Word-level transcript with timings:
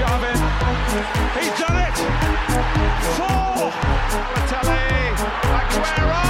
Sharvin. 0.00 0.40
He's 1.38 1.52
done 1.60 1.76
it. 1.76 1.94
Four. 3.16 3.68
Balotelli. 4.08 5.12
Aguero. 5.60 6.24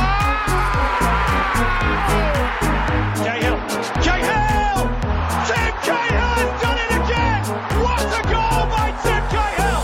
Cahill. 3.22 3.59
Cahill. 4.03 4.79
Tim 5.46 5.72
Cahill 5.87 6.33
has 6.35 6.53
done 6.61 6.79
it 6.83 6.93
again. 6.98 7.43
What 7.85 8.03
a 8.03 8.22
goal 8.25 8.67
by 8.75 8.91
Tim 9.04 9.23
Cahill. 9.29 9.82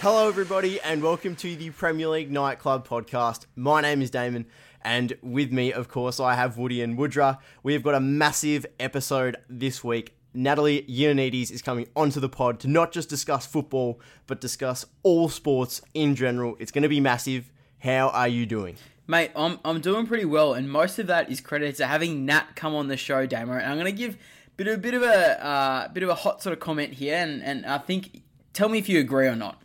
Hello, 0.00 0.28
everybody, 0.28 0.80
and 0.80 1.02
welcome 1.02 1.36
to 1.36 1.54
the 1.56 1.68
Premier 1.68 2.08
League 2.08 2.32
Nightclub 2.32 2.88
podcast. 2.88 3.44
My 3.56 3.82
name 3.82 4.00
is 4.00 4.10
Damon, 4.10 4.46
and 4.80 5.18
with 5.20 5.52
me, 5.52 5.70
of 5.70 5.88
course, 5.88 6.18
I 6.18 6.34
have 6.34 6.56
Woody 6.56 6.80
and 6.80 6.96
Woodra. 6.96 7.40
We 7.62 7.74
have 7.74 7.82
got 7.82 7.94
a 7.94 8.00
massive 8.00 8.64
episode 8.78 9.36
this 9.50 9.84
week. 9.84 10.14
Natalie 10.32 10.82
Ioannidis 10.82 11.50
is 11.50 11.62
coming 11.62 11.88
onto 11.96 12.20
the 12.20 12.28
pod 12.28 12.60
to 12.60 12.68
not 12.68 12.92
just 12.92 13.08
discuss 13.08 13.46
football, 13.46 14.00
but 14.26 14.40
discuss 14.40 14.86
all 15.02 15.28
sports 15.28 15.82
in 15.94 16.14
general. 16.14 16.56
It's 16.58 16.70
going 16.70 16.82
to 16.82 16.88
be 16.88 17.00
massive. 17.00 17.50
How 17.80 18.10
are 18.10 18.28
you 18.28 18.46
doing? 18.46 18.76
Mate, 19.06 19.32
I'm, 19.34 19.58
I'm 19.64 19.80
doing 19.80 20.06
pretty 20.06 20.24
well, 20.24 20.54
and 20.54 20.70
most 20.70 20.98
of 20.98 21.08
that 21.08 21.30
is 21.30 21.40
credited 21.40 21.76
to 21.76 21.86
having 21.86 22.26
Nat 22.26 22.54
come 22.54 22.74
on 22.74 22.86
the 22.88 22.96
show, 22.96 23.26
Damo. 23.26 23.54
And 23.54 23.66
I'm 23.66 23.74
going 23.76 23.86
to 23.86 23.92
give 23.92 24.16
bit 24.56 24.68
of, 24.68 24.80
bit 24.82 24.94
of 24.94 25.02
a 25.02 25.44
uh, 25.44 25.88
bit 25.88 26.02
of 26.02 26.10
a 26.10 26.14
hot 26.14 26.42
sort 26.42 26.52
of 26.52 26.60
comment 26.60 26.92
here, 26.92 27.16
and, 27.16 27.42
and 27.42 27.66
I 27.66 27.78
think 27.78 28.22
tell 28.52 28.68
me 28.68 28.78
if 28.78 28.88
you 28.88 29.00
agree 29.00 29.26
or 29.26 29.34
not. 29.34 29.60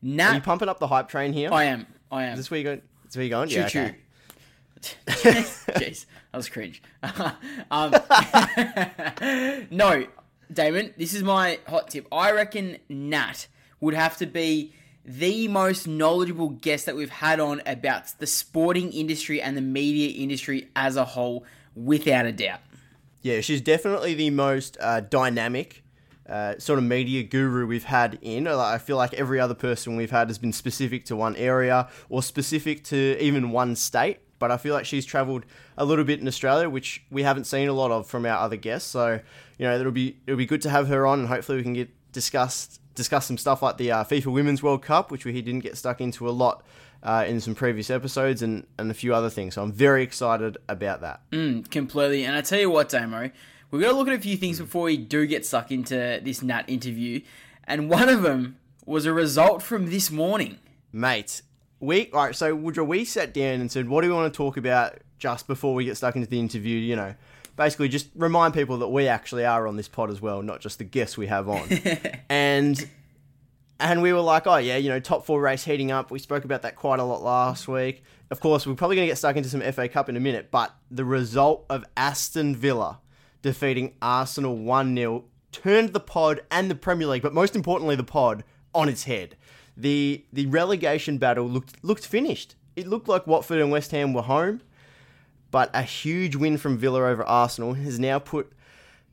Nat, 0.00 0.30
Are 0.30 0.34
you 0.36 0.40
pumping 0.40 0.68
up 0.68 0.78
the 0.78 0.86
hype 0.86 1.08
train 1.08 1.32
here? 1.34 1.52
I 1.52 1.64
am, 1.64 1.86
I 2.10 2.24
am. 2.24 2.32
Is 2.32 2.38
this 2.38 2.50
where 2.50 2.60
you're 2.60 2.76
going? 2.76 2.78
Is 2.78 2.84
this 3.08 3.16
where 3.16 3.24
you're 3.24 3.30
going? 3.30 3.48
Choo 3.50 3.56
yeah, 3.56 3.68
choo. 3.68 3.80
okay. 3.80 3.96
Jeez, 5.06 6.06
that 6.32 6.36
was 6.36 6.48
cringe. 6.48 6.82
um, 7.70 7.92
no, 9.70 10.06
Damon, 10.52 10.94
this 10.96 11.14
is 11.14 11.22
my 11.22 11.58
hot 11.66 11.88
tip. 11.88 12.06
I 12.10 12.32
reckon 12.32 12.78
Nat 12.88 13.46
would 13.80 13.94
have 13.94 14.16
to 14.18 14.26
be 14.26 14.72
the 15.04 15.48
most 15.48 15.88
knowledgeable 15.88 16.50
guest 16.50 16.86
that 16.86 16.96
we've 16.96 17.10
had 17.10 17.40
on 17.40 17.62
about 17.66 18.18
the 18.18 18.26
sporting 18.26 18.92
industry 18.92 19.40
and 19.40 19.56
the 19.56 19.62
media 19.62 20.10
industry 20.22 20.68
as 20.76 20.96
a 20.96 21.04
whole, 21.04 21.44
without 21.74 22.26
a 22.26 22.32
doubt. 22.32 22.60
Yeah, 23.22 23.40
she's 23.40 23.60
definitely 23.60 24.14
the 24.14 24.30
most 24.30 24.76
uh, 24.80 25.00
dynamic 25.00 25.82
uh, 26.28 26.58
sort 26.58 26.78
of 26.78 26.84
media 26.84 27.22
guru 27.22 27.66
we've 27.66 27.84
had 27.84 28.18
in. 28.22 28.46
I 28.46 28.78
feel 28.78 28.96
like 28.96 29.12
every 29.14 29.40
other 29.40 29.54
person 29.54 29.96
we've 29.96 30.10
had 30.10 30.28
has 30.28 30.38
been 30.38 30.52
specific 30.52 31.04
to 31.06 31.16
one 31.16 31.36
area 31.36 31.88
or 32.08 32.22
specific 32.22 32.84
to 32.84 33.16
even 33.20 33.50
one 33.50 33.74
state. 33.76 34.20
But 34.40 34.50
I 34.50 34.56
feel 34.56 34.74
like 34.74 34.84
she's 34.84 35.06
travelled 35.06 35.44
a 35.78 35.84
little 35.84 36.04
bit 36.04 36.18
in 36.18 36.26
Australia, 36.26 36.68
which 36.68 37.04
we 37.10 37.22
haven't 37.22 37.44
seen 37.44 37.68
a 37.68 37.72
lot 37.72 37.92
of 37.92 38.08
from 38.08 38.26
our 38.26 38.38
other 38.38 38.56
guests. 38.56 38.90
So 38.90 39.20
you 39.58 39.66
know, 39.66 39.78
it'll 39.78 39.92
be 39.92 40.16
it'll 40.26 40.38
be 40.38 40.46
good 40.46 40.62
to 40.62 40.70
have 40.70 40.88
her 40.88 41.06
on, 41.06 41.20
and 41.20 41.28
hopefully 41.28 41.58
we 41.58 41.62
can 41.62 41.74
get 41.74 41.90
discussed 42.10 42.80
discuss 42.96 43.26
some 43.26 43.38
stuff 43.38 43.62
like 43.62 43.76
the 43.76 43.92
uh, 43.92 44.02
FIFA 44.02 44.32
Women's 44.32 44.62
World 44.62 44.82
Cup, 44.82 45.12
which 45.12 45.24
we 45.24 45.32
didn't 45.40 45.60
get 45.60 45.76
stuck 45.76 46.00
into 46.00 46.28
a 46.28 46.32
lot. 46.32 46.64
Uh, 47.02 47.24
in 47.26 47.40
some 47.40 47.54
previous 47.54 47.88
episodes 47.88 48.42
and, 48.42 48.66
and 48.76 48.90
a 48.90 48.92
few 48.92 49.14
other 49.14 49.30
things. 49.30 49.54
So 49.54 49.62
I'm 49.62 49.72
very 49.72 50.02
excited 50.02 50.58
about 50.68 51.00
that. 51.00 51.22
Mm, 51.30 51.70
completely. 51.70 52.24
And 52.26 52.36
I 52.36 52.42
tell 52.42 52.60
you 52.60 52.68
what, 52.68 52.90
Damo, 52.90 53.30
we're 53.70 53.80
going 53.80 53.92
to 53.92 53.96
look 53.96 54.08
at 54.08 54.12
a 54.12 54.20
few 54.20 54.36
things 54.36 54.58
before 54.58 54.82
we 54.82 54.98
do 54.98 55.26
get 55.26 55.46
stuck 55.46 55.70
into 55.72 56.20
this 56.22 56.42
Nat 56.42 56.64
interview. 56.68 57.22
And 57.64 57.88
one 57.88 58.10
of 58.10 58.20
them 58.20 58.58
was 58.84 59.06
a 59.06 59.14
result 59.14 59.62
from 59.62 59.88
this 59.88 60.10
morning. 60.10 60.58
mate. 60.92 61.40
We 61.80 62.10
all 62.12 62.26
right. 62.26 62.36
So 62.36 62.54
Woodrow, 62.54 62.84
we 62.84 63.04
sat 63.04 63.34
down 63.34 63.60
and 63.60 63.72
said, 63.72 63.88
"What 63.88 64.02
do 64.02 64.08
we 64.08 64.14
want 64.14 64.32
to 64.32 64.36
talk 64.36 64.56
about?" 64.56 64.98
Just 65.18 65.46
before 65.46 65.74
we 65.74 65.84
get 65.84 65.96
stuck 65.96 66.16
into 66.16 66.28
the 66.28 66.38
interview, 66.38 66.78
you 66.78 66.96
know, 66.96 67.14
basically 67.56 67.88
just 67.88 68.08
remind 68.14 68.54
people 68.54 68.78
that 68.78 68.88
we 68.88 69.06
actually 69.06 69.44
are 69.44 69.66
on 69.66 69.76
this 69.76 69.88
pod 69.88 70.10
as 70.10 70.20
well, 70.20 70.42
not 70.42 70.60
just 70.60 70.78
the 70.78 70.84
guests 70.84 71.18
we 71.18 71.26
have 71.26 71.48
on. 71.48 71.68
and 72.28 72.88
and 73.78 74.02
we 74.02 74.12
were 74.12 74.20
like, 74.20 74.46
"Oh 74.46 74.56
yeah, 74.56 74.76
you 74.76 74.88
know, 74.88 75.00
top 75.00 75.26
four 75.26 75.40
race 75.40 75.64
heating 75.64 75.90
up." 75.90 76.10
We 76.10 76.18
spoke 76.18 76.44
about 76.44 76.62
that 76.62 76.76
quite 76.76 77.00
a 77.00 77.04
lot 77.04 77.22
last 77.22 77.66
week. 77.66 78.02
Of 78.30 78.40
course, 78.40 78.66
we're 78.66 78.74
probably 78.74 78.96
going 78.96 79.06
to 79.06 79.10
get 79.10 79.18
stuck 79.18 79.36
into 79.36 79.48
some 79.48 79.60
FA 79.72 79.88
Cup 79.88 80.08
in 80.08 80.16
a 80.16 80.20
minute, 80.20 80.50
but 80.50 80.74
the 80.90 81.04
result 81.04 81.66
of 81.68 81.84
Aston 81.96 82.54
Villa 82.54 83.00
defeating 83.42 83.94
Arsenal 84.00 84.56
one 84.56 84.94
0 84.94 85.24
turned 85.50 85.92
the 85.92 86.00
pod 86.00 86.42
and 86.50 86.70
the 86.70 86.74
Premier 86.74 87.08
League, 87.08 87.22
but 87.22 87.34
most 87.34 87.56
importantly, 87.56 87.96
the 87.96 88.04
pod 88.04 88.44
on 88.74 88.88
its 88.88 89.04
head 89.04 89.36
the 89.80 90.24
the 90.32 90.46
relegation 90.46 91.18
battle 91.18 91.46
looked 91.48 91.82
looked 91.84 92.06
finished. 92.06 92.54
It 92.76 92.86
looked 92.86 93.08
like 93.08 93.26
Watford 93.26 93.60
and 93.60 93.70
West 93.70 93.90
Ham 93.90 94.12
were 94.12 94.22
home, 94.22 94.60
but 95.50 95.70
a 95.74 95.82
huge 95.82 96.36
win 96.36 96.56
from 96.56 96.78
Villa 96.78 97.02
over 97.02 97.24
Arsenal 97.24 97.74
has 97.74 97.98
now 97.98 98.18
put 98.18 98.52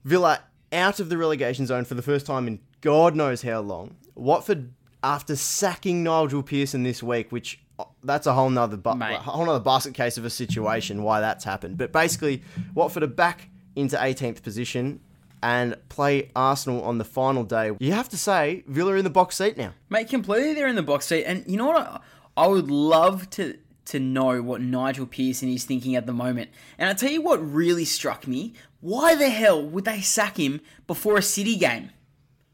Villa 0.03 0.41
out 0.71 0.99
of 0.99 1.09
the 1.09 1.17
relegation 1.17 1.65
zone 1.65 1.85
for 1.85 1.95
the 1.95 2.01
first 2.01 2.25
time 2.25 2.47
in 2.47 2.59
God 2.81 3.15
knows 3.15 3.41
how 3.41 3.59
long. 3.61 3.95
Watford, 4.15 4.73
after 5.03 5.35
sacking 5.35 6.03
Nigel 6.03 6.43
Pearson 6.43 6.83
this 6.83 7.01
week, 7.01 7.31
which 7.31 7.59
uh, 7.79 7.85
that's 8.03 8.27
a 8.27 8.33
whole 8.33 8.49
nother 8.49 8.77
bu- 8.77 8.95
Mate. 8.95 9.17
whole 9.17 9.45
nother 9.45 9.59
basket 9.63 9.93
case 9.93 10.17
of 10.17 10.25
a 10.25 10.29
situation 10.29 11.03
why 11.03 11.19
that's 11.21 11.43
happened. 11.43 11.77
But 11.77 11.91
basically, 11.91 12.43
Watford 12.73 13.03
are 13.03 13.07
back 13.07 13.49
into 13.75 13.95
18th 13.95 14.41
position 14.43 14.99
and 15.41 15.75
play 15.89 16.31
Arsenal 16.35 16.81
on 16.83 16.97
the 16.97 17.03
final 17.03 17.43
day. 17.43 17.71
You 17.79 17.93
have 17.93 18.09
to 18.09 18.17
say, 18.17 18.63
Villa 18.67 18.93
are 18.93 18.97
in 18.97 19.03
the 19.03 19.09
box 19.09 19.37
seat 19.37 19.57
now. 19.57 19.73
Mate, 19.89 20.09
completely 20.09 20.53
they're 20.53 20.67
in 20.67 20.75
the 20.75 20.83
box 20.83 21.07
seat. 21.07 21.25
And 21.25 21.43
you 21.47 21.57
know 21.57 21.67
what? 21.67 21.77
I, 21.77 21.99
I 22.35 22.47
would 22.47 22.69
love 22.69 23.29
to 23.31 23.57
to 23.85 23.99
know 24.01 24.41
what 24.41 24.59
Nigel 24.59 25.05
Pearson 25.05 25.47
is 25.47 25.63
thinking 25.63 25.95
at 25.95 26.05
the 26.05 26.11
moment. 26.11 26.49
And 26.77 26.89
I 26.89 26.93
tell 26.93 27.09
you 27.09 27.21
what 27.21 27.37
really 27.37 27.85
struck 27.85 28.27
me. 28.27 28.53
Why 28.81 29.15
the 29.15 29.29
hell 29.29 29.65
would 29.65 29.85
they 29.85 30.01
sack 30.01 30.37
him 30.37 30.59
before 30.87 31.17
a 31.17 31.21
City 31.21 31.55
game? 31.55 31.91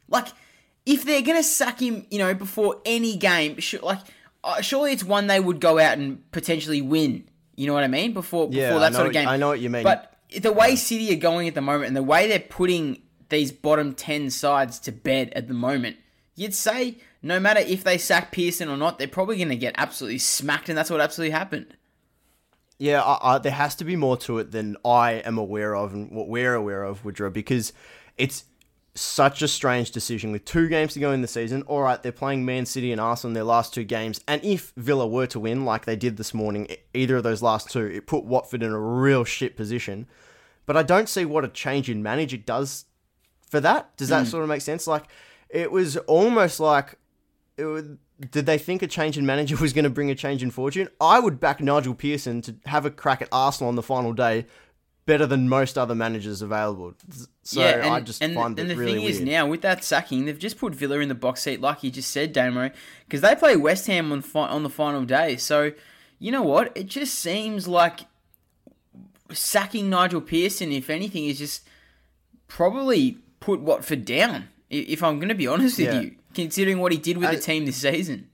Like, 0.08 0.28
if 0.86 1.04
they're 1.04 1.24
gonna 1.24 1.44
sack 1.44 1.82
him, 1.82 2.06
you 2.12 2.20
know, 2.20 2.34
before 2.36 2.82
any 2.86 3.18
game, 3.18 3.58
like, 3.82 4.00
uh, 4.44 4.62
surely 4.62 4.92
it's 4.92 5.04
one 5.04 5.28
they 5.28 5.40
would 5.40 5.60
go 5.60 5.80
out 5.80 5.98
and 5.98 6.30
potentially 6.32 6.82
win. 6.82 7.28
You 7.56 7.68
know 7.68 7.74
what 7.74 7.84
I 7.84 7.88
mean? 7.88 8.14
Before 8.14 8.50
Yeah, 8.52 8.70
before 8.70 8.80
that 8.82 8.94
sort 8.94 9.08
of 9.08 9.14
game. 9.14 9.28
I 9.28 9.38
know 9.38 9.48
what 9.48 9.60
you 9.60 9.70
mean. 9.70 9.84
But 9.84 10.13
the 10.40 10.52
way 10.52 10.76
City 10.76 11.12
are 11.14 11.20
going 11.20 11.48
at 11.48 11.56
the 11.56 11.62
moment, 11.62 11.88
and 11.88 11.96
the 11.96 12.04
way 12.04 12.28
they're 12.28 12.40
putting 12.40 13.02
these 13.30 13.52
bottom 13.52 13.94
ten 13.94 14.30
sides 14.30 14.80
to 14.80 14.92
bed 14.92 15.32
at 15.36 15.48
the 15.48 15.54
moment, 15.54 15.98
you'd 16.36 16.54
say 16.54 16.98
no 17.22 17.40
matter 17.40 17.62
if 17.62 17.84
they 17.84 17.98
sack 17.98 18.32
Pearson 18.32 18.70
or 18.70 18.78
not, 18.78 19.00
they're 19.00 19.08
probably 19.08 19.38
going 19.38 19.50
to 19.50 19.56
get 19.56 19.76
absolutely 19.78 20.20
smacked, 20.20 20.70
and 20.70 20.78
that's 20.78 20.90
what 20.90 21.02
absolutely 21.02 21.32
happened. 21.32 21.78
Yeah, 22.78 23.02
I, 23.02 23.36
I, 23.36 23.38
there 23.38 23.52
has 23.52 23.76
to 23.76 23.86
be 23.86 23.96
more 23.96 24.18
to 24.18 24.40
it 24.40 24.52
than 24.52 24.76
I 24.84 25.14
am 25.14 25.38
aware 25.38 25.76
of 25.76 25.94
and 25.94 26.12
what 26.12 26.28
we're 26.28 26.54
aware 26.54 26.84
of, 26.84 27.06
Woodrow, 27.06 27.30
because 27.30 27.72
it's 28.18 28.44
such 28.96 29.42
a 29.42 29.48
strange 29.48 29.92
decision 29.92 30.32
with 30.32 30.46
two 30.46 30.68
games 30.70 30.94
to 30.94 31.00
go 31.00 31.12
in 31.12 31.22
the 31.22 31.28
season. 31.28 31.64
All 31.64 31.82
right, 31.82 32.02
they're 32.02 32.12
playing 32.12 32.46
Man 32.46 32.66
City 32.66 32.92
and 32.92 33.02
Arsenal 33.02 33.32
in 33.32 33.34
their 33.34 33.44
last 33.44 33.74
two 33.74 33.84
games, 33.84 34.22
and 34.28 34.44
if 34.44 34.72
Villa 34.78 35.08
were 35.08 35.28
to 35.28 35.40
win 35.40 35.66
like 35.66 35.86
they 35.86 35.96
did 35.96 36.18
this 36.18 36.34
morning, 36.34 36.68
either 36.94 37.18
of 37.18 37.24
those 37.24 37.42
last 37.42 37.72
two, 37.72 37.86
it 37.86 38.08
put 38.08 38.24
Watford 38.24 38.64
in 38.64 38.72
a 38.72 38.80
real 38.80 39.24
shit 39.24 39.58
position. 39.58 40.08
But 40.66 40.78
I 40.78 40.84
don't 40.84 41.10
see 41.10 41.26
what 41.26 41.44
a 41.44 41.50
change 41.50 41.90
in 41.90 42.04
manager 42.04 42.38
does 42.38 42.86
for 43.50 43.60
that. 43.60 43.96
Does 43.98 44.10
that 44.10 44.24
hmm. 44.24 44.30
sort 44.30 44.44
of 44.44 44.50
make 44.50 44.62
sense? 44.62 44.88
Like, 44.88 45.06
it 45.50 45.72
was 45.72 45.98
almost 45.98 46.60
like 46.60 46.98
did 47.56 48.46
they 48.46 48.58
think 48.58 48.82
a 48.82 48.88
change 48.88 49.18
in 49.18 49.26
manager 49.26 49.56
was 49.62 49.74
going 49.74 49.84
to 49.84 49.90
bring 49.90 50.12
a 50.12 50.16
change 50.16 50.44
in 50.44 50.52
fortune? 50.52 50.90
I 51.00 51.20
would 51.20 51.40
back 51.40 51.62
Nigel 51.62 51.96
Pearson 51.96 52.42
to 52.44 52.56
have 52.66 52.86
a 52.86 52.92
crack 52.92 53.22
at 53.22 53.30
Arsenal 53.32 53.70
on 53.70 53.76
the 53.76 53.84
final 53.84 54.14
day 54.14 54.46
better 55.06 55.26
than 55.26 55.50
most 55.50 55.78
other 55.78 55.96
managers 55.96 56.42
available. 56.42 56.94
So 57.44 57.60
yeah, 57.60 57.86
and, 57.86 57.94
I 57.94 58.00
just 58.00 58.22
and, 58.22 58.34
find 58.34 58.58
and 58.60 58.70
the 58.70 58.76
really 58.76 58.94
thing 58.94 59.04
is 59.04 59.22
now 59.22 59.48
with 59.48 59.62
that 59.62 59.84
sacking, 59.84 60.26
they've 60.26 60.40
just 60.40 60.58
put 60.58 60.74
Villa 60.74 61.00
in 61.00 61.10
the 61.10 61.16
box 61.16 61.42
seat, 61.42 61.62
like 61.62 61.84
you 61.84 61.92
just 61.92 62.12
said, 62.12 62.34
Damo, 62.34 62.72
because 63.06 63.22
they 63.22 63.36
play 63.36 63.56
West 63.56 63.88
Ham 63.88 64.12
on 64.12 64.22
fi- 64.22 64.48
on 64.48 64.64
the 64.64 64.70
final 64.70 65.04
day. 65.04 65.38
So 65.38 65.72
you 66.20 66.32
know 66.32 66.42
what? 66.42 66.72
It 66.76 66.88
just 66.88 67.16
seems 67.16 67.68
like 67.68 68.02
sacking 69.32 69.90
Nigel 69.90 70.22
Pearson, 70.22 70.72
if 70.72 70.90
anything, 70.90 71.26
is 71.26 71.40
just 71.40 71.68
probably 72.48 73.18
put 73.40 73.60
Watford 73.60 74.06
down. 74.06 74.50
If 74.70 75.04
I'm 75.04 75.18
going 75.20 75.30
to 75.30 75.36
be 75.36 75.48
honest 75.48 75.78
with 75.78 75.94
you, 76.02 76.16
considering 76.34 76.80
what 76.80 76.92
he 76.92 76.98
did 76.98 77.18
with 77.18 77.28
I- 77.28 77.34
the 77.34 77.38
uh, 77.40 77.42
team 77.42 77.66
this 77.66 77.78
season. 77.78 78.30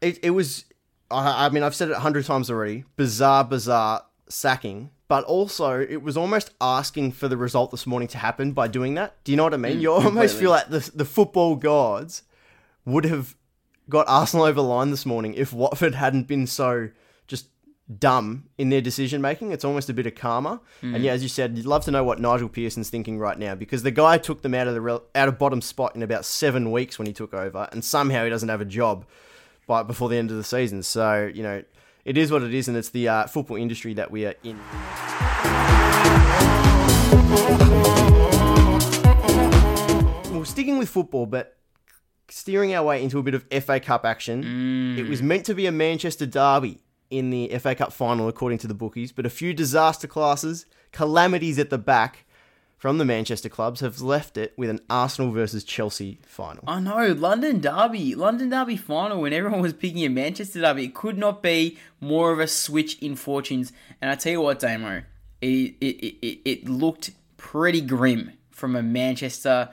it, 0.00 0.18
it 0.22 0.30
was 0.30 0.64
I, 1.10 1.46
I 1.46 1.48
mean 1.50 1.62
I've 1.62 1.74
said 1.74 1.88
it 1.88 1.92
a 1.96 2.00
hundred 2.00 2.24
times 2.24 2.50
already 2.50 2.84
bizarre 2.96 3.44
bizarre 3.44 4.02
sacking 4.28 4.90
but 5.08 5.24
also 5.24 5.80
it 5.80 6.02
was 6.02 6.16
almost 6.16 6.50
asking 6.60 7.12
for 7.12 7.28
the 7.28 7.36
result 7.36 7.70
this 7.70 7.86
morning 7.86 8.08
to 8.08 8.18
happen 8.18 8.52
by 8.52 8.66
doing 8.68 8.94
that 8.94 9.14
do 9.24 9.32
you 9.32 9.36
know 9.36 9.44
what 9.44 9.54
I 9.54 9.58
mean 9.58 9.78
mm, 9.78 9.80
you 9.80 9.92
almost 9.92 10.10
completely. 10.12 10.40
feel 10.40 10.50
like 10.50 10.68
the, 10.68 10.90
the 10.94 11.04
football 11.04 11.56
gods 11.56 12.22
would 12.84 13.04
have 13.04 13.36
got 13.88 14.08
Arsenal 14.08 14.46
over 14.46 14.54
the 14.54 14.62
line 14.62 14.90
this 14.90 15.06
morning 15.06 15.34
if 15.34 15.52
Watford 15.52 15.94
hadn't 15.94 16.26
been 16.26 16.46
so 16.46 16.90
just 17.26 17.48
dumb 17.98 18.44
in 18.58 18.70
their 18.70 18.80
decision 18.80 19.20
making. 19.20 19.52
It's 19.52 19.64
almost 19.64 19.88
a 19.88 19.94
bit 19.94 20.06
of 20.06 20.14
karma. 20.14 20.60
Mm. 20.82 20.96
And 20.96 21.04
yeah, 21.04 21.12
as 21.12 21.22
you 21.22 21.28
said, 21.28 21.56
you'd 21.56 21.66
love 21.66 21.84
to 21.84 21.90
know 21.90 22.02
what 22.02 22.20
Nigel 22.20 22.48
Pearson's 22.48 22.90
thinking 22.90 23.18
right 23.18 23.38
now 23.38 23.54
because 23.54 23.82
the 23.82 23.90
guy 23.90 24.18
took 24.18 24.42
them 24.42 24.54
out 24.54 24.66
of 24.66 24.74
the 24.74 24.80
rel- 24.80 25.04
out 25.14 25.28
of 25.28 25.38
bottom 25.38 25.60
spot 25.60 25.94
in 25.94 26.02
about 26.02 26.24
seven 26.24 26.72
weeks 26.72 26.98
when 26.98 27.06
he 27.06 27.12
took 27.12 27.32
over, 27.34 27.68
and 27.72 27.84
somehow 27.84 28.24
he 28.24 28.30
doesn't 28.30 28.48
have 28.48 28.60
a 28.60 28.66
job 28.66 29.06
by 29.66 29.82
before 29.82 30.08
the 30.08 30.16
end 30.16 30.30
of 30.30 30.36
the 30.36 30.44
season. 30.44 30.82
So 30.82 31.30
you 31.32 31.42
know. 31.42 31.62
It 32.06 32.16
is 32.16 32.30
what 32.30 32.44
it 32.44 32.54
is, 32.54 32.68
and 32.68 32.76
it's 32.76 32.90
the 32.90 33.08
uh, 33.08 33.26
football 33.26 33.56
industry 33.56 33.92
that 33.94 34.12
we 34.12 34.26
are 34.26 34.34
in. 34.44 34.56
We'll 40.32 40.44
sticking 40.44 40.78
with 40.78 40.88
football, 40.88 41.26
but 41.26 41.56
steering 42.28 42.72
our 42.76 42.84
way 42.84 43.02
into 43.02 43.18
a 43.18 43.24
bit 43.24 43.34
of 43.34 43.44
FA 43.64 43.80
Cup 43.80 44.04
action. 44.04 44.96
It 44.96 45.08
was 45.08 45.20
meant 45.20 45.46
to 45.46 45.54
be 45.54 45.66
a 45.66 45.72
Manchester 45.72 46.26
derby 46.26 46.78
in 47.10 47.30
the 47.30 47.48
FA 47.58 47.74
Cup 47.74 47.92
final, 47.92 48.28
according 48.28 48.58
to 48.58 48.68
the 48.68 48.74
bookies, 48.74 49.10
but 49.10 49.26
a 49.26 49.30
few 49.30 49.52
disaster 49.52 50.06
classes, 50.06 50.66
calamities 50.92 51.58
at 51.58 51.70
the 51.70 51.78
back 51.78 52.24
from 52.76 52.98
the 52.98 53.04
Manchester 53.04 53.48
clubs 53.48 53.80
have 53.80 54.00
left 54.00 54.36
it 54.36 54.52
with 54.56 54.68
an 54.68 54.80
Arsenal 54.90 55.32
versus 55.32 55.64
Chelsea 55.64 56.20
final. 56.26 56.62
I 56.66 56.78
know 56.80 57.12
London 57.12 57.60
Derby, 57.60 58.14
London 58.14 58.50
Derby 58.50 58.76
final. 58.76 59.22
When 59.22 59.32
everyone 59.32 59.60
was 59.60 59.72
picking 59.72 60.04
a 60.04 60.08
Manchester 60.08 60.60
Derby, 60.60 60.84
it 60.84 60.94
could 60.94 61.16
not 61.16 61.42
be 61.42 61.78
more 62.00 62.32
of 62.32 62.38
a 62.38 62.46
switch 62.46 62.98
in 62.98 63.16
fortunes. 63.16 63.72
And 64.00 64.10
I 64.10 64.14
tell 64.14 64.32
you 64.32 64.40
what, 64.42 64.58
Damo, 64.58 65.02
it 65.40 65.74
it, 65.80 66.16
it, 66.22 66.40
it, 66.44 66.68
looked 66.68 67.12
pretty 67.38 67.80
grim 67.80 68.32
from 68.50 68.76
a 68.76 68.82
Manchester, 68.82 69.70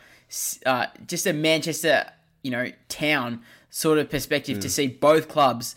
uh, 0.66 0.88
just 1.06 1.28
a 1.28 1.34
Manchester, 1.34 2.10
you 2.42 2.52
know, 2.52 2.72
town 2.88 3.42
sort 3.70 3.98
of 3.98 4.10
perspective 4.10 4.60
to 4.60 4.70
see 4.70 4.88
both 4.88 5.28
clubs 5.28 5.76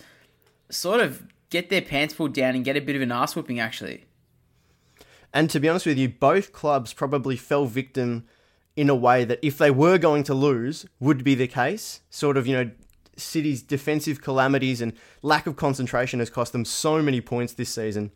sort 0.71 1.01
of 1.01 1.23
get 1.51 1.71
their 1.71 1.83
pants 1.83 2.15
pulled 2.15 2.35
down 2.35 2.55
and 2.55 2.65
get 2.65 2.77
a 2.77 2.81
bit 2.81 2.97
of 2.97 3.03
an 3.03 3.13
ass 3.13 3.35
whooping. 3.35 3.61
Actually, 3.61 4.06
And 5.33 5.51
to 5.51 5.61
be 5.61 5.69
honest 5.69 5.87
with 5.87 5.99
you, 5.99 6.09
both 6.09 6.53
clubs 6.53 6.93
probably 6.93 7.37
fell 7.37 7.67
victim 7.67 8.27
in 8.77 8.91
a 8.91 8.95
way 8.95 9.25
that 9.25 9.39
if 9.43 9.59
they 9.59 9.71
were 9.71 9.99
going 9.99 10.23
to 10.25 10.35
lose, 10.35 10.87
would 11.01 11.25
be 11.25 11.35
the 11.35 11.49
case. 11.49 12.01
Sort 12.11 12.37
of, 12.37 12.47
you 12.47 12.57
know, 12.57 12.71
City's 13.17 13.63
defensive 13.63 14.21
calamities 14.21 14.81
and 14.81 14.93
lack 15.23 15.47
of 15.47 15.57
concentration 15.57 16.21
has 16.21 16.29
cost 16.29 16.53
them 16.53 16.65
so 16.65 17.03
many 17.03 17.21
points 17.21 17.55
this 17.55 17.71
season. 17.71 18.13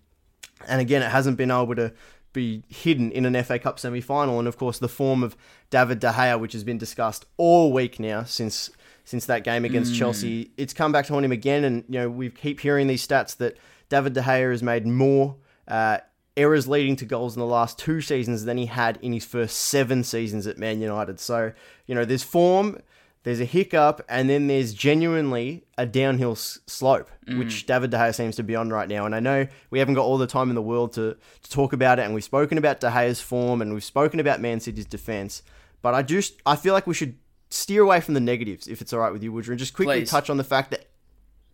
And 0.69 0.81
again, 0.81 1.03
it 1.03 1.11
hasn't 1.11 1.39
been 1.39 1.51
able 1.51 1.75
to 1.77 1.93
be 2.33 2.63
hidden 2.69 3.11
in 3.11 3.25
an 3.25 3.43
FA 3.43 3.59
Cup 3.59 3.79
semi 3.79 4.01
final. 4.01 4.39
And 4.39 4.47
of 4.47 4.57
course, 4.57 4.79
the 4.79 4.89
form 4.89 5.23
of 5.23 5.37
David 5.71 6.01
De 6.01 6.13
Gea, 6.13 6.39
which 6.39 6.53
has 6.53 6.65
been 6.65 6.79
discussed 6.79 7.25
all 7.39 7.73
week 7.73 7.99
now 7.99 8.25
since 8.25 8.71
since 9.05 9.27
that 9.27 9.43
game 9.43 9.65
against 9.65 9.95
Chelsea, 9.95 10.53
it's 10.57 10.73
come 10.73 10.93
back 10.93 11.07
to 11.07 11.13
haunt 11.15 11.25
him 11.25 11.33
again. 11.33 11.65
And 11.65 11.85
you 11.89 11.99
know, 11.99 12.11
we 12.11 12.31
keep 12.31 12.61
hearing 12.61 12.87
these 12.87 13.05
stats 13.05 13.37
that 13.39 13.57
David 13.89 14.13
De 14.13 14.21
Gea 14.21 14.51
has 14.51 14.63
made 14.63 14.87
more 14.87 15.37
uh, 15.67 15.99
errors 16.41 16.67
leading 16.67 16.97
to 16.97 17.05
goals 17.05 17.37
in 17.37 17.41
the 17.41 17.47
last 17.47 17.79
two 17.79 18.01
seasons 18.01 18.45
than 18.45 18.57
he 18.57 18.67
had 18.67 18.99
in 19.03 19.13
his 19.13 19.25
first 19.25 19.57
seven 19.59 20.03
seasons 20.03 20.47
at 20.47 20.59
Man 20.59 20.81
United. 20.81 21.21
So 21.21 21.53
you 21.87 21.95
know, 21.95 22.05
there's 22.05 22.23
form. 22.23 22.81
There's 23.23 23.41
a 23.41 23.45
hiccup, 23.45 24.03
and 24.09 24.31
then 24.31 24.47
there's 24.47 24.73
genuinely 24.73 25.65
a 25.77 25.85
downhill 25.85 26.33
s- 26.33 26.59
slope, 26.67 27.11
mm. 27.29 27.39
which 27.39 27.67
David 27.67 27.91
De 27.91 27.99
Gea 27.99 28.15
seems 28.15 28.37
to 28.37 28.43
be 28.43 28.57
on 28.57 28.71
right 28.71 28.89
now. 28.89 29.05
And 29.05 29.15
I 29.15 29.21
know 29.21 29.47
we 29.69 29.79
haven't 29.79 29.93
got 29.93 30.07
all 30.07 30.17
the 30.17 30.27
time 30.27 30.49
in 30.49 30.55
the 30.55 30.63
world 30.63 30.95
to, 30.95 31.19
to 31.43 31.51
talk 31.51 31.75
about 31.75 31.99
it, 31.99 32.07
and 32.07 32.15
we've 32.15 32.25
spoken 32.25 32.57
about 32.57 32.81
De 32.81 32.89
Gea's 32.89 33.21
form, 33.21 33.61
and 33.61 33.75
we've 33.75 33.85
spoken 33.85 34.21
about 34.21 34.41
Man 34.41 34.59
City's 34.59 34.87
defense. 34.87 35.43
But 35.83 35.93
I 35.93 36.03
just 36.03 36.41
I 36.47 36.57
feel 36.57 36.73
like 36.73 36.87
we 36.87 36.95
should 36.95 37.19
steer 37.51 37.83
away 37.83 38.01
from 38.01 38.15
the 38.15 38.21
negatives, 38.21 38.67
if 38.67 38.81
it's 38.81 38.93
all 38.95 39.01
right 39.01 39.13
with 39.13 39.23
you, 39.23 39.33
Woodrow, 39.33 39.53
and 39.53 39.59
just 39.59 39.75
quickly 39.75 40.01
Please. 40.01 40.11
touch 40.11 40.31
on 40.31 40.39
the 40.39 40.45
fact 40.45 40.71
that 40.71 40.87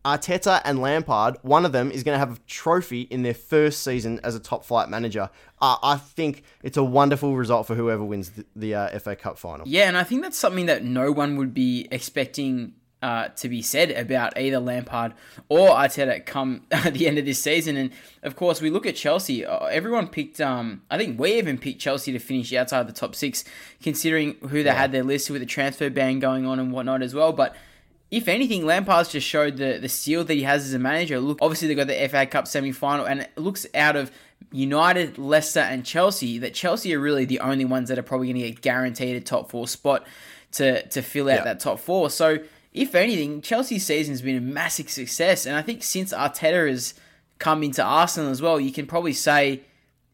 Arteta 0.06 0.62
and 0.64 0.80
Lampard, 0.80 1.36
one 1.42 1.66
of 1.66 1.72
them 1.72 1.90
is 1.90 2.04
going 2.04 2.14
to 2.14 2.18
have 2.20 2.36
a 2.36 2.40
trophy 2.46 3.02
in 3.02 3.24
their 3.24 3.34
first 3.34 3.82
season 3.82 4.20
as 4.22 4.36
a 4.36 4.40
top 4.40 4.64
flight 4.64 4.88
manager. 4.88 5.30
Uh, 5.60 5.76
I 5.82 5.96
think 5.96 6.44
it's 6.62 6.76
a 6.76 6.84
wonderful 6.84 7.36
result 7.36 7.66
for 7.66 7.74
whoever 7.74 8.04
wins 8.04 8.30
the, 8.30 8.46
the 8.54 8.74
uh, 8.76 8.98
FA 9.00 9.16
Cup 9.16 9.36
final. 9.36 9.66
Yeah, 9.66 9.88
and 9.88 9.96
I 9.96 10.04
think 10.04 10.22
that's 10.22 10.38
something 10.38 10.66
that 10.66 10.84
no 10.84 11.10
one 11.10 11.36
would 11.38 11.52
be 11.52 11.88
expecting 11.90 12.74
uh, 13.02 13.28
to 13.28 13.48
be 13.48 13.60
said 13.62 13.90
about 13.90 14.38
either 14.38 14.60
Lampard 14.60 15.12
or 15.48 15.70
Arteta 15.70 16.24
come 16.24 16.66
at 16.70 16.94
the 16.94 17.08
end 17.08 17.18
of 17.18 17.24
this 17.24 17.42
season. 17.42 17.76
And 17.76 17.90
of 18.22 18.36
course, 18.36 18.60
we 18.60 18.70
look 18.70 18.86
at 18.86 18.94
Chelsea. 18.94 19.44
Uh, 19.44 19.64
everyone 19.66 20.06
picked. 20.06 20.40
Um, 20.40 20.82
I 20.88 20.98
think 20.98 21.18
we 21.18 21.32
even 21.32 21.58
picked 21.58 21.80
Chelsea 21.80 22.12
to 22.12 22.20
finish 22.20 22.52
outside 22.52 22.86
the 22.86 22.92
top 22.92 23.16
six, 23.16 23.42
considering 23.82 24.36
who 24.50 24.62
they 24.62 24.70
had 24.70 24.92
their 24.92 25.02
list 25.02 25.30
with 25.30 25.40
the 25.40 25.46
transfer 25.46 25.90
ban 25.90 26.20
going 26.20 26.46
on 26.46 26.60
and 26.60 26.70
whatnot 26.70 27.02
as 27.02 27.12
well. 27.12 27.32
But 27.32 27.56
if 28.10 28.28
anything, 28.28 28.64
Lampard's 28.64 29.10
just 29.10 29.26
showed 29.26 29.56
the 29.56 29.78
the 29.80 29.88
steel 29.88 30.24
that 30.24 30.34
he 30.34 30.42
has 30.44 30.64
as 30.66 30.74
a 30.74 30.78
manager. 30.78 31.18
Look, 31.20 31.38
obviously 31.40 31.68
they 31.68 31.74
got 31.74 31.86
the 31.88 32.08
FA 32.08 32.26
Cup 32.26 32.46
semi 32.46 32.72
final, 32.72 33.06
and 33.06 33.22
it 33.22 33.32
looks 33.36 33.66
out 33.74 33.96
of 33.96 34.10
United, 34.52 35.18
Leicester, 35.18 35.60
and 35.60 35.84
Chelsea 35.84 36.38
that 36.38 36.54
Chelsea 36.54 36.94
are 36.94 37.00
really 37.00 37.24
the 37.24 37.40
only 37.40 37.64
ones 37.64 37.88
that 37.88 37.98
are 37.98 38.02
probably 38.02 38.28
going 38.32 38.40
to 38.42 38.50
get 38.50 38.60
guaranteed 38.62 39.16
a 39.16 39.20
top 39.20 39.50
four 39.50 39.66
spot 39.66 40.06
to 40.52 40.86
to 40.88 41.02
fill 41.02 41.28
out 41.28 41.38
Yeah. 41.38 41.44
that 41.44 41.60
top 41.60 41.78
four. 41.80 42.10
So 42.10 42.38
if 42.72 42.94
anything, 42.94 43.40
Chelsea's 43.40 43.84
season 43.86 44.12
has 44.12 44.22
been 44.22 44.36
a 44.36 44.40
massive 44.40 44.88
success, 44.90 45.46
and 45.46 45.56
I 45.56 45.62
think 45.62 45.82
since 45.82 46.12
Arteta 46.12 46.68
has 46.68 46.94
come 47.38 47.62
into 47.62 47.82
Arsenal 47.82 48.30
as 48.30 48.40
well, 48.40 48.60
you 48.60 48.72
can 48.72 48.86
probably 48.86 49.12
say 49.12 49.62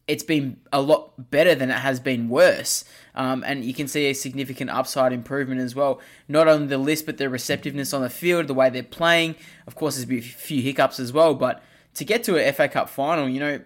it's 0.07 0.23
been 0.23 0.57
a 0.71 0.81
lot 0.81 1.31
better 1.31 1.55
than 1.55 1.69
it 1.69 1.77
has 1.77 1.99
been 1.99 2.29
worse. 2.29 2.83
Um, 3.15 3.43
and 3.45 3.63
you 3.63 3.73
can 3.73 3.87
see 3.87 4.07
a 4.07 4.13
significant 4.13 4.69
upside 4.69 5.13
improvement 5.13 5.61
as 5.61 5.75
well. 5.75 6.01
Not 6.27 6.47
on 6.47 6.67
the 6.67 6.77
list, 6.77 7.05
but 7.05 7.17
their 7.17 7.29
receptiveness 7.29 7.93
on 7.93 8.01
the 8.01 8.09
field, 8.09 8.47
the 8.47 8.53
way 8.53 8.69
they're 8.69 8.83
playing. 8.83 9.35
Of 9.65 9.75
course, 9.75 9.95
there's 9.95 10.05
been 10.05 10.19
a 10.19 10.21
few 10.21 10.61
hiccups 10.61 10.99
as 10.99 11.13
well, 11.13 11.35
but 11.35 11.63
to 11.95 12.03
get 12.03 12.23
to 12.25 12.37
an 12.37 12.53
FA 12.53 12.67
Cup 12.67 12.89
final, 12.89 13.29
you 13.29 13.39
know, 13.39 13.61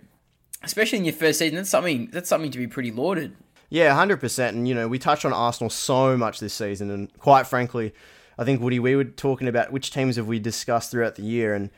especially 0.64 1.00
in 1.00 1.06
your 1.06 1.14
first 1.14 1.40
season, 1.40 1.56
that's 1.56 1.70
something 1.70 2.10
that's 2.12 2.30
something 2.30 2.52
to 2.52 2.58
be 2.58 2.68
pretty 2.68 2.92
lauded. 2.92 3.36
Yeah, 3.70 3.94
hundred 3.96 4.18
percent. 4.18 4.56
And 4.56 4.68
you 4.68 4.76
know, 4.76 4.88
we 4.88 5.00
touched 5.00 5.26
on 5.26 5.34
Arsenal 5.34 5.70
so 5.70 6.18
much 6.18 6.40
this 6.40 6.54
season, 6.54 6.92
and 6.92 7.12
quite 7.20 7.48
frankly, 7.48 7.94
I 8.38 8.44
think 8.44 8.62
Woody, 8.62 8.80
we 8.80 8.96
were 8.96 9.06
talking 9.06 9.48
about 9.48 9.72
which 9.72 9.92
teams 9.92 10.16
have 10.18 10.28
we 10.28 10.40
discussed 10.40 10.92
throughout 10.92 11.16
the 11.16 11.24
year, 11.24 11.54
and 11.54 11.70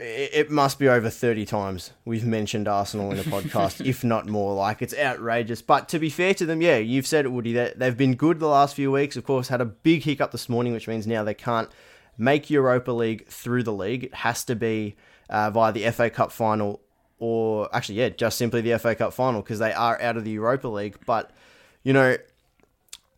it, 0.00 0.50
must 0.50 0.78
be 0.78 0.88
over 0.88 1.10
thirty 1.10 1.44
times 1.44 1.92
we've 2.04 2.24
mentioned 2.24 2.68
Arsenal 2.68 3.12
in 3.12 3.18
a 3.18 3.22
podcast, 3.22 3.84
if 3.86 4.02
not 4.02 4.26
more. 4.26 4.54
Like 4.54 4.82
it's 4.82 4.96
outrageous. 4.96 5.62
But 5.62 5.88
to 5.90 5.98
be 5.98 6.10
fair 6.10 6.34
to 6.34 6.46
them, 6.46 6.60
yeah, 6.60 6.78
you've 6.78 7.06
said 7.06 7.24
it, 7.24 7.28
Woody. 7.28 7.52
That 7.52 7.78
they've 7.78 7.96
been 7.96 8.14
good 8.14 8.40
the 8.40 8.48
last 8.48 8.74
few 8.74 8.90
weeks. 8.90 9.16
Of 9.16 9.24
course, 9.24 9.48
had 9.48 9.60
a 9.60 9.66
big 9.66 10.02
hiccup 10.02 10.32
this 10.32 10.48
morning, 10.48 10.72
which 10.72 10.88
means 10.88 11.06
now 11.06 11.24
they 11.24 11.34
can't 11.34 11.68
make 12.18 12.50
Europa 12.50 12.92
League 12.92 13.26
through 13.28 13.62
the 13.62 13.72
league. 13.72 14.04
It 14.04 14.14
has 14.14 14.44
to 14.44 14.54
be 14.54 14.96
uh, 15.28 15.50
via 15.50 15.72
the 15.72 15.90
FA 15.90 16.10
Cup 16.10 16.32
final 16.32 16.80
or 17.20 17.68
actually, 17.74 17.96
yeah, 17.96 18.08
just 18.08 18.36
simply 18.38 18.62
the 18.62 18.78
FA 18.78 18.94
Cup 18.94 19.12
final 19.12 19.42
because 19.42 19.58
they 19.58 19.72
are 19.72 20.00
out 20.00 20.16
of 20.16 20.24
the 20.24 20.30
Europa 20.32 20.66
League. 20.66 20.98
But 21.06 21.30
you 21.84 21.92
know, 21.92 22.16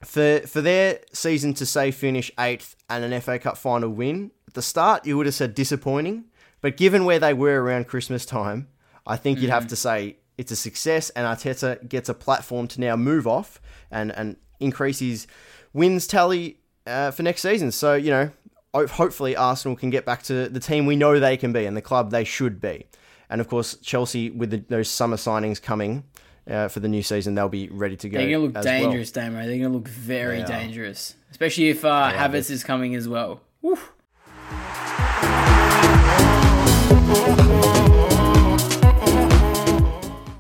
for 0.05 0.41
for 0.41 0.61
their 0.61 1.01
season 1.13 1.55
to 1.55 1.65
say 1.65 1.91
finish 1.91 2.31
eighth 2.39 2.77
and 2.91 3.05
an 3.05 3.19
FA 3.21 3.39
Cup 3.39 3.57
final 3.57 3.89
win 3.89 4.33
at 4.47 4.55
the 4.55 4.63
start, 4.63 5.07
you 5.07 5.17
would 5.17 5.27
have 5.27 5.35
said 5.35 5.55
disappointing. 5.55 6.25
But 6.63 6.77
given 6.77 7.05
where 7.05 7.19
they 7.19 7.35
were 7.35 7.63
around 7.63 7.89
Christmas 7.89 8.25
time, 8.25 8.69
I 9.07 9.17
think 9.17 9.41
you'd 9.41 9.51
have 9.51 9.67
to 9.67 9.77
say 9.77 10.17
it's 10.39 10.53
a 10.53 10.57
success, 10.57 11.11
and 11.11 11.27
Arteta 11.27 11.87
gets 11.87 12.09
a 12.09 12.15
platform 12.15 12.69
to 12.69 12.81
now 12.81 12.97
move 12.97 13.27
off 13.27 13.61
and 13.91 14.11
and 14.13 14.37
increase 14.61 15.01
his 15.01 15.27
wins 15.73 16.07
tally 16.07 16.59
uh, 16.87 17.11
for 17.11 17.23
next 17.23 17.43
season. 17.43 17.73
So 17.73 17.95
you 17.95 18.11
know, 18.11 18.31
hopefully 18.75 19.37
Arsenal 19.37 19.77
can 19.77 19.91
get 19.91 20.07
back 20.07 20.23
to 20.25 20.49
the 20.49 20.61
team 20.61 20.87
we 20.87 20.97
know 20.97 21.21
they 21.21 21.37
can 21.37 21.53
be 21.53 21.67
and 21.67 21.77
the 21.77 21.83
club 21.83 22.11
they 22.11 22.25
should 22.25 22.61
be. 22.61 22.87
And 23.29 23.41
of 23.41 23.49
course, 23.49 23.77
Chelsea 23.77 24.31
with 24.31 24.51
the, 24.51 24.59
those 24.69 24.89
summer 24.89 25.17
signings 25.17 25.61
coming 25.61 26.05
uh, 26.49 26.69
for 26.69 26.81
the 26.81 26.89
new 26.89 27.03
season, 27.03 27.35
they'll 27.35 27.49
be 27.49 27.69
ready 27.69 27.97
to 27.97 28.09
go. 28.09 28.19
They're 28.19 28.29
going 28.29 28.41
to 28.41 28.47
look 28.47 28.57
as 28.57 28.65
well. 28.65 28.81
dangerous, 28.83 29.11
Damo. 29.11 29.39
They're 29.39 29.59
going 29.59 29.63
to 29.63 29.69
look 29.69 29.89
very 29.89 30.43
are. 30.43 30.47
dangerous, 30.47 31.17
especially 31.31 31.71
if 31.71 31.85
uh, 31.85 32.13
Havertz 32.13 32.51
is 32.51 32.63
coming 32.63 32.95
as 32.95 33.09
well. 33.09 33.41
Woof. 33.63 33.93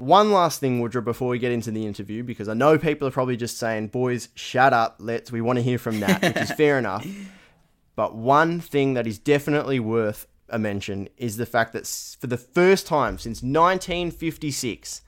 One 0.02 0.32
last 0.32 0.58
thing, 0.58 0.80
Woodrow, 0.80 1.00
before 1.00 1.28
we 1.28 1.38
get 1.38 1.52
into 1.52 1.70
the 1.70 1.86
interview, 1.86 2.24
because 2.24 2.48
I 2.48 2.54
know 2.54 2.76
people 2.76 3.06
are 3.06 3.12
probably 3.12 3.36
just 3.36 3.56
saying, 3.56 3.86
"Boys, 3.86 4.30
shut 4.34 4.72
up. 4.72 4.96
Let's." 4.98 5.30
We 5.30 5.40
want 5.40 5.60
to 5.60 5.62
hear 5.62 5.78
from 5.78 6.00
Nat, 6.00 6.20
which 6.20 6.36
is 6.38 6.50
fair 6.56 6.76
enough. 6.76 7.06
But 7.94 8.16
one 8.16 8.58
thing 8.58 8.94
that 8.94 9.06
is 9.06 9.20
definitely 9.20 9.78
worth 9.78 10.26
a 10.48 10.58
mention 10.58 11.08
is 11.18 11.36
the 11.36 11.46
fact 11.46 11.72
that 11.74 11.86
for 12.18 12.26
the 12.26 12.36
first 12.36 12.84
time 12.88 13.16
since 13.16 13.44
1956, 13.44 15.02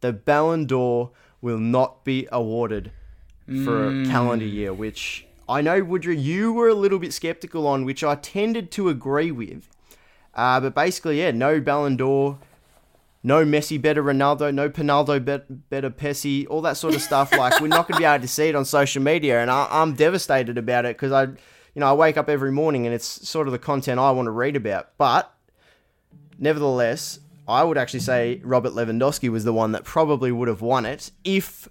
the 0.00 0.14
Ballon 0.14 0.64
d'Or 0.64 1.10
will 1.42 1.58
not 1.58 2.02
be 2.02 2.26
awarded 2.32 2.90
for 3.64 3.86
a 3.86 4.06
calendar 4.06 4.46
year, 4.46 4.72
which 4.72 5.26
I 5.46 5.60
know, 5.60 5.84
Woodrow, 5.84 6.14
you 6.14 6.54
were 6.54 6.68
a 6.68 6.74
little 6.74 6.98
bit 6.98 7.12
skeptical 7.12 7.66
on, 7.66 7.84
which 7.84 8.02
I 8.02 8.14
tended 8.14 8.70
to 8.72 8.88
agree 8.88 9.30
with. 9.30 9.68
Uh, 10.34 10.58
but 10.58 10.74
basically, 10.74 11.18
yeah, 11.18 11.32
no 11.32 11.60
Ballon 11.60 11.96
d'Or, 11.96 12.38
no 13.22 13.44
Messi 13.44 13.80
better 13.80 14.02
Ronaldo, 14.02 14.54
no 14.54 14.70
Pinaldo 14.70 15.22
bet, 15.24 15.68
better 15.70 15.90
Pessi, 15.90 16.46
all 16.48 16.62
that 16.62 16.76
sort 16.76 16.94
of 16.94 17.02
stuff. 17.02 17.32
Like 17.32 17.60
we're 17.60 17.68
not 17.68 17.88
going 17.88 17.96
to 17.96 18.00
be 18.00 18.04
able 18.04 18.22
to 18.22 18.28
see 18.28 18.48
it 18.48 18.54
on 18.54 18.64
social 18.64 19.02
media, 19.02 19.40
and 19.40 19.50
I, 19.50 19.66
I'm 19.70 19.94
devastated 19.94 20.58
about 20.58 20.84
it 20.84 20.96
because 20.96 21.12
I, 21.12 21.24
you 21.24 21.80
know, 21.80 21.86
I 21.86 21.92
wake 21.94 22.16
up 22.16 22.28
every 22.28 22.52
morning 22.52 22.86
and 22.86 22.94
it's 22.94 23.28
sort 23.28 23.48
of 23.48 23.52
the 23.52 23.58
content 23.58 23.98
I 23.98 24.10
want 24.12 24.26
to 24.26 24.30
read 24.30 24.56
about. 24.56 24.96
But 24.98 25.32
nevertheless, 26.38 27.18
I 27.48 27.64
would 27.64 27.78
actually 27.78 28.00
say 28.00 28.40
Robert 28.44 28.72
Lewandowski 28.72 29.30
was 29.30 29.44
the 29.44 29.52
one 29.52 29.72
that 29.72 29.84
probably 29.84 30.30
would 30.30 30.48
have 30.48 30.62
won 30.62 30.86
it 30.86 31.10
if 31.24 31.68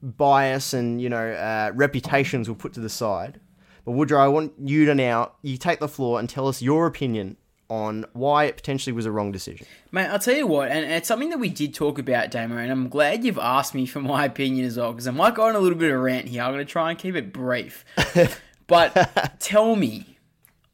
bias 0.00 0.72
and 0.72 1.02
you 1.02 1.08
know 1.08 1.32
uh, 1.32 1.72
reputations 1.74 2.48
were 2.48 2.54
put 2.54 2.72
to 2.72 2.80
the 2.80 2.88
side. 2.88 3.40
But 3.84 3.92
Woodrow, 3.92 4.22
I 4.22 4.28
want 4.28 4.52
you 4.58 4.84
to 4.86 4.94
now 4.94 5.32
you 5.42 5.56
take 5.56 5.78
the 5.78 5.88
floor 5.88 6.18
and 6.18 6.28
tell 6.28 6.48
us 6.48 6.60
your 6.60 6.86
opinion 6.86 7.36
on 7.68 8.06
why 8.12 8.44
it 8.44 8.56
potentially 8.56 8.92
was 8.92 9.06
a 9.06 9.12
wrong 9.12 9.30
decision. 9.30 9.66
Mate, 9.92 10.06
I'll 10.06 10.18
tell 10.18 10.36
you 10.36 10.46
what, 10.46 10.70
and 10.70 10.90
it's 10.90 11.08
something 11.08 11.30
that 11.30 11.38
we 11.38 11.48
did 11.48 11.74
talk 11.74 11.98
about, 11.98 12.30
Damo, 12.30 12.56
and 12.56 12.70
I'm 12.70 12.88
glad 12.88 13.24
you've 13.24 13.38
asked 13.38 13.74
me 13.74 13.84
for 13.84 14.00
my 14.00 14.24
opinion 14.24 14.64
as 14.64 14.78
well, 14.78 14.92
because 14.92 15.06
I 15.06 15.10
might 15.10 15.34
go 15.34 15.44
on 15.44 15.54
a 15.54 15.58
little 15.58 15.78
bit 15.78 15.90
of 15.90 15.96
a 15.96 15.98
rant 15.98 16.28
here. 16.28 16.42
I'm 16.42 16.52
going 16.52 16.64
to 16.64 16.70
try 16.70 16.90
and 16.90 16.98
keep 16.98 17.14
it 17.14 17.32
brief. 17.32 17.84
but 18.66 19.38
tell 19.38 19.76
me, 19.76 20.18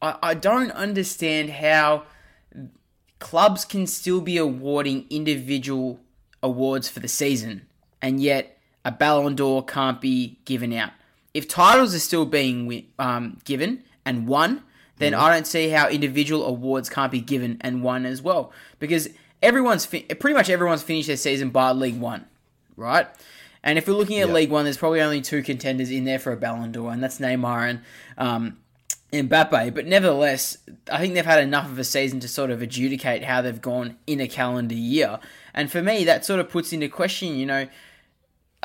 I, 0.01 0.15
I 0.21 0.33
don't 0.33 0.71
understand 0.71 1.49
how 1.49 2.03
clubs 3.19 3.65
can 3.65 3.87
still 3.87 4.21
be 4.21 4.37
awarding 4.37 5.05
individual 5.09 5.99
awards 6.41 6.87
for 6.87 7.01
the 7.01 7.07
season, 7.07 7.65
and 8.01 8.21
yet 8.21 8.57
a 8.85 8.91
Ballon 8.91 9.35
d'Or 9.35 9.65
can't 9.65 9.99
be 9.99 10.39
given 10.45 10.71
out. 10.71 10.91
If 11.33 11.49
titles 11.49 11.93
are 11.93 11.99
still 11.99 12.25
being 12.25 12.85
um, 12.97 13.39
given 13.43 13.83
and 14.05 14.27
won, 14.27 14.63
then 14.97 15.13
I 15.13 15.33
don't 15.33 15.45
see 15.47 15.69
how 15.69 15.89
individual 15.89 16.45
awards 16.45 16.89
can't 16.89 17.11
be 17.11 17.21
given 17.21 17.57
and 17.61 17.83
won 17.83 18.05
as 18.05 18.21
well. 18.21 18.51
Because 18.79 19.09
everyone's 19.41 19.85
fi- 19.85 20.03
pretty 20.03 20.33
much 20.33 20.49
everyone's 20.49 20.83
finished 20.83 21.07
their 21.07 21.17
season 21.17 21.49
by 21.49 21.71
League 21.71 21.99
One, 21.99 22.25
right? 22.77 23.07
And 23.63 23.77
if 23.77 23.87
we're 23.87 23.95
looking 23.95 24.19
at 24.19 24.27
Yeah. 24.27 24.33
League 24.33 24.51
One, 24.51 24.63
there's 24.63 24.77
probably 24.77 25.01
only 25.01 25.21
two 25.21 25.41
contenders 25.43 25.89
in 25.91 26.05
there 26.05 26.19
for 26.19 26.31
a 26.31 26.37
Ballon 26.37 26.71
d'Or, 26.71 26.91
and 26.91 27.03
that's 27.03 27.19
Neymar 27.19 27.69
and 27.69 27.81
um, 28.17 28.57
Mbappe. 29.11 29.73
But 29.73 29.85
nevertheless, 29.87 30.57
I 30.91 30.99
think 30.99 31.13
they've 31.15 31.25
had 31.25 31.41
enough 31.41 31.65
of 31.65 31.79
a 31.79 31.83
season 31.83 32.19
to 32.21 32.27
sort 32.27 32.51
of 32.51 32.61
adjudicate 32.61 33.23
how 33.23 33.41
they've 33.41 33.61
gone 33.61 33.97
in 34.05 34.19
a 34.19 34.27
calendar 34.27 34.75
year. 34.75 35.19
And 35.53 35.71
for 35.71 35.81
me, 35.81 36.03
that 36.05 36.25
sort 36.25 36.39
of 36.39 36.49
puts 36.49 36.73
into 36.73 36.89
question, 36.89 37.35
you 37.35 37.45
know, 37.45 37.67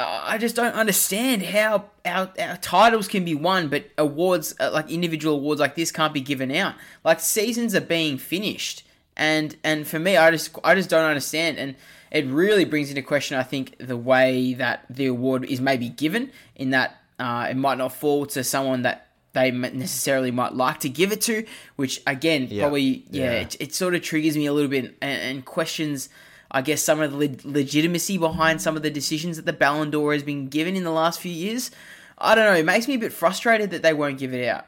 I 0.06 0.38
just 0.38 0.56
don't 0.56 0.74
understand 0.74 1.42
how 1.42 1.86
our, 2.04 2.30
our 2.38 2.56
titles 2.58 3.08
can 3.08 3.24
be 3.24 3.34
won, 3.34 3.68
but 3.68 3.90
awards 3.98 4.54
uh, 4.60 4.70
like 4.72 4.90
individual 4.90 5.36
awards 5.36 5.60
like 5.60 5.74
this 5.74 5.90
can't 5.92 6.14
be 6.14 6.20
given 6.20 6.50
out. 6.50 6.74
Like 7.04 7.20
seasons 7.20 7.74
are 7.74 7.80
being 7.80 8.18
finished, 8.18 8.84
and 9.16 9.56
and 9.64 9.86
for 9.86 9.98
me, 9.98 10.16
I 10.16 10.30
just 10.30 10.56
I 10.64 10.74
just 10.74 10.90
don't 10.90 11.04
understand, 11.04 11.58
and 11.58 11.76
it 12.10 12.26
really 12.26 12.64
brings 12.64 12.88
into 12.90 13.02
question. 13.02 13.36
I 13.38 13.42
think 13.42 13.76
the 13.78 13.96
way 13.96 14.54
that 14.54 14.84
the 14.90 15.06
award 15.06 15.44
is 15.44 15.60
maybe 15.60 15.88
given, 15.88 16.30
in 16.56 16.70
that 16.70 16.96
uh, 17.18 17.48
it 17.50 17.56
might 17.56 17.78
not 17.78 17.92
fall 17.92 18.26
to 18.26 18.42
someone 18.44 18.82
that 18.82 19.06
they 19.32 19.50
necessarily 19.52 20.32
might 20.32 20.54
like 20.54 20.80
to 20.80 20.88
give 20.88 21.12
it 21.12 21.20
to, 21.22 21.46
which 21.76 22.02
again 22.06 22.48
Yeah. 22.50 22.64
probably 22.64 23.04
yeah, 23.10 23.24
Yeah. 23.24 23.32
It, 23.42 23.56
it 23.60 23.74
sort 23.74 23.94
of 23.94 24.02
triggers 24.02 24.36
me 24.36 24.46
a 24.46 24.52
little 24.52 24.70
bit 24.70 24.96
and, 25.00 25.22
and 25.22 25.44
questions. 25.44 26.08
I 26.50 26.62
guess 26.62 26.82
some 26.82 27.00
of 27.00 27.12
the 27.12 27.16
leg- 27.16 27.44
legitimacy 27.44 28.18
behind 28.18 28.60
some 28.60 28.76
of 28.76 28.82
the 28.82 28.90
decisions 28.90 29.36
that 29.36 29.46
the 29.46 29.52
Ballon 29.52 29.90
d'Or 29.90 30.12
has 30.12 30.22
been 30.22 30.48
given 30.48 30.76
in 30.76 30.84
the 30.84 30.90
last 30.90 31.20
few 31.20 31.32
years. 31.32 31.70
I 32.18 32.34
don't 32.34 32.44
know. 32.44 32.58
It 32.58 32.64
makes 32.64 32.88
me 32.88 32.94
a 32.94 32.98
bit 32.98 33.12
frustrated 33.12 33.70
that 33.70 33.82
they 33.82 33.94
won't 33.94 34.18
give 34.18 34.34
it 34.34 34.46
out. 34.46 34.66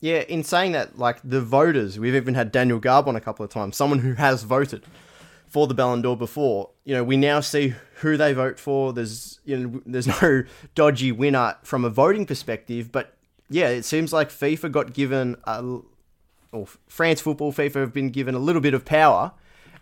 Yeah, 0.00 0.20
in 0.20 0.42
saying 0.42 0.72
that, 0.72 0.98
like 0.98 1.20
the 1.22 1.40
voters, 1.40 1.98
we've 1.98 2.14
even 2.14 2.34
had 2.34 2.50
Daniel 2.50 2.80
Garb 2.80 3.06
on 3.06 3.14
a 3.14 3.20
couple 3.20 3.44
of 3.44 3.50
times, 3.50 3.76
someone 3.76 4.00
who 4.00 4.14
has 4.14 4.42
voted 4.42 4.82
for 5.46 5.66
the 5.66 5.74
Ballon 5.74 6.02
d'Or 6.02 6.16
before. 6.16 6.70
You 6.84 6.94
know, 6.94 7.04
we 7.04 7.16
now 7.16 7.38
see 7.40 7.74
who 7.96 8.16
they 8.16 8.32
vote 8.32 8.58
for. 8.58 8.92
There's 8.92 9.38
you 9.44 9.56
know, 9.56 9.82
there's 9.86 10.06
no 10.22 10.44
dodgy 10.74 11.12
winner 11.12 11.56
from 11.62 11.84
a 11.84 11.90
voting 11.90 12.26
perspective, 12.26 12.90
but 12.90 13.14
yeah, 13.48 13.68
it 13.68 13.84
seems 13.84 14.12
like 14.12 14.30
FIFA 14.30 14.72
got 14.72 14.94
given 14.94 15.36
a, 15.44 15.62
or 16.50 16.66
France 16.88 17.20
football 17.20 17.52
FIFA 17.52 17.74
have 17.74 17.92
been 17.92 18.10
given 18.10 18.34
a 18.34 18.38
little 18.38 18.62
bit 18.62 18.74
of 18.74 18.84
power, 18.84 19.32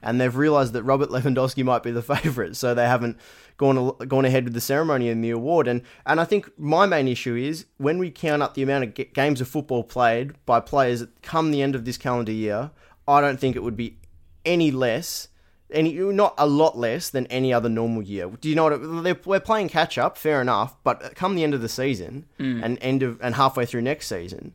and 0.02 0.20
they've 0.20 0.34
realised 0.34 0.72
that 0.72 0.82
Robert 0.82 1.10
Lewandowski 1.10 1.64
might 1.64 1.82
be 1.82 1.90
the 1.90 2.02
favourite, 2.14 2.56
so 2.56 2.74
they 2.74 2.86
haven't 2.86 3.18
gone 3.56 3.94
gone 4.08 4.24
ahead 4.24 4.44
with 4.44 4.54
the 4.54 4.60
ceremony 4.60 5.08
and 5.08 5.22
the 5.22 5.30
award. 5.30 5.68
And 5.68 5.82
and 6.06 6.20
I 6.20 6.24
think 6.24 6.50
my 6.58 6.86
main 6.86 7.08
issue 7.08 7.36
is 7.36 7.66
when 7.76 7.98
we 7.98 8.10
count 8.10 8.42
up 8.42 8.54
the 8.54 8.62
amount 8.62 8.84
of 8.84 8.94
ga- 8.94 9.10
games 9.12 9.40
of 9.40 9.48
football 9.48 9.84
played 9.84 10.32
by 10.46 10.60
players 10.60 11.04
come 11.22 11.50
the 11.50 11.62
end 11.62 11.74
of 11.74 11.84
this 11.84 11.98
calendar 11.98 12.32
year, 12.32 12.70
I 13.06 13.20
don't 13.20 13.38
think 13.38 13.56
it 13.56 13.62
would 13.62 13.76
be 13.76 13.98
any 14.44 14.70
less. 14.70 15.28
Any, 15.72 15.92
not 15.92 16.34
a 16.36 16.48
lot 16.48 16.76
less 16.76 17.10
than 17.10 17.26
any 17.26 17.52
other 17.52 17.68
normal 17.68 18.02
year. 18.02 18.28
Do 18.28 18.48
you 18.48 18.56
know 18.56 18.64
what? 18.64 19.04
They're, 19.04 19.20
we're 19.24 19.38
playing 19.38 19.68
catch 19.68 19.98
up, 19.98 20.18
fair 20.18 20.40
enough. 20.40 20.76
But 20.82 21.14
come 21.14 21.36
the 21.36 21.44
end 21.44 21.54
of 21.54 21.60
the 21.60 21.68
season 21.68 22.26
hmm. 22.38 22.60
and 22.64 22.76
end 22.80 23.04
of 23.04 23.20
and 23.20 23.36
halfway 23.36 23.66
through 23.66 23.82
next 23.82 24.08
season, 24.08 24.54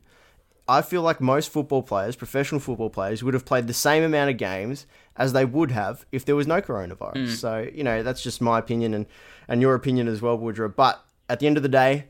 I 0.68 0.82
feel 0.82 1.04
like 1.04 1.22
most 1.22 1.52
football 1.52 1.84
players, 1.84 2.16
professional 2.16 2.60
football 2.60 2.90
players, 2.90 3.22
would 3.22 3.36
have 3.36 3.46
played 3.46 3.68
the 3.68 3.74
same 3.74 4.02
amount 4.02 4.32
of 4.32 4.38
games 4.38 4.88
as 5.16 5.32
they 5.32 5.46
would 5.46 5.70
have 5.70 6.08
if 6.12 6.26
there 6.26 6.36
was 6.36 6.48
no 6.48 6.60
coronavirus. 6.60 7.28
Mm. 7.28 7.36
So, 7.36 7.70
you 7.72 7.84
know, 7.84 8.02
that's 8.02 8.24
just 8.24 8.42
my 8.42 8.58
opinion 8.58 8.96
and, 8.96 9.06
and 9.48 9.62
your 9.62 9.76
opinion 9.76 10.08
as 10.08 10.24
well, 10.24 10.36
Woodrow. 10.36 10.70
But 10.70 11.04
at 11.30 11.40
the 11.40 11.46
end 11.46 11.58
of 11.58 11.64
the 11.64 11.70
day, 11.70 12.06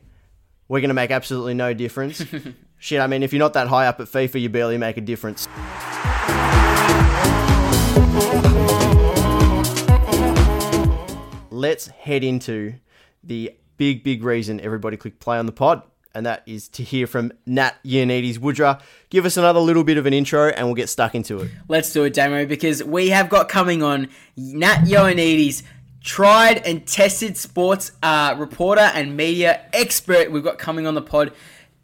we're 0.68 0.80
going 0.80 0.88
to 0.88 0.94
make 0.94 1.10
absolutely 1.10 1.52
no 1.52 1.74
difference. 1.74 2.24
Shit, 2.78 3.00
I 3.00 3.06
mean, 3.06 3.22
if 3.22 3.34
you're 3.34 3.40
not 3.40 3.52
that 3.52 3.68
high 3.68 3.86
up 3.86 4.00
at 4.00 4.06
FIFA, 4.06 4.40
you 4.40 4.48
barely 4.48 4.78
make 4.78 4.96
a 4.96 5.02
difference. 5.02 5.46
Let's 11.50 11.88
head 11.88 12.24
into 12.24 12.74
the 13.22 13.54
big, 13.76 14.02
big 14.02 14.22
reason 14.24 14.60
everybody 14.60 14.96
clicked 14.96 15.20
play 15.20 15.36
on 15.36 15.44
the 15.44 15.52
pod, 15.52 15.82
and 16.16 16.24
that 16.24 16.42
is 16.46 16.66
to 16.68 16.82
hear 16.82 17.06
from 17.06 17.30
Nat 17.44 17.74
Ioannidis. 17.84 18.38
Woodrow, 18.38 18.78
give 19.10 19.26
us 19.26 19.36
another 19.36 19.60
little 19.60 19.84
bit 19.84 19.98
of 19.98 20.06
an 20.06 20.14
intro, 20.14 20.48
and 20.48 20.66
we'll 20.66 20.74
get 20.74 20.88
stuck 20.88 21.14
into 21.14 21.40
it. 21.40 21.50
Let's 21.68 21.92
do 21.92 22.04
it, 22.04 22.14
Damo, 22.14 22.46
because 22.46 22.82
we 22.82 23.10
have 23.10 23.28
got 23.28 23.50
coming 23.50 23.82
on 23.82 24.08
Nat 24.34 24.86
Ioannidis, 24.86 25.62
tried 26.02 26.58
and 26.64 26.86
tested 26.86 27.36
sports 27.36 27.92
uh, 28.02 28.34
reporter 28.38 28.80
and 28.80 29.14
media 29.14 29.60
expert. 29.74 30.32
We've 30.32 30.42
got 30.42 30.58
coming 30.58 30.86
on 30.86 30.94
the 30.94 31.02
pod. 31.02 31.32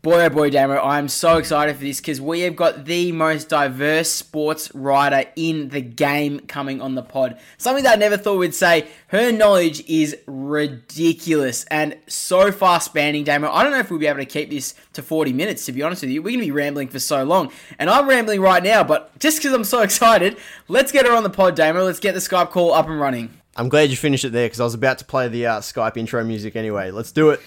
Boy, 0.02 0.24
oh 0.24 0.30
boy, 0.30 0.50
Damo, 0.50 0.80
I'm 0.82 1.06
so 1.06 1.36
excited 1.36 1.76
for 1.76 1.84
this 1.84 2.00
because 2.00 2.20
we 2.20 2.40
have 2.40 2.56
got 2.56 2.86
the 2.86 3.12
most 3.12 3.48
diverse 3.48 4.10
sports 4.10 4.74
writer 4.74 5.30
in 5.36 5.68
the 5.68 5.80
game 5.80 6.40
coming 6.40 6.80
on 6.80 6.96
the 6.96 7.04
pod. 7.04 7.38
Something 7.56 7.84
that 7.84 7.92
I 7.92 8.00
never 8.00 8.16
thought 8.16 8.38
we'd 8.38 8.52
say. 8.52 8.88
Her 9.06 9.30
knowledge 9.30 9.88
is 9.88 10.16
ridiculous 10.26 11.62
and 11.66 11.96
so 12.08 12.50
far 12.50 12.80
spanning, 12.80 13.22
Damo. 13.22 13.48
I 13.48 13.62
don't 13.62 13.70
know 13.70 13.78
if 13.78 13.92
we'll 13.92 14.00
be 14.00 14.08
able 14.08 14.18
to 14.18 14.26
keep 14.26 14.50
this 14.50 14.74
to 14.94 15.02
40 15.02 15.32
minutes, 15.32 15.66
to 15.66 15.72
be 15.72 15.84
honest 15.84 16.02
with 16.02 16.10
you. 16.10 16.20
We're 16.20 16.30
going 16.30 16.40
to 16.40 16.46
be 16.46 16.50
rambling 16.50 16.88
for 16.88 16.98
so 16.98 17.22
long. 17.22 17.52
And 17.78 17.88
I'm 17.88 18.08
rambling 18.08 18.40
right 18.40 18.64
now, 18.64 18.82
but 18.82 19.16
just 19.20 19.38
because 19.38 19.52
I'm 19.52 19.62
so 19.62 19.82
excited, 19.82 20.36
let's 20.66 20.90
get 20.90 21.06
her 21.06 21.14
on 21.14 21.22
the 21.22 21.30
pod, 21.30 21.54
Damo. 21.54 21.84
Let's 21.84 22.00
get 22.00 22.14
the 22.14 22.20
Skype 22.20 22.50
call 22.50 22.72
up 22.72 22.88
and 22.88 22.98
running. 22.98 23.38
I'm 23.54 23.68
glad 23.68 23.90
you 23.90 23.96
finished 23.96 24.24
it 24.24 24.32
there 24.32 24.46
because 24.46 24.58
I 24.58 24.64
was 24.64 24.74
about 24.74 24.98
to 24.98 25.04
play 25.04 25.28
the 25.28 25.46
uh, 25.46 25.60
Skype 25.60 25.96
intro 25.96 26.24
music 26.24 26.56
anyway. 26.56 26.90
Let's 26.90 27.12
do 27.12 27.30
it. 27.30 27.40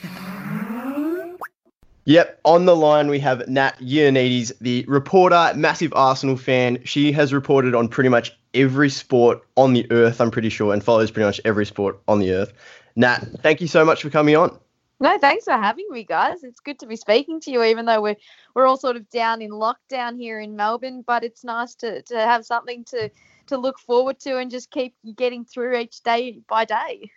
Yep, 2.08 2.40
on 2.46 2.66
the 2.66 2.76
line 2.76 3.08
we 3.08 3.18
have 3.20 3.48
Nat 3.48 3.80
Ioannidis, 3.80 4.52
the 4.62 4.86
reporter, 4.88 5.52
massive 5.56 5.92
Arsenal 5.96 6.38
fan. 6.38 6.78
She 6.84 7.12
has 7.12 7.34
reported 7.34 7.74
on 7.74 7.88
pretty 7.88 8.10
much 8.10 8.38
every 8.54 8.92
sport 8.92 9.42
on 9.58 9.74
the 9.74 9.92
earth, 9.92 10.22
I'm 10.22 10.30
pretty 10.30 10.50
sure, 10.50 10.72
and 10.72 10.84
follows 10.84 11.10
pretty 11.10 11.26
much 11.26 11.42
every 11.46 11.66
sport 11.66 12.00
on 12.08 12.20
the 12.20 12.32
earth. 12.32 12.54
Nat, 12.96 13.26
thank 13.42 13.60
you 13.60 13.68
so 13.68 13.84
much 13.84 14.04
for 14.04 14.12
coming 14.12 14.36
on. 14.36 14.56
No, 15.00 15.18
thanks 15.18 15.46
for 15.46 15.54
having 15.54 15.88
me, 15.90 16.04
guys. 16.04 16.44
It's 16.44 16.60
good 16.60 16.78
to 16.80 16.86
be 16.86 16.96
speaking 16.96 17.42
to 17.42 17.52
you, 17.52 17.64
even 17.64 17.86
though 17.86 18.02
we're 18.02 18.16
we're 18.54 18.68
all 18.68 18.78
sort 18.78 18.96
of 18.96 19.10
down 19.10 19.42
in 19.42 19.50
lockdown 19.50 20.18
here 20.18 20.40
in 20.40 20.56
Melbourne. 20.56 21.04
But 21.06 21.24
it's 21.24 21.44
nice 21.44 21.76
to, 21.76 22.02
to 22.04 22.16
have 22.18 22.46
something 22.46 22.86
to 22.86 23.10
to 23.48 23.58
look 23.58 23.80
forward 23.80 24.20
to 24.20 24.38
and 24.38 24.50
just 24.50 24.72
keep 24.72 24.96
getting 25.18 25.44
through 25.44 25.78
each 25.78 26.02
day 26.04 26.40
by 26.48 26.66
day. 26.66 27.12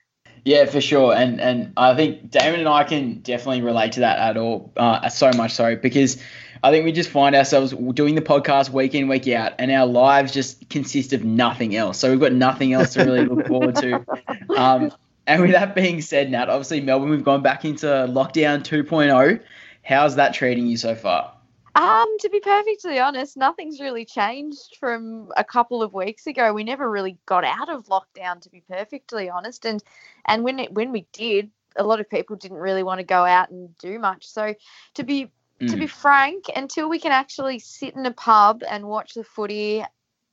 Yeah, 0.45 0.67
for 0.67 0.81
sure, 0.81 1.15
and 1.15 1.41
and 1.41 1.73
I 1.77 1.95
think 1.95 2.31
Damon 2.31 2.61
and 2.61 2.69
I 2.69 2.85
can 2.85 3.21
definitely 3.21 3.63
relate 3.63 3.93
to 3.93 4.01
that 4.01 4.19
at 4.19 4.37
all, 4.37 4.73
uh, 4.77 5.09
so 5.09 5.31
much 5.37 5.53
so 5.53 5.77
because 5.77 6.19
I 6.63 6.71
think 6.71 6.85
we 6.85 6.93
just 6.93 7.11
find 7.11 7.35
ourselves 7.35 7.73
doing 7.95 8.15
the 8.15 8.23
podcast 8.23 8.71
week 8.71 8.95
in 8.95 9.09
week 9.09 9.29
out, 9.29 9.53
and 9.59 9.71
our 9.71 9.87
lives 9.87 10.33
just 10.33 10.69
consist 10.69 11.13
of 11.13 11.25
nothing 11.25 11.77
else. 11.77 11.99
So 11.99 12.11
we've 12.11 12.21
got 12.21 12.33
nothing 12.33 12.73
else 12.73 12.95
to 12.95 13.05
really 13.05 13.25
look 13.25 13.47
forward 13.47 13.77
to. 13.77 14.05
Um, 14.57 14.93
and 15.27 15.43
with 15.43 15.53
that 15.53 15.75
being 15.75 16.01
said, 16.01 16.31
Nat, 16.31 16.49
obviously 16.49 16.81
Melbourne, 16.81 17.11
we've 17.11 17.23
gone 17.23 17.43
back 17.43 17.65
into 17.65 17.87
lockdown 17.87 18.63
2.0. 18.65 19.41
How's 19.85 20.17
that 20.17 20.35
treating 20.35 20.67
you 20.67 20.77
so 20.77 20.95
far? 20.95 21.33
Um, 21.79 22.19
to 22.19 22.29
be 22.29 22.41
perfectly 22.41 22.99
honest, 22.99 23.37
nothing's 23.37 23.79
really 23.79 24.05
changed 24.05 24.77
from 24.81 25.31
a 25.37 25.45
couple 25.45 25.81
of 25.81 25.95
weeks 25.95 26.27
ago. 26.27 26.53
We 26.53 26.65
never 26.65 26.91
really 26.91 27.19
got 27.25 27.45
out 27.45 27.69
of 27.69 27.87
lockdown, 27.87 28.41
to 28.41 28.51
be 28.51 28.65
perfectly 28.69 29.31
honest, 29.31 29.65
and 29.65 29.81
and 30.27 30.43
when 30.43 30.59
it 30.59 30.73
when 30.73 30.91
we 30.91 31.07
did, 31.13 31.53
a 31.77 31.85
lot 31.85 32.01
of 32.01 32.11
people 32.11 32.35
didn't 32.35 32.57
really 32.57 32.83
want 32.83 32.99
to 32.99 33.05
go 33.05 33.25
out 33.25 33.51
and 33.51 33.79
do 33.79 34.01
much. 34.01 34.27
So, 34.27 34.57
to 34.95 35.05
be 35.05 35.31
to 35.69 35.77
be 35.77 35.87
frank, 35.87 36.47
until 36.57 36.89
we 36.89 36.99
can 36.99 37.13
actually 37.13 37.61
sit 37.61 37.95
in 37.95 38.05
a 38.07 38.13
pub 38.13 38.63
and 38.69 38.89
watch 38.89 39.15
the 39.15 39.23
footy, 39.23 39.85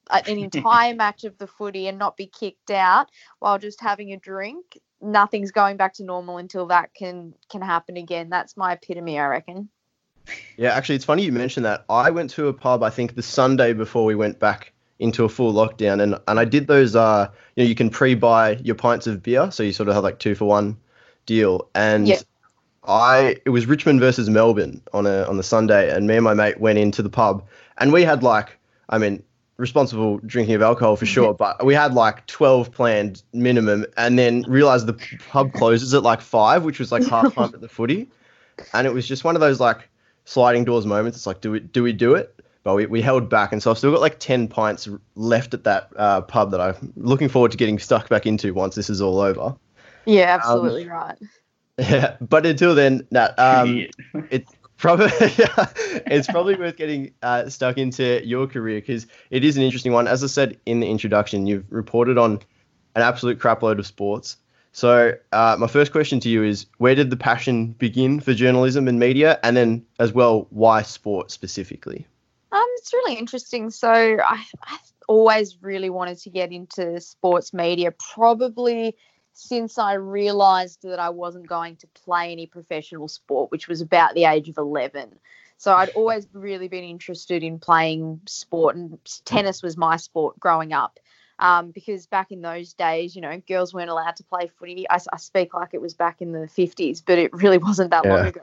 uh, 0.09 0.21
an 0.27 0.39
entire 0.39 0.95
match 1.03 1.25
of 1.25 1.37
the 1.37 1.47
footy, 1.47 1.87
and 1.87 1.99
not 1.99 2.17
be 2.17 2.25
kicked 2.25 2.71
out 2.71 3.11
while 3.37 3.59
just 3.59 3.81
having 3.81 4.13
a 4.13 4.17
drink, 4.17 4.79
nothing's 4.99 5.51
going 5.51 5.77
back 5.77 5.93
to 5.93 6.03
normal 6.03 6.39
until 6.39 6.65
that 6.67 6.95
can 6.95 7.35
can 7.51 7.61
happen 7.61 7.97
again. 7.97 8.29
That's 8.29 8.57
my 8.57 8.73
epitome, 8.73 9.19
I 9.19 9.27
reckon. 9.27 9.69
Yeah, 10.57 10.73
actually, 10.73 10.95
it's 10.95 11.05
funny 11.05 11.23
you 11.23 11.31
mentioned 11.31 11.65
that. 11.65 11.85
I 11.89 12.09
went 12.09 12.29
to 12.31 12.47
a 12.47 12.53
pub, 12.53 12.83
I 12.83 12.89
think, 12.89 13.15
the 13.15 13.21
Sunday 13.21 13.73
before 13.73 14.05
we 14.05 14.15
went 14.15 14.39
back 14.39 14.71
into 14.99 15.25
a 15.25 15.29
full 15.29 15.53
lockdown, 15.53 16.01
and, 16.01 16.17
and 16.27 16.39
I 16.39 16.45
did 16.45 16.67
those. 16.67 16.95
Uh, 16.95 17.29
you 17.55 17.63
know, 17.63 17.69
you 17.69 17.75
can 17.75 17.89
pre-buy 17.89 18.53
your 18.63 18.75
pints 18.75 19.07
of 19.07 19.21
beer, 19.21 19.51
so 19.51 19.63
you 19.63 19.73
sort 19.73 19.89
of 19.89 19.95
have 19.95 20.03
like 20.03 20.19
two 20.19 20.35
for 20.35 20.45
one 20.45 20.77
deal. 21.25 21.69
And 21.75 22.07
Yeah. 22.07 22.19
I, 22.87 23.37
it 23.45 23.49
was 23.49 23.65
Richmond 23.65 23.99
versus 23.99 24.29
Melbourne 24.29 24.81
on 24.93 25.07
a 25.07 25.23
on 25.23 25.37
the 25.37 25.43
Sunday, 25.43 25.93
and 25.93 26.07
me 26.07 26.15
and 26.15 26.23
my 26.23 26.33
mate 26.33 26.59
went 26.59 26.77
into 26.77 27.01
the 27.01 27.09
pub, 27.09 27.43
and 27.77 27.91
we 27.91 28.03
had 28.03 28.21
like 28.23 28.57
I 28.89 28.97
mean, 28.97 29.23
responsible 29.57 30.19
drinking 30.19 30.55
of 30.55 30.61
alcohol 30.61 30.95
for 30.95 31.05
sure, 31.05 31.33
but 31.33 31.65
we 31.65 31.73
had 31.73 31.93
like 31.93 32.25
12 32.27 32.71
planned 32.71 33.23
minimum 33.33 33.85
and 33.97 34.19
then 34.19 34.43
realized 34.47 34.85
the 34.85 34.93
pub 35.29 35.53
closes 35.53 35.93
at 35.93 36.03
like 36.03 36.21
five, 36.21 36.63
which 36.63 36.79
was 36.79 36.91
like 36.91 37.05
half 37.07 37.33
time 37.33 37.51
at 37.53 37.61
the 37.61 37.69
footy. 37.69 38.09
And 38.73 38.85
it 38.87 38.93
was 38.93 39.07
just 39.07 39.23
one 39.23 39.35
of 39.35 39.41
those 39.41 39.59
like 39.59 39.89
sliding 40.25 40.65
doors 40.65 40.85
moments. 40.85 41.17
It's 41.17 41.27
like, 41.27 41.41
do 41.41 41.51
we, 41.51 41.59
do 41.61 41.83
we 41.83 41.93
do 41.93 42.15
it? 42.15 42.31
But 42.63 42.75
we, 42.75 42.85
we 42.87 43.01
held 43.01 43.29
back. 43.29 43.51
And 43.51 43.61
so 43.61 43.71
I've 43.71 43.77
still 43.77 43.91
got 43.91 44.01
like 44.01 44.19
10 44.19 44.47
pints 44.47 44.89
left 45.15 45.53
at 45.53 45.63
that 45.63 45.89
uh, 45.95 46.21
pub 46.21 46.51
that 46.51 46.59
I'm 46.59 46.93
looking 46.97 47.29
forward 47.29 47.51
to 47.51 47.57
getting 47.57 47.79
stuck 47.79 48.09
back 48.09 48.25
into 48.25 48.53
once 48.53 48.75
this 48.75 48.89
is 48.89 49.01
all 49.01 49.19
over. 49.19 49.55
Yeah, 50.05 50.35
absolutely 50.35 50.87
right. 50.87 51.17
Yeah, 51.77 52.15
but 52.21 52.45
until 52.45 52.73
then, 52.73 53.05
Nat, 53.11 53.37
um, 53.37 53.85
it's 54.31 54.49
probably 54.77 55.09
it's 55.19 56.25
probably 56.25 56.55
worth 56.55 56.77
getting 56.77 57.11
uh, 57.21 57.49
stuck 57.49 57.77
into 57.77 58.25
your 58.25 58.47
career 58.47 58.79
because 58.79 59.07
it 59.29 59.43
is 59.43 59.57
an 59.57 59.63
interesting 59.63 59.91
one. 59.91 60.07
As 60.07 60.23
I 60.23 60.27
said 60.27 60.57
in 60.65 60.79
the 60.79 60.87
introduction, 60.87 61.47
you've 61.47 61.65
reported 61.69 62.17
on 62.17 62.39
an 62.95 63.01
absolute 63.01 63.39
crapload 63.39 63.79
of 63.79 63.85
sports. 63.85 64.37
So 64.75 65.13
uh, 65.31 65.55
my 65.57 65.67
first 65.67 65.93
question 65.93 66.19
to 66.19 66.27
you 66.27 66.43
is, 66.43 66.65
where 66.79 66.95
did 66.95 67.09
the 67.09 67.15
passion 67.15 67.67
begin 67.67 68.19
for 68.19 68.33
journalism 68.33 68.89
and 68.89 68.99
media, 68.99 69.39
and 69.41 69.55
then 69.55 69.85
as 69.99 70.11
well, 70.11 70.47
why 70.49 70.81
sport 70.81 71.31
specifically? 71.31 72.05
Um, 72.51 72.65
it's 72.75 72.91
really 72.91 73.15
interesting. 73.15 73.69
So 73.69 73.89
I, 73.89 74.43
I 74.63 74.77
always 75.07 75.55
really 75.61 75.89
wanted 75.89 76.17
to 76.23 76.29
get 76.29 76.51
into 76.51 76.99
sports 76.99 77.53
media, 77.53 77.93
probably 78.13 78.97
since 79.31 79.77
I 79.77 79.93
realized 79.93 80.81
that 80.81 80.99
I 80.99 81.07
wasn't 81.07 81.47
going 81.47 81.77
to 81.77 81.87
play 81.87 82.33
any 82.33 82.45
professional 82.45 83.07
sport, 83.07 83.51
which 83.51 83.69
was 83.69 83.79
about 83.79 84.13
the 84.13 84.25
age 84.25 84.49
of 84.49 84.57
11. 84.57 85.17
So 85.55 85.73
I'd 85.73 85.91
always 85.91 86.27
really 86.33 86.67
been 86.67 86.83
interested 86.83 87.43
in 87.43 87.59
playing 87.59 88.19
sport, 88.25 88.75
and 88.75 88.99
tennis 89.23 89.63
was 89.63 89.77
my 89.77 89.95
sport 89.95 90.37
growing 90.37 90.73
up. 90.73 90.99
Um, 91.39 91.71
because 91.71 92.07
back 92.07 92.31
in 92.31 92.41
those 92.41 92.73
days, 92.73 93.15
you 93.15 93.21
know, 93.21 93.41
girls 93.47 93.73
weren't 93.73 93.89
allowed 93.89 94.15
to 94.17 94.23
play 94.23 94.47
footy. 94.47 94.89
I, 94.89 94.99
I 95.11 95.17
speak 95.17 95.53
like 95.53 95.73
it 95.73 95.81
was 95.81 95.93
back 95.93 96.21
in 96.21 96.31
the 96.31 96.47
50s, 96.47 97.03
but 97.05 97.17
it 97.17 97.33
really 97.33 97.57
wasn't 97.69 97.91
that 97.91 98.05
yeah. 98.05 98.15
long 98.15 98.25
ago. 98.27 98.41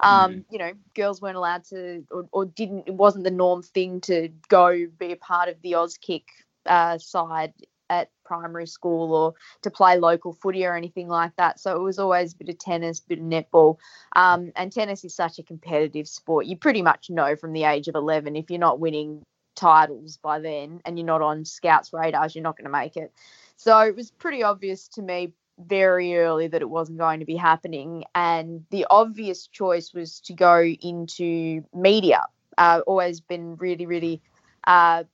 Um, 0.00 0.32
mm. 0.32 0.44
You 0.50 0.58
know, 0.58 0.72
girls 0.94 1.20
weren't 1.20 1.36
allowed 1.36 1.64
to, 1.64 2.04
or, 2.10 2.26
or, 2.32 2.44
didn't, 2.46 2.84
it 2.86 2.94
wasn't 2.94 3.24
the 3.24 3.30
norm 3.30 3.62
thing 3.62 4.00
to 4.02 4.30
go 4.48 4.86
be 4.98 5.12
a 5.12 5.16
part 5.16 5.48
of 5.48 5.60
the 5.62 5.72
Auskick 5.72 6.24
uh, 6.66 6.98
side 6.98 7.52
at 7.90 8.08
primary 8.24 8.66
school 8.66 9.12
or 9.12 9.34
to 9.62 9.70
play 9.70 9.98
local 9.98 10.32
footy 10.32 10.64
or 10.64 10.76
anything 10.76 11.08
like 11.08 11.34
that. 11.36 11.58
So 11.58 11.76
it 11.76 11.82
was 11.82 11.98
always 11.98 12.32
a 12.32 12.36
bit 12.36 12.48
of 12.48 12.58
tennis, 12.58 13.00
a 13.00 13.08
bit 13.08 13.18
of 13.18 13.24
netball. 13.24 13.78
Um, 14.14 14.52
and 14.56 14.72
tennis 14.72 15.04
is 15.04 15.14
such 15.14 15.38
a 15.38 15.42
competitive 15.42 16.08
sport. 16.08 16.46
You 16.46 16.56
pretty 16.56 16.82
much 16.82 17.10
know 17.10 17.34
from 17.36 17.52
the 17.52 17.64
age 17.64 17.88
of 17.88 17.96
11 17.96 18.36
if 18.36 18.48
you're 18.48 18.60
not 18.60 18.78
winning 18.78 19.22
titles 19.54 20.18
by 20.18 20.40
then 20.40 20.80
and 20.84 20.98
you're 20.98 21.06
not 21.06 21.22
on 21.22 21.44
scouts 21.44 21.92
radars, 21.92 22.34
you're 22.34 22.42
not 22.42 22.56
going 22.56 22.64
to 22.64 22.70
make 22.70 22.96
it. 22.96 23.12
So 23.56 23.78
it 23.80 23.94
was 23.94 24.10
pretty 24.10 24.42
obvious 24.42 24.88
to 24.88 25.02
me 25.02 25.32
very 25.58 26.16
early 26.16 26.48
that 26.48 26.62
it 26.62 26.70
wasn't 26.70 26.98
going 26.98 27.20
to 27.20 27.26
be 27.26 27.36
happening. 27.36 28.04
And 28.14 28.64
the 28.70 28.86
obvious 28.88 29.46
choice 29.46 29.92
was 29.92 30.20
to 30.20 30.32
go 30.32 30.62
into 30.62 31.64
media. 31.74 32.26
Uh, 32.56 32.80
always 32.86 33.20
been 33.20 33.56
really, 33.56 33.86
really 33.86 34.22
uh, 34.66 35.04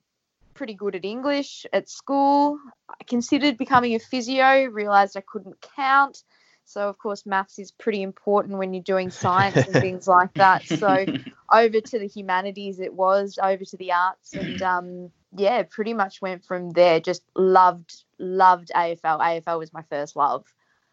pretty 0.54 0.74
good 0.74 0.94
at 0.94 1.04
English 1.04 1.66
at 1.72 1.88
school. 1.88 2.58
I 2.88 3.04
considered 3.04 3.56
becoming 3.56 3.94
a 3.94 3.98
physio, 3.98 4.64
realized 4.66 5.16
I 5.16 5.22
couldn't 5.22 5.60
count. 5.76 6.22
So, 6.64 6.88
of 6.88 6.98
course, 6.98 7.26
maths 7.26 7.60
is 7.60 7.70
pretty 7.70 8.02
important 8.02 8.58
when 8.58 8.74
you're 8.74 8.82
doing 8.82 9.10
science 9.10 9.56
and 9.56 9.72
things 9.72 10.08
like 10.08 10.34
that. 10.34 10.64
So, 10.64 11.06
over 11.50 11.80
to 11.80 11.98
the 11.98 12.06
humanities, 12.06 12.80
it 12.80 12.92
was 12.92 13.38
over 13.42 13.64
to 13.64 13.76
the 13.76 13.92
arts, 13.92 14.32
and 14.34 14.62
um, 14.62 15.10
yeah, 15.36 15.62
pretty 15.68 15.94
much 15.94 16.20
went 16.20 16.44
from 16.44 16.70
there. 16.70 17.00
Just 17.00 17.22
loved, 17.34 18.04
loved 18.18 18.70
AFL. 18.74 19.20
AFL 19.20 19.58
was 19.58 19.72
my 19.72 19.82
first 19.82 20.16
love 20.16 20.44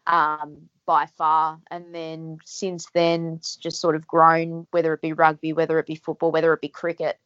um, 0.06 0.68
by 0.86 1.06
far. 1.06 1.58
And 1.70 1.94
then 1.94 2.38
since 2.44 2.86
then, 2.94 3.34
it's 3.38 3.56
just 3.56 3.80
sort 3.80 3.96
of 3.96 4.06
grown, 4.06 4.66
whether 4.70 4.92
it 4.92 5.00
be 5.00 5.12
rugby, 5.12 5.52
whether 5.52 5.78
it 5.78 5.86
be 5.86 5.94
football, 5.94 6.32
whether 6.32 6.52
it 6.52 6.60
be 6.60 6.68
cricket. 6.68 7.18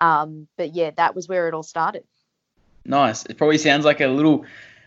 Um, 0.00 0.48
but 0.56 0.74
yeah, 0.74 0.90
that 0.96 1.14
was 1.14 1.28
where 1.28 1.48
it 1.48 1.54
all 1.54 1.62
started. 1.62 2.04
Nice. 2.84 3.24
It 3.26 3.38
probably 3.38 3.58
sounds 3.58 3.84
like 3.84 4.00
a 4.00 4.08
little 4.08 4.44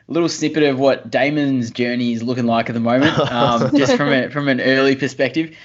little 0.10 0.30
snippet 0.30 0.64
of 0.64 0.80
what 0.80 1.12
Damon's 1.12 1.70
journey 1.70 2.14
is 2.14 2.24
looking 2.24 2.46
like 2.46 2.70
at 2.70 2.74
the 2.74 2.80
moment, 2.80 3.18
um, 3.32 3.76
just 3.76 3.96
from 3.98 4.10
a, 4.10 4.30
from 4.30 4.48
an 4.48 4.62
early 4.62 4.96
perspective. 4.96 5.56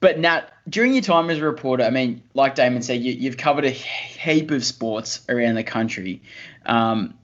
But 0.00 0.18
Nat, 0.18 0.52
during 0.68 0.92
your 0.92 1.02
time 1.02 1.30
as 1.30 1.38
a 1.38 1.44
reporter, 1.44 1.84
I 1.84 1.90
mean, 1.90 2.22
like 2.34 2.54
Damon 2.54 2.82
said, 2.82 3.00
you, 3.02 3.28
have 3.28 3.38
covered 3.38 3.64
a 3.64 3.70
heap 3.70 4.50
of 4.50 4.64
sports 4.64 5.24
around 5.28 5.54
the 5.54 5.64
country. 5.64 6.20
Um, 6.66 7.14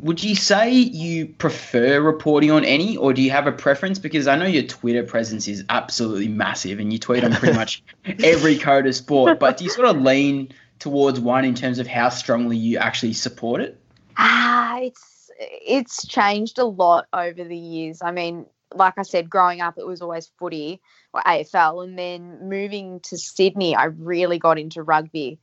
would 0.00 0.22
you 0.22 0.34
say 0.34 0.70
you 0.70 1.26
prefer 1.26 2.00
reporting 2.00 2.50
on 2.50 2.64
any, 2.64 2.96
or 2.96 3.12
do 3.12 3.22
you 3.22 3.30
have 3.30 3.46
a 3.46 3.52
preference? 3.52 3.98
Because 3.98 4.26
I 4.26 4.36
know 4.36 4.44
your 4.44 4.64
Twitter 4.64 5.04
presence 5.04 5.46
is 5.48 5.64
absolutely 5.68 6.28
massive, 6.28 6.80
and 6.80 6.92
you 6.92 6.98
tweet 6.98 7.24
on 7.24 7.32
pretty 7.32 7.56
much 7.56 7.82
every 8.22 8.58
code 8.58 8.86
of 8.86 8.94
sport. 8.94 9.38
But 9.38 9.56
do 9.56 9.64
you 9.64 9.70
sort 9.70 9.88
of 9.88 10.00
lean 10.00 10.52
towards 10.80 11.20
one 11.20 11.44
in 11.44 11.54
terms 11.54 11.78
of 11.78 11.86
how 11.86 12.08
strongly 12.08 12.56
you 12.56 12.78
actually 12.78 13.12
support 13.12 13.60
it? 13.60 13.78
Ah, 14.16 14.78
it's 14.80 15.30
it's 15.38 16.06
changed 16.06 16.58
a 16.58 16.64
lot 16.64 17.06
over 17.12 17.44
the 17.44 17.56
years. 17.56 18.02
I 18.02 18.10
mean, 18.10 18.46
like 18.74 18.94
I 18.98 19.02
said, 19.02 19.30
growing 19.30 19.60
up, 19.60 19.78
it 19.78 19.86
was 19.86 20.02
always 20.02 20.30
footy 20.38 20.80
or 21.12 21.22
AFL, 21.22 21.84
and 21.84 21.98
then 21.98 22.48
moving 22.48 23.00
to 23.00 23.16
Sydney, 23.16 23.74
I 23.74 23.84
really 23.84 24.38
got 24.38 24.58
into 24.58 24.82
rugby. 24.82 25.38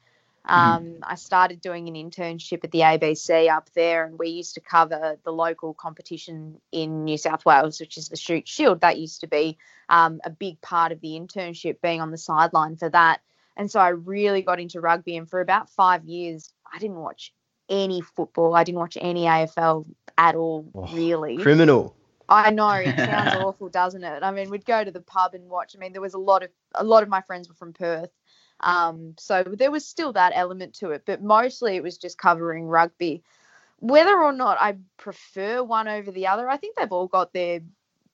Mm-hmm. 0.47 0.55
Um, 0.55 0.83
mm. 0.83 0.99
I 1.03 1.15
started 1.15 1.61
doing 1.61 1.87
an 1.87 1.93
internship 1.93 2.63
at 2.63 2.71
the 2.71 2.79
ABC 2.79 3.49
up 3.49 3.69
there, 3.73 4.05
and 4.05 4.17
we 4.17 4.29
used 4.29 4.55
to 4.55 4.61
cover 4.61 5.17
the 5.23 5.31
local 5.31 5.73
competition 5.73 6.59
in 6.71 7.05
New 7.05 7.17
South 7.17 7.45
Wales, 7.45 7.79
which 7.79 7.97
is 7.97 8.09
the 8.09 8.17
Shute 8.17 8.47
Shield. 8.47 8.81
That 8.81 8.99
used 8.99 9.21
to 9.21 9.27
be 9.27 9.57
um, 9.89 10.19
a 10.25 10.29
big 10.29 10.59
part 10.61 10.91
of 10.91 11.01
the 11.01 11.19
internship, 11.19 11.81
being 11.81 12.01
on 12.01 12.11
the 12.11 12.17
sideline 12.17 12.75
for 12.77 12.89
that. 12.89 13.21
And 13.57 13.69
so 13.69 13.79
I 13.79 13.89
really 13.89 14.41
got 14.41 14.59
into 14.59 14.79
rugby. 14.79 15.17
And 15.17 15.29
for 15.29 15.41
about 15.41 15.69
five 15.69 16.05
years, 16.05 16.51
I 16.73 16.79
didn't 16.79 16.97
watch 16.97 17.33
any 17.69 18.01
football. 18.01 18.55
I 18.55 18.63
didn't 18.63 18.79
watch 18.79 18.97
any 18.99 19.25
AFL 19.25 19.85
at 20.17 20.35
all, 20.35 20.69
oh, 20.73 20.87
really. 20.87 21.37
Criminal. 21.37 21.95
I 22.31 22.49
know 22.49 22.69
it 22.69 22.95
sounds 22.97 23.35
awful, 23.35 23.69
doesn't 23.69 24.03
it? 24.03 24.23
I 24.23 24.31
mean, 24.31 24.49
we'd 24.49 24.65
go 24.65 24.83
to 24.83 24.91
the 24.91 25.01
pub 25.01 25.33
and 25.33 25.49
watch. 25.49 25.75
I 25.75 25.79
mean, 25.79 25.91
there 25.91 26.01
was 26.01 26.13
a 26.13 26.19
lot 26.19 26.43
of 26.43 26.49
a 26.73 26.83
lot 26.83 27.03
of 27.03 27.09
my 27.09 27.21
friends 27.21 27.49
were 27.49 27.55
from 27.55 27.73
Perth, 27.73 28.11
um, 28.61 29.15
so 29.19 29.43
there 29.43 29.71
was 29.71 29.85
still 29.85 30.13
that 30.13 30.31
element 30.35 30.75
to 30.75 30.91
it. 30.91 31.03
But 31.05 31.21
mostly 31.21 31.75
it 31.75 31.83
was 31.83 31.97
just 31.97 32.17
covering 32.17 32.65
rugby. 32.65 33.23
Whether 33.79 34.15
or 34.15 34.31
not 34.31 34.57
I 34.61 34.77
prefer 34.97 35.63
one 35.63 35.87
over 35.87 36.11
the 36.11 36.27
other, 36.27 36.47
I 36.47 36.57
think 36.57 36.77
they've 36.77 36.91
all 36.91 37.07
got 37.07 37.33
their 37.33 37.61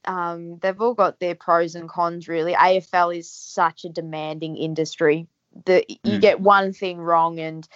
um, 0.06 0.58
they've 0.60 0.82
all 0.82 0.94
got 0.94 1.20
their 1.20 1.36
pros 1.36 1.76
and 1.76 1.90
cons. 1.90 2.28
Really, 2.28 2.54
AFL 2.54 3.16
is 3.16 3.30
such 3.30 3.86
a 3.86 3.90
demanding 3.90 4.58
industry 4.58 5.28
that 5.66 5.90
you 5.90 6.18
mm. 6.18 6.22
get 6.22 6.40
one 6.40 6.74
thing 6.74 6.98
wrong 6.98 7.40
and 7.40 7.68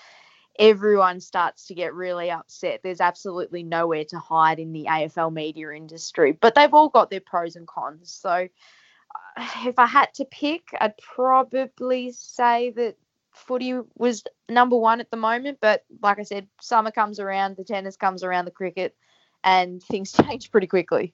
everyone 0.58 1.20
starts 1.20 1.68
to 1.68 1.76
get 1.76 1.94
really 1.94 2.30
upset. 2.30 2.82
There's 2.84 3.02
absolutely 3.02 3.64
nowhere 3.64 4.06
to 4.06 4.20
hide 4.20 4.60
in 4.60 4.74
the 4.74 4.86
AFL 4.86 5.34
media 5.34 5.72
industry, 5.72 6.32
but 6.34 6.56
they've 6.56 6.74
all 6.74 6.90
got 6.90 7.10
their 7.10 7.22
pros 7.22 7.56
and 7.56 7.68
cons. 7.68 8.12
So 8.12 8.30
uh, 8.30 9.48
if 9.66 9.80
I 9.80 9.86
had 9.86 10.14
to 10.16 10.26
pick, 10.26 10.70
I'd 10.80 10.98
probably 10.98 12.12
say 12.12 12.72
that 12.72 12.98
footy 13.32 13.80
was 13.96 14.24
number 14.50 14.76
one 14.76 15.00
at 15.00 15.10
the 15.10 15.18
moment. 15.18 15.60
But 15.62 15.84
like 16.02 16.20
I 16.20 16.24
said, 16.24 16.48
summer 16.60 16.92
comes 16.92 17.20
around, 17.20 17.58
the 17.58 17.64
tennis 17.64 17.96
comes 17.96 18.24
around, 18.24 18.46
the 18.46 18.52
cricket, 18.52 18.96
and 19.44 19.82
things 19.82 20.12
change 20.24 20.52
pretty 20.52 20.68
quickly. 20.68 21.14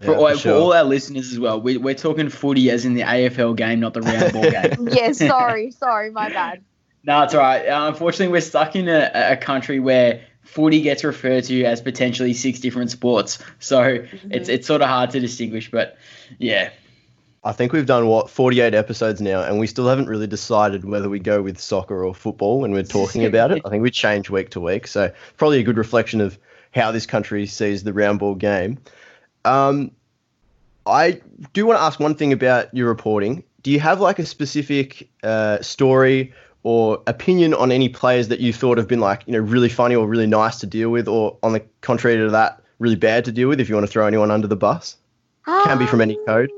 For, 0.00 0.12
yeah, 0.12 0.16
all, 0.16 0.28
for, 0.28 0.36
sure. 0.36 0.52
for, 0.52 0.60
all 0.60 0.72
our 0.74 0.84
listeners 0.84 1.32
as 1.32 1.40
well, 1.40 1.60
we, 1.60 1.76
we're 1.76 1.94
talking 1.94 2.28
footy 2.28 2.70
as 2.70 2.84
in 2.84 2.94
the 2.94 3.00
AFL 3.00 3.56
game, 3.56 3.80
not 3.80 3.94
the 3.94 4.02
round 4.02 4.32
ball 4.32 4.42
game. 4.50 4.88
yeah, 4.92 5.10
sorry, 5.10 5.72
sorry, 5.72 6.12
my 6.12 6.28
bad. 6.28 6.62
No, 7.04 7.22
it's 7.22 7.34
all 7.34 7.40
right. 7.40 7.66
Uh, 7.66 7.88
unfortunately, 7.88 8.28
we're 8.32 8.40
stuck 8.40 8.76
in 8.76 8.88
a, 8.88 9.10
a 9.14 9.36
country 9.36 9.78
where 9.80 10.22
footy 10.42 10.80
gets 10.80 11.04
referred 11.04 11.44
to 11.44 11.64
as 11.64 11.80
potentially 11.80 12.32
six 12.32 12.58
different 12.60 12.90
sports. 12.90 13.38
So 13.58 13.80
mm-hmm. 13.82 14.32
it's 14.32 14.48
it's 14.48 14.66
sort 14.66 14.82
of 14.82 14.88
hard 14.88 15.10
to 15.10 15.20
distinguish, 15.20 15.70
but 15.70 15.96
yeah. 16.38 16.70
I 17.44 17.52
think 17.52 17.72
we've 17.72 17.86
done 17.86 18.08
what 18.08 18.28
48 18.28 18.74
episodes 18.74 19.20
now, 19.20 19.42
and 19.42 19.60
we 19.60 19.66
still 19.66 19.86
haven't 19.86 20.08
really 20.08 20.26
decided 20.26 20.84
whether 20.84 21.08
we 21.08 21.20
go 21.20 21.40
with 21.40 21.58
soccer 21.60 22.04
or 22.04 22.14
football 22.14 22.60
when 22.60 22.72
we're 22.72 22.82
talking 22.82 23.24
about 23.26 23.52
it. 23.52 23.62
I 23.64 23.70
think 23.70 23.82
we 23.82 23.90
change 23.90 24.28
week 24.28 24.50
to 24.50 24.60
week, 24.60 24.86
so 24.86 25.12
probably 25.36 25.60
a 25.60 25.62
good 25.62 25.78
reflection 25.78 26.20
of 26.20 26.38
how 26.74 26.90
this 26.92 27.06
country 27.06 27.46
sees 27.46 27.84
the 27.84 27.92
round 27.92 28.18
ball 28.18 28.34
game. 28.34 28.78
Um, 29.44 29.92
I 30.84 31.20
do 31.52 31.66
want 31.66 31.78
to 31.78 31.82
ask 31.82 32.00
one 32.00 32.14
thing 32.14 32.32
about 32.32 32.74
your 32.74 32.88
reporting. 32.88 33.44
Do 33.62 33.70
you 33.70 33.80
have 33.80 34.00
like 34.00 34.18
a 34.18 34.26
specific 34.26 35.08
uh, 35.22 35.60
story 35.62 36.32
or 36.62 37.02
opinion 37.06 37.54
on 37.54 37.70
any 37.70 37.88
players 37.88 38.28
that 38.28 38.40
you 38.40 38.52
thought 38.52 38.78
have 38.78 38.88
been 38.88 39.00
like 39.00 39.22
you 39.26 39.32
know 39.32 39.38
really 39.38 39.68
funny 39.68 39.94
or 39.94 40.06
really 40.06 40.26
nice 40.26 40.58
to 40.60 40.66
deal 40.66 40.90
with, 40.90 41.08
or 41.08 41.36
on 41.42 41.52
the 41.52 41.60
contrary 41.80 42.16
to 42.16 42.30
that, 42.30 42.62
really 42.78 42.96
bad 42.96 43.24
to 43.26 43.32
deal 43.32 43.48
with? 43.48 43.60
If 43.60 43.68
you 43.68 43.74
want 43.74 43.86
to 43.86 43.92
throw 43.92 44.06
anyone 44.06 44.30
under 44.30 44.46
the 44.46 44.56
bus, 44.56 44.96
um, 45.46 45.64
can 45.64 45.78
be 45.78 45.86
from 45.86 46.00
any 46.00 46.18
code. 46.26 46.50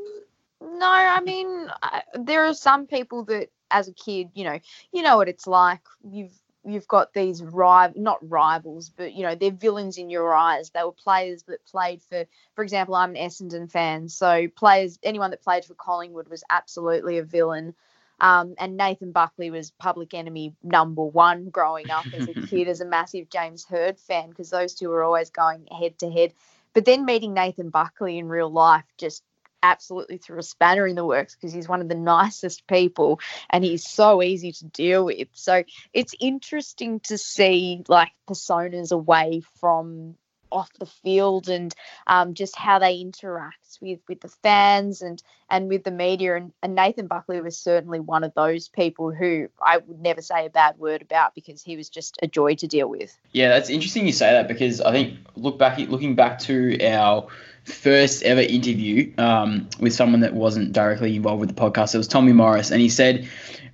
No, 0.61 0.87
I 0.87 1.21
mean 1.21 1.71
I, 1.83 2.03
there 2.15 2.45
are 2.45 2.55
some 2.55 2.87
people 2.87 3.25
that, 3.25 3.49
as 3.71 3.89
a 3.89 3.93
kid, 3.93 4.31
you 4.35 4.45
know, 4.45 4.59
you 4.93 5.03
know 5.03 5.17
what 5.17 5.29
it's 5.29 5.47
like. 5.47 5.83
You've 6.11 6.33
you've 6.65 6.89
got 6.89 7.13
these 7.15 7.43
rival, 7.43 8.01
not 8.01 8.19
rivals, 8.29 8.91
but 8.91 9.15
you 9.15 9.23
know 9.23 9.35
they're 9.35 9.51
villains 9.51 9.99
in 9.99 10.11
your 10.11 10.35
eyes. 10.35 10.71
They 10.71 10.83
were 10.83 10.93
players 10.93 11.43
that 11.45 11.65
played 11.67 12.03
for, 12.03 12.25
for 12.55 12.63
example, 12.63 12.95
I'm 12.95 13.15
an 13.15 13.17
Essendon 13.17 13.71
fan, 13.71 14.09
so 14.09 14.49
players, 14.49 14.99
anyone 15.03 15.31
that 15.31 15.43
played 15.43 15.65
for 15.65 15.75
Collingwood 15.75 16.29
was 16.29 16.45
absolutely 16.51 17.19
a 17.19 17.23
villain. 17.23 17.75
Um, 18.21 18.55
and 18.59 18.77
Nathan 18.77 19.13
Buckley 19.13 19.51
was 19.51 19.71
public 19.73 20.15
enemy 20.15 20.55
number 20.63 21.03
one 21.03 21.51
growing 21.51 21.91
up 21.91 22.07
as 22.13 22.29
a 22.29 22.35
kid, 22.47 22.69
as 22.69 22.81
a 22.81 22.87
massive 22.87 23.31
James 23.31 23.65
Hird 23.65 23.99
fan, 23.99 24.29
because 24.29 24.51
those 24.51 24.75
two 24.75 24.89
were 24.89 25.03
always 25.03 25.31
going 25.31 25.67
head 25.67 25.99
to 26.01 26.11
head. 26.11 26.35
But 26.75 26.85
then 26.85 27.05
meeting 27.05 27.35
Nathan 27.35 27.71
Buckley 27.71 28.19
in 28.19 28.29
real 28.29 28.51
life 28.51 28.85
just 28.99 29.23
absolutely 29.63 30.19
threw 30.19 30.39
a 30.39 30.43
spanner 30.43 30.87
in 30.87 30.97
the 30.97 31.05
works 31.05 31.35
because 31.35 31.53
he's 31.53 31.69
one 31.69 31.81
of 31.81 31.89
the 31.89 31.95
nicest 31.95 32.67
people 32.67 33.21
and 33.51 33.65
he's 33.65 33.89
so 33.89 34.23
easy 34.23 34.53
to 34.53 34.65
deal 34.67 35.05
with. 35.05 35.29
So 35.33 35.65
it's 35.93 36.15
interesting 36.21 37.01
to 37.01 37.19
see 37.19 37.83
like 37.89 38.13
personas 38.29 38.93
away 38.93 39.43
from 39.61 40.17
off 40.51 40.71
the 40.79 40.87
field 40.87 41.49
and 41.49 41.75
um, 42.07 42.35
just 42.35 42.57
how 42.57 42.79
they 42.79 42.97
interact 42.97 43.79
with 43.81 44.01
with 44.09 44.21
the 44.21 44.29
fans 44.29 45.03
and 45.03 45.23
and 45.49 45.69
with 45.69 45.85
the 45.85 45.91
media 45.91 46.37
and, 46.37 46.53
and 46.63 46.75
Nathan 46.75 47.07
Buckley 47.07 47.41
was 47.41 47.59
certainly 47.59 48.01
one 48.01 48.25
of 48.25 48.35
those 48.35 48.69
people 48.69 49.13
who 49.13 49.49
I 49.61 49.79
would 49.79 50.01
never 50.01 50.23
say 50.23 50.47
a 50.47 50.51
bad 50.51 50.79
word 50.79 51.03
about 51.03 51.35
because 51.35 51.63
he 51.63 51.77
was 51.77 51.89
just 51.89 52.19
a 52.23 52.27
joy 52.27 52.55
to 52.57 52.67
deal 52.67 52.89
with. 52.89 53.17
Yeah, 53.33 53.49
that's 53.49 53.71
interesting 53.71 54.07
you 54.07 54.13
say 54.13 54.33
that 54.33 54.49
because 54.49 54.81
I 54.81 54.93
think 54.93 55.19
look 55.37 55.59
back 55.59 55.79
looking 55.79 56.15
back 56.15 56.39
to 56.41 56.83
our 56.85 57.29
first 57.65 58.23
ever 58.23 58.41
interview 58.41 59.13
um, 59.19 59.69
with 59.79 59.93
someone 59.93 60.21
that 60.21 60.35
wasn't 60.35 60.73
directly 60.73 61.17
involved 61.17 61.41
with 61.41 61.55
the 61.55 61.61
podcast. 61.61 61.95
It 61.95 61.99
was 61.99 62.09
Tommy 62.09 62.33
Morris, 62.33 62.71
and 62.71 62.81
he 62.81 62.89
said 62.89 63.29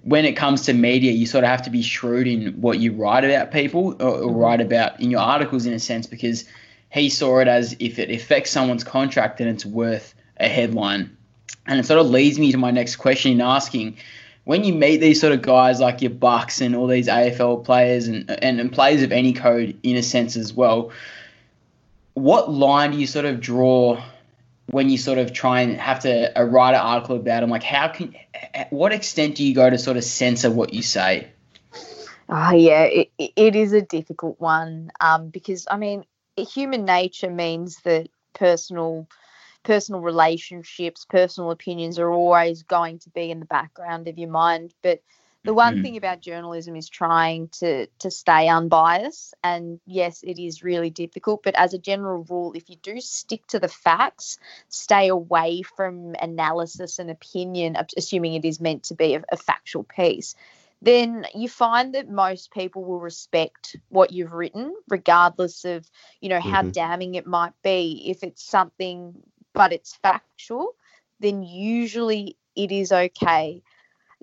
when 0.07 0.25
it 0.25 0.35
comes 0.35 0.63
to 0.63 0.73
media, 0.73 1.11
you 1.11 1.27
sort 1.27 1.43
of 1.43 1.51
have 1.51 1.63
to 1.63 1.71
be 1.71 1.83
shrewd 1.83 2.29
in 2.29 2.61
what 2.61 2.79
you 2.79 2.93
write 2.93 3.25
about 3.25 3.51
people 3.51 3.97
or, 4.01 4.21
or 4.21 4.33
write 4.33 4.61
about 4.61 5.01
in 5.01 5.11
your 5.11 5.21
articles 5.21 5.67
in 5.67 5.73
a 5.73 5.81
sense 5.81 6.07
because 6.07 6.45
he 6.91 7.09
saw 7.09 7.39
it 7.39 7.49
as 7.49 7.77
if 7.79 7.99
it 7.99 8.11
affects 8.11 8.51
someone's 8.51 8.85
contract, 8.85 9.39
then 9.39 9.49
it's 9.49 9.67
worth 9.67 10.15
a 10.39 10.49
headline. 10.49 11.17
And 11.67 11.81
it 11.81 11.87
sort 11.87 12.01
of 12.01 12.07
leads 12.07 12.39
me 12.39 12.53
to 12.53 12.59
my 12.59 12.71
next 12.71 12.97
question 12.97 13.33
in 13.33 13.41
asking 13.41 13.97
when 14.47 14.63
you 14.63 14.73
meet 14.73 14.99
these 14.99 15.21
sort 15.21 15.33
of 15.33 15.43
guys 15.43 15.81
like 15.81 16.01
your 16.01 16.13
Bucks 16.13 16.61
and 16.61 16.77
all 16.77 16.87
these 16.87 17.09
AFL 17.09 17.65
players 17.65 18.07
and, 18.07 18.31
and, 18.31 18.61
and 18.61 18.73
players 18.73 19.03
of 19.03 19.11
any 19.11 19.33
code 19.33 19.77
in 19.83 19.97
a 19.97 20.03
sense 20.05 20.37
as 20.37 20.53
well, 20.53 20.93
what 22.15 22.51
line 22.51 22.93
do 22.93 22.97
you 22.97 23.09
sort 23.09 23.25
of 23.25 23.41
draw 23.41 24.01
when 24.67 24.89
you 24.89 24.99
sort 24.99 25.19
of 25.19 25.33
try 25.33 25.63
and 25.63 25.77
have 25.79 25.99
to 26.01 26.39
uh, 26.39 26.45
write 26.45 26.75
an 26.75 26.81
article 26.81 27.17
about 27.17 27.41
them? 27.41 27.51
Like, 27.51 27.65
how 27.65 27.89
can, 27.89 28.15
what 28.71 28.93
extent 28.93 29.35
do 29.35 29.45
you 29.45 29.53
go 29.53 29.69
to 29.69 29.79
sort 29.79 29.97
of 29.97 30.05
censor 30.05 30.49
what 30.49 30.73
you 30.73 30.83
say? 30.83 31.27
Oh, 32.29 32.53
yeah, 32.53 32.85
it, 32.85 33.11
it 33.19 33.57
is 33.57 33.73
a 33.73 33.83
difficult 33.83 34.41
one 34.41 34.93
um, 35.01 35.29
because, 35.29 35.67
I 35.69 35.77
mean, 35.77 36.05
human 36.45 36.85
nature 36.85 37.31
means 37.31 37.77
that 37.85 38.09
personal 38.35 39.09
personal 39.63 40.01
relationships, 40.01 41.05
personal 41.05 41.51
opinions 41.51 41.99
are 41.99 42.11
always 42.11 42.63
going 42.63 43.01
to 43.01 43.11
be 43.11 43.33
in 43.33 43.41
the 43.41 43.47
background 43.47 44.07
of 44.07 44.17
your 44.17 44.31
mind. 44.31 44.73
But 44.81 45.03
the 45.43 45.55
one 45.55 45.75
mm-hmm. 45.75 45.83
thing 45.83 45.97
about 45.97 46.21
journalism 46.21 46.77
is 46.77 46.89
trying 46.89 47.49
to 47.61 47.87
to 47.99 48.11
stay 48.11 48.49
unbiased. 48.49 49.35
And 49.43 49.81
yes, 49.87 50.23
it 50.23 50.39
is 50.41 50.63
really 50.63 50.91
difficult. 50.91 51.43
But 51.43 51.55
as 51.57 51.75
a 51.75 51.79
general 51.79 52.25
rule, 52.29 52.53
if 52.55 52.69
you 52.69 52.77
do 52.77 53.01
stick 53.01 53.47
to 53.49 53.59
the 53.59 53.69
facts, 53.69 54.39
stay 54.69 55.09
away 55.09 55.63
from 55.63 56.15
analysis 56.21 56.99
and 56.99 57.11
opinion, 57.11 57.77
assuming 57.97 58.35
it 58.35 58.45
is 58.45 58.61
meant 58.61 58.85
to 58.85 58.95
be 58.95 59.15
a, 59.15 59.25
a 59.31 59.37
factual 59.37 59.85
piece 59.85 60.35
then 60.83 61.27
you 61.35 61.49
find 61.49 61.95
that 61.95 62.09
most 62.09 62.53
people 62.53 62.85
will 62.85 63.01
respect 63.01 63.77
what 63.89 64.13
you've 64.13 64.33
written, 64.33 64.75
regardless 64.89 65.65
of, 65.65 65.89
you 66.21 66.29
know, 66.29 66.41
how 66.41 66.61
mm-hmm. 66.61 66.71
damning 66.71 67.15
it 67.15 67.27
might 67.27 67.55
be. 67.63 68.05
If 68.07 68.23
it's 68.23 68.45
something, 68.45 69.15
but 69.53 69.73
it's 69.73 69.97
factual, 69.97 70.75
then 71.21 71.43
usually 71.43 72.37
it 72.55 72.73
is 72.73 72.93
okay. 72.93 73.63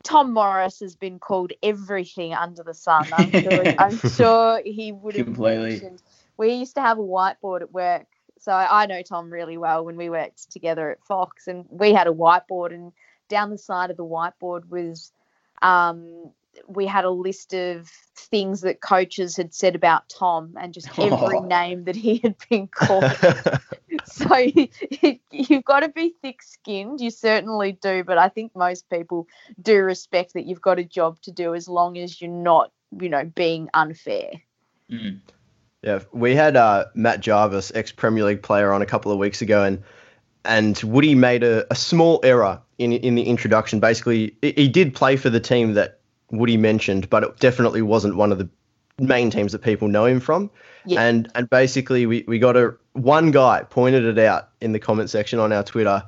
Tom 0.03 0.33
Morris 0.33 0.79
has 0.79 0.95
been 0.95 1.19
called 1.19 1.53
everything 1.61 2.33
under 2.33 2.63
the 2.63 2.73
sun. 2.73 3.07
I'm 3.13 3.31
sure, 3.31 3.63
I'm 3.77 3.97
sure 4.09 4.61
he 4.63 4.91
would 4.91 5.15
have 5.15 5.25
Completely. 5.25 5.71
mentioned. 5.71 6.01
We 6.37 6.53
used 6.53 6.75
to 6.75 6.81
have 6.81 6.97
a 6.97 7.03
whiteboard 7.03 7.61
at 7.61 7.71
work. 7.71 8.07
So 8.39 8.51
I 8.51 8.87
know 8.87 9.01
Tom 9.01 9.31
really 9.31 9.57
well 9.57 9.85
when 9.85 9.95
we 9.95 10.09
worked 10.09 10.51
together 10.51 10.89
at 10.91 11.03
Fox, 11.05 11.47
and 11.47 11.65
we 11.69 11.93
had 11.93 12.07
a 12.07 12.11
whiteboard, 12.11 12.73
and 12.73 12.91
down 13.29 13.51
the 13.51 13.57
side 13.57 13.89
of 13.89 13.95
the 13.95 14.03
whiteboard 14.03 14.69
was 14.69 15.13
um, 15.61 16.31
we 16.67 16.85
had 16.85 17.05
a 17.05 17.09
list 17.09 17.53
of 17.53 17.89
things 18.15 18.61
that 18.61 18.81
coaches 18.81 19.35
had 19.35 19.53
said 19.53 19.75
about 19.75 20.07
Tom 20.09 20.55
and 20.59 20.73
just 20.73 20.87
every 20.99 21.37
oh. 21.37 21.45
name 21.47 21.85
that 21.85 21.95
he 21.95 22.17
had 22.17 22.35
been 22.49 22.67
called. 22.67 23.03
so 24.05 24.37
you've 25.31 25.65
got 25.65 25.81
to 25.81 25.89
be 25.89 26.13
thick 26.21 26.41
skinned. 26.41 27.01
You 27.01 27.09
certainly 27.09 27.73
do. 27.73 28.03
But 28.03 28.17
I 28.17 28.29
think 28.29 28.55
most 28.55 28.89
people 28.89 29.27
do 29.61 29.81
respect 29.81 30.33
that 30.33 30.45
you've 30.45 30.61
got 30.61 30.79
a 30.79 30.83
job 30.83 31.19
to 31.21 31.31
do 31.31 31.55
as 31.55 31.67
long 31.67 31.97
as 31.97 32.21
you're 32.21 32.29
not, 32.29 32.71
you 32.99 33.09
know, 33.09 33.25
being 33.25 33.69
unfair. 33.73 34.31
Mm. 34.91 35.19
Yeah, 35.81 35.99
we 36.13 36.33
had 36.33 36.55
uh, 36.55 36.85
Matt 36.93 37.19
Jarvis, 37.19 37.71
ex 37.75 37.91
Premier 37.91 38.23
League 38.23 38.41
player, 38.41 38.71
on 38.71 38.81
a 38.81 38.85
couple 38.85 39.11
of 39.11 39.17
weeks 39.17 39.41
ago, 39.41 39.63
and 39.63 39.83
and 40.45 40.81
Woody 40.81 41.13
made 41.13 41.43
a, 41.43 41.71
a 41.71 41.75
small 41.75 42.21
error 42.23 42.61
in 42.77 42.93
in 42.93 43.15
the 43.15 43.23
introduction. 43.23 43.81
Basically, 43.81 44.37
he 44.41 44.69
did 44.69 44.95
play 44.95 45.17
for 45.17 45.29
the 45.29 45.41
team 45.41 45.73
that 45.73 45.99
Woody 46.33 46.57
mentioned, 46.57 47.09
but 47.09 47.23
it 47.23 47.39
definitely 47.39 47.81
wasn't 47.81 48.15
one 48.15 48.31
of 48.31 48.39
the 48.39 48.49
main 48.99 49.29
teams 49.29 49.51
that 49.51 49.59
people 49.59 49.87
know 49.87 50.05
him 50.05 50.19
from. 50.19 50.49
Yeah. 50.85 51.01
And 51.01 51.31
and 51.35 51.49
basically 51.49 52.05
we, 52.05 52.25
we 52.27 52.39
got 52.39 52.57
a 52.57 52.75
one 52.93 53.31
guy 53.31 53.63
pointed 53.69 54.03
it 54.05 54.19
out 54.19 54.49
in 54.59 54.73
the 54.73 54.79
comment 54.79 55.09
section 55.09 55.39
on 55.39 55.53
our 55.53 55.63
Twitter 55.63 56.03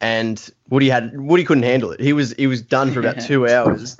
and 0.00 0.50
Woody 0.68 0.88
had 0.88 1.18
Woody 1.18 1.44
couldn't 1.44 1.62
handle 1.62 1.90
it. 1.90 2.00
He 2.00 2.12
was 2.12 2.32
he 2.32 2.46
was 2.46 2.62
done 2.62 2.92
for 2.92 3.00
about 3.00 3.20
two 3.26 3.46
hours. 3.48 3.96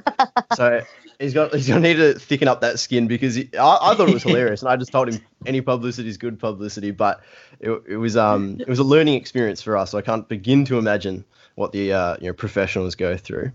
so 0.54 0.82
he's 1.18 1.34
got 1.34 1.54
he's 1.54 1.68
gonna 1.68 1.80
need 1.80 1.96
to 1.96 2.14
thicken 2.14 2.48
up 2.48 2.60
that 2.62 2.78
skin 2.78 3.06
because 3.06 3.34
he, 3.34 3.48
I, 3.58 3.78
I 3.80 3.94
thought 3.94 4.08
it 4.08 4.14
was 4.14 4.22
hilarious 4.22 4.62
and 4.62 4.70
I 4.70 4.76
just 4.76 4.92
told 4.92 5.08
him 5.08 5.20
any 5.46 5.60
publicity 5.60 6.08
is 6.08 6.16
good 6.16 6.38
publicity. 6.38 6.90
But 6.90 7.20
it, 7.60 7.70
it 7.86 7.96
was 7.96 8.16
um 8.16 8.60
it 8.60 8.68
was 8.68 8.78
a 8.78 8.84
learning 8.84 9.14
experience 9.14 9.62
for 9.62 9.76
us. 9.76 9.90
So 9.90 9.98
I 9.98 10.02
can't 10.02 10.28
begin 10.28 10.64
to 10.66 10.78
imagine 10.78 11.24
what 11.54 11.72
the 11.72 11.92
uh, 11.92 12.16
you 12.20 12.26
know 12.28 12.34
professionals 12.34 12.94
go 12.94 13.16
through. 13.16 13.52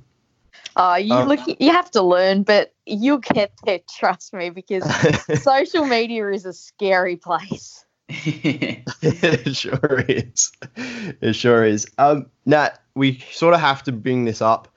Oh, 0.76 0.96
you 0.96 1.14
um, 1.14 1.28
look, 1.28 1.40
you 1.60 1.72
have 1.72 1.92
to 1.92 2.02
learn, 2.02 2.44
but 2.44 2.74
you'll 2.86 3.20
get 3.20 3.52
there. 3.66 3.80
Trust 3.98 4.34
me, 4.34 4.50
because 4.50 4.84
social 5.44 5.86
media 5.86 6.30
is 6.30 6.46
a 6.46 6.54
scary 6.54 7.18
place. 7.18 7.86
it 8.10 9.56
sure 9.56 10.06
is. 10.08 10.52
It 10.76 11.34
sure 11.34 11.64
is. 11.64 11.88
Um, 11.98 12.28
Nat, 12.46 12.82
we 12.96 13.20
sort 13.32 13.54
of 13.54 13.60
have 13.60 13.84
to 13.84 13.92
bring 13.92 14.26
this 14.26 14.42
up 14.42 14.68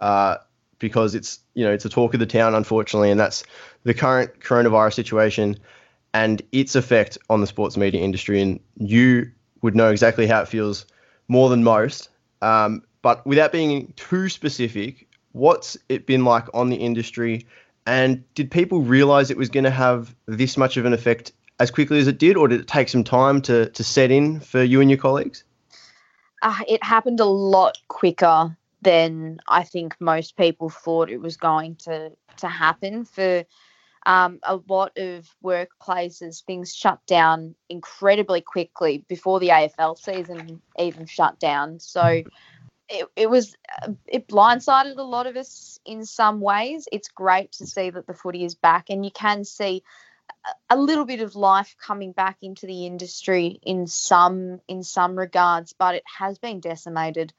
uh, 0.00 0.38
because 0.78 1.14
it's 1.14 1.40
you 1.54 1.64
know 1.64 1.72
it's 1.72 1.84
a 1.84 1.88
talk 1.88 2.14
of 2.14 2.20
the 2.20 2.26
town, 2.26 2.54
unfortunately, 2.54 3.10
and 3.10 3.20
that's 3.20 3.44
the 3.84 3.94
current 3.94 4.40
coronavirus 4.40 4.94
situation 4.94 5.56
and 6.12 6.42
its 6.52 6.74
effect 6.74 7.16
on 7.28 7.40
the 7.40 7.46
sports 7.46 7.76
media 7.76 8.00
industry. 8.00 8.40
And 8.40 8.58
you 8.76 9.30
would 9.62 9.76
know 9.76 9.90
exactly 9.90 10.26
how 10.26 10.40
it 10.40 10.48
feels 10.48 10.86
more 11.28 11.48
than 11.48 11.62
most. 11.62 12.08
Um, 12.42 12.82
but 13.02 13.24
without 13.26 13.52
being 13.52 13.92
too 13.96 14.28
specific, 14.28 15.06
what's 15.32 15.76
it 15.88 16.06
been 16.06 16.24
like 16.24 16.46
on 16.54 16.70
the 16.70 16.76
industry? 16.76 17.46
And 17.86 18.22
did 18.34 18.50
people 18.50 18.82
realize 18.82 19.30
it 19.30 19.36
was 19.36 19.48
going 19.48 19.64
to 19.64 19.70
have 19.70 20.14
this 20.26 20.56
much 20.56 20.76
of 20.76 20.84
an 20.84 20.92
effect 20.92 21.32
as 21.58 21.70
quickly 21.70 21.98
as 21.98 22.08
it 22.08 22.18
did, 22.18 22.36
or 22.36 22.48
did 22.48 22.60
it 22.60 22.66
take 22.66 22.88
some 22.88 23.04
time 23.04 23.42
to, 23.42 23.68
to 23.70 23.84
set 23.84 24.10
in 24.10 24.40
for 24.40 24.62
you 24.62 24.80
and 24.80 24.90
your 24.90 24.98
colleagues? 24.98 25.44
Uh, 26.42 26.58
it 26.66 26.82
happened 26.82 27.20
a 27.20 27.26
lot 27.26 27.78
quicker 27.88 28.56
than 28.82 29.38
I 29.46 29.62
think 29.62 29.94
most 30.00 30.36
people 30.36 30.70
thought 30.70 31.10
it 31.10 31.20
was 31.20 31.36
going 31.36 31.76
to, 31.76 32.12
to 32.38 32.48
happen. 32.48 33.04
For 33.04 33.44
um, 34.06 34.38
a 34.42 34.56
lot 34.68 34.96
of 34.96 35.28
workplaces, 35.44 36.42
things 36.42 36.74
shut 36.74 36.98
down 37.06 37.54
incredibly 37.68 38.40
quickly 38.40 39.04
before 39.08 39.38
the 39.38 39.48
AFL 39.48 39.98
season 39.98 40.62
even 40.78 41.04
shut 41.04 41.38
down. 41.38 41.78
So 41.78 42.22
it, 42.90 43.08
it 43.16 43.30
was 43.30 43.54
uh, 43.82 43.92
it 44.06 44.28
blindsided 44.28 44.98
a 44.98 45.02
lot 45.02 45.26
of 45.26 45.36
us 45.36 45.78
in 45.86 46.04
some 46.04 46.40
ways. 46.40 46.88
It's 46.90 47.08
great 47.08 47.52
to 47.52 47.66
see 47.66 47.90
that 47.90 48.06
the 48.06 48.14
footy 48.14 48.44
is 48.44 48.54
back, 48.54 48.90
and 48.90 49.04
you 49.04 49.10
can 49.10 49.44
see 49.44 49.82
a 50.68 50.76
little 50.76 51.04
bit 51.04 51.20
of 51.20 51.36
life 51.36 51.76
coming 51.80 52.12
back 52.12 52.38
into 52.42 52.66
the 52.66 52.86
industry 52.86 53.60
in 53.62 53.86
some 53.86 54.60
in 54.68 54.82
some 54.82 55.16
regards, 55.16 55.72
but 55.72 55.94
it 55.94 56.04
has 56.18 56.38
been 56.38 56.60
decimated 56.60 57.32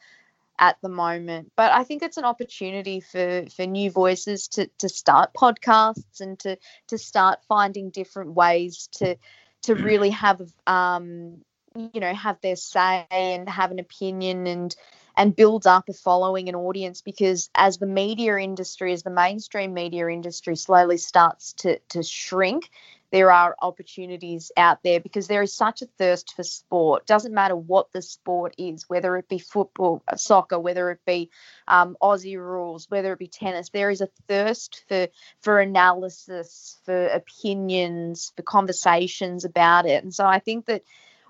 at 0.59 0.77
the 0.81 0.89
moment. 0.89 1.51
But 1.55 1.71
I 1.71 1.83
think 1.83 2.03
it's 2.03 2.17
an 2.17 2.25
opportunity 2.25 3.01
for 3.01 3.45
for 3.55 3.65
new 3.65 3.91
voices 3.91 4.47
to 4.49 4.69
to 4.79 4.89
start 4.89 5.33
podcasts 5.33 6.21
and 6.21 6.39
to 6.39 6.57
to 6.87 6.97
start 6.97 7.39
finding 7.47 7.89
different 7.89 8.33
ways 8.33 8.87
to 8.93 9.17
to 9.63 9.75
really 9.75 10.11
have 10.11 10.41
um 10.67 11.41
you 11.75 11.99
know 11.99 12.13
have 12.13 12.39
their 12.41 12.55
say 12.55 13.05
and 13.11 13.49
have 13.49 13.71
an 13.71 13.79
opinion 13.79 14.47
and 14.47 14.75
and 15.21 15.35
builds 15.35 15.67
up 15.67 15.87
a 15.87 15.93
following 15.93 16.47
and 16.47 16.57
audience 16.57 17.01
because 17.01 17.51
as 17.53 17.77
the 17.77 17.85
media 17.85 18.37
industry, 18.37 18.91
as 18.91 19.03
the 19.03 19.11
mainstream 19.11 19.71
media 19.71 20.07
industry 20.07 20.55
slowly 20.55 20.97
starts 20.97 21.53
to, 21.53 21.77
to 21.89 22.01
shrink, 22.01 22.71
there 23.11 23.31
are 23.31 23.55
opportunities 23.61 24.51
out 24.57 24.79
there 24.83 24.99
because 24.99 25.27
there 25.27 25.43
is 25.43 25.53
such 25.53 25.83
a 25.83 25.85
thirst 25.99 26.33
for 26.35 26.41
sport. 26.41 27.05
Doesn't 27.05 27.35
matter 27.35 27.55
what 27.55 27.91
the 27.91 28.01
sport 28.01 28.55
is, 28.57 28.89
whether 28.89 29.15
it 29.15 29.29
be 29.29 29.37
football, 29.37 30.01
uh, 30.07 30.15
soccer, 30.15 30.57
whether 30.57 30.89
it 30.89 31.01
be 31.05 31.29
um, 31.67 31.95
Aussie 32.01 32.39
rules, 32.39 32.89
whether 32.89 33.13
it 33.13 33.19
be 33.19 33.27
tennis. 33.27 33.69
There 33.69 33.91
is 33.91 34.01
a 34.01 34.09
thirst 34.27 34.85
for 34.87 35.07
for 35.41 35.59
analysis, 35.59 36.79
for 36.83 37.05
opinions, 37.09 38.33
for 38.35 38.41
conversations 38.41 39.45
about 39.45 39.85
it. 39.85 40.03
And 40.03 40.15
so 40.15 40.25
I 40.25 40.39
think 40.39 40.65
that 40.65 40.81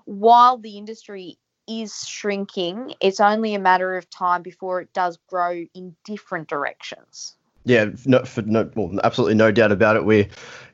while 0.06 0.56
the 0.56 0.78
industry 0.78 1.36
is 1.68 2.06
shrinking, 2.06 2.94
it's 3.00 3.20
only 3.20 3.54
a 3.54 3.58
matter 3.58 3.96
of 3.96 4.08
time 4.10 4.42
before 4.42 4.80
it 4.80 4.92
does 4.92 5.18
grow 5.28 5.64
in 5.74 5.94
different 6.04 6.48
directions. 6.48 7.36
Yeah, 7.64 7.90
no, 8.06 8.24
for 8.24 8.42
no, 8.42 8.68
well, 8.74 8.98
absolutely 9.04 9.36
no 9.36 9.52
doubt 9.52 9.70
about 9.70 9.96
it. 9.96 10.04
We 10.04 10.28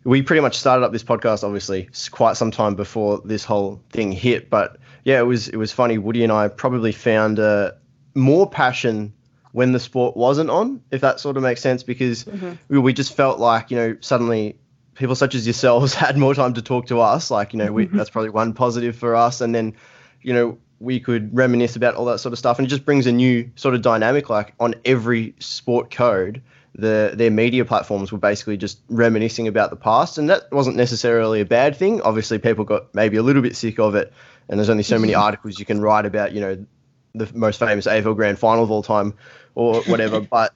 we 0.05 0.23
pretty 0.23 0.41
much 0.41 0.59
started 0.59 0.85
up 0.85 0.93
this 0.93 1.05
podcast, 1.05 1.45
obviously, 1.45 1.89
quite 2.11 2.37
some 2.37 2.51
time 2.51 2.77
before 2.77 3.21
this 3.25 3.45
whole 3.45 3.83
thing 3.91 4.11
hit. 4.11 4.49
But 4.49 4.79
yeah, 5.05 5.19
it 5.19 5.25
was 5.25 5.49
it 5.49 5.57
was 5.57 5.71
funny. 5.71 5.99
Woody 5.99 6.25
and 6.25 6.33
I 6.33 6.49
probably 6.49 6.93
found 6.93 7.39
uh, 7.39 7.73
more 8.15 8.49
passion 8.49 9.13
when 9.53 9.73
the 9.73 9.81
sport 9.81 10.17
wasn't 10.17 10.49
on, 10.49 10.83
if 10.91 11.03
that 11.03 11.21
sort 11.21 11.37
of 11.37 11.43
makes 11.43 11.61
sense, 11.61 11.83
because 11.83 12.25
mm-hmm. 12.25 12.53
we, 12.69 12.79
we 12.79 12.93
just 12.95 13.15
felt 13.15 13.39
like 13.39 13.71
you 13.71 13.77
know 13.77 13.97
suddenly 14.01 14.57
people 14.95 15.15
such 15.15 15.35
as 15.35 15.47
yourselves 15.47 15.93
had 16.07 16.17
more 16.17 16.35
time 16.35 16.55
to 16.55 16.63
talk 16.63 16.87
to 16.87 17.01
us. 17.01 17.31
Like 17.31 17.53
you 17.53 17.59
know, 17.59 17.71
we, 17.71 17.87
mm-hmm. 17.87 17.99
that's 17.99 18.11
probably 18.11 18.31
one 18.31 18.55
positive 18.55 18.97
for 18.97 19.15
us. 19.15 19.43
And 19.43 19.55
then 19.55 19.75
you 20.23 20.33
know 20.33 20.59
we 20.81 21.01
could 21.01 21.35
reminisce 21.37 21.77
about 21.77 21.95
all 21.95 22.05
that 22.07 22.19
sort 22.19 22.33
of 22.33 22.39
stuff, 22.39 22.59
and 22.59 22.67
it 22.67 22.71
just 22.71 22.85
brings 22.85 23.07
a 23.07 23.13
new 23.13 23.51
sort 23.57 23.75
of 23.75 23.83
dynamic. 23.83 24.31
Like 24.31 24.55
on 24.61 24.75
every 24.85 25.35
sport 25.39 25.91
code 25.91 26.43
the 26.79 27.11
their 27.15 27.31
media 27.31 27.65
platforms 27.65 28.13
were 28.13 28.19
basically 28.19 28.57
just 28.57 28.81
reminiscing 28.89 29.49
about 29.49 29.71
the 29.71 29.77
past, 29.77 30.17
and 30.17 30.31
that 30.31 30.51
wasn't 30.53 30.77
necessarily 30.77 31.41
a 31.41 31.45
bad 31.45 31.77
thing. 31.77 32.01
Obviously, 32.03 32.39
people 32.39 32.65
got 32.65 32.95
maybe 32.95 33.17
a 33.17 33.23
little 33.23 33.43
bit 33.43 33.57
sick 33.57 33.79
of 33.81 33.95
it, 33.97 34.13
and 34.49 34.59
there's 34.59 34.71
only 34.71 34.85
so 34.85 34.99
many 34.99 35.13
mm-hmm. 35.13 35.23
articles 35.23 35.59
you 35.59 35.65
can 35.65 35.81
write 35.81 36.07
about, 36.07 36.33
you 36.33 36.41
know, 36.41 36.65
the 37.15 37.29
most 37.35 37.59
famous 37.59 37.87
AFL 37.87 38.15
Grand 38.15 38.39
Final 38.39 38.63
of 38.63 38.71
all 38.71 38.83
time 38.83 39.13
or 39.57 39.83
whatever. 39.83 40.21
but 40.31 40.55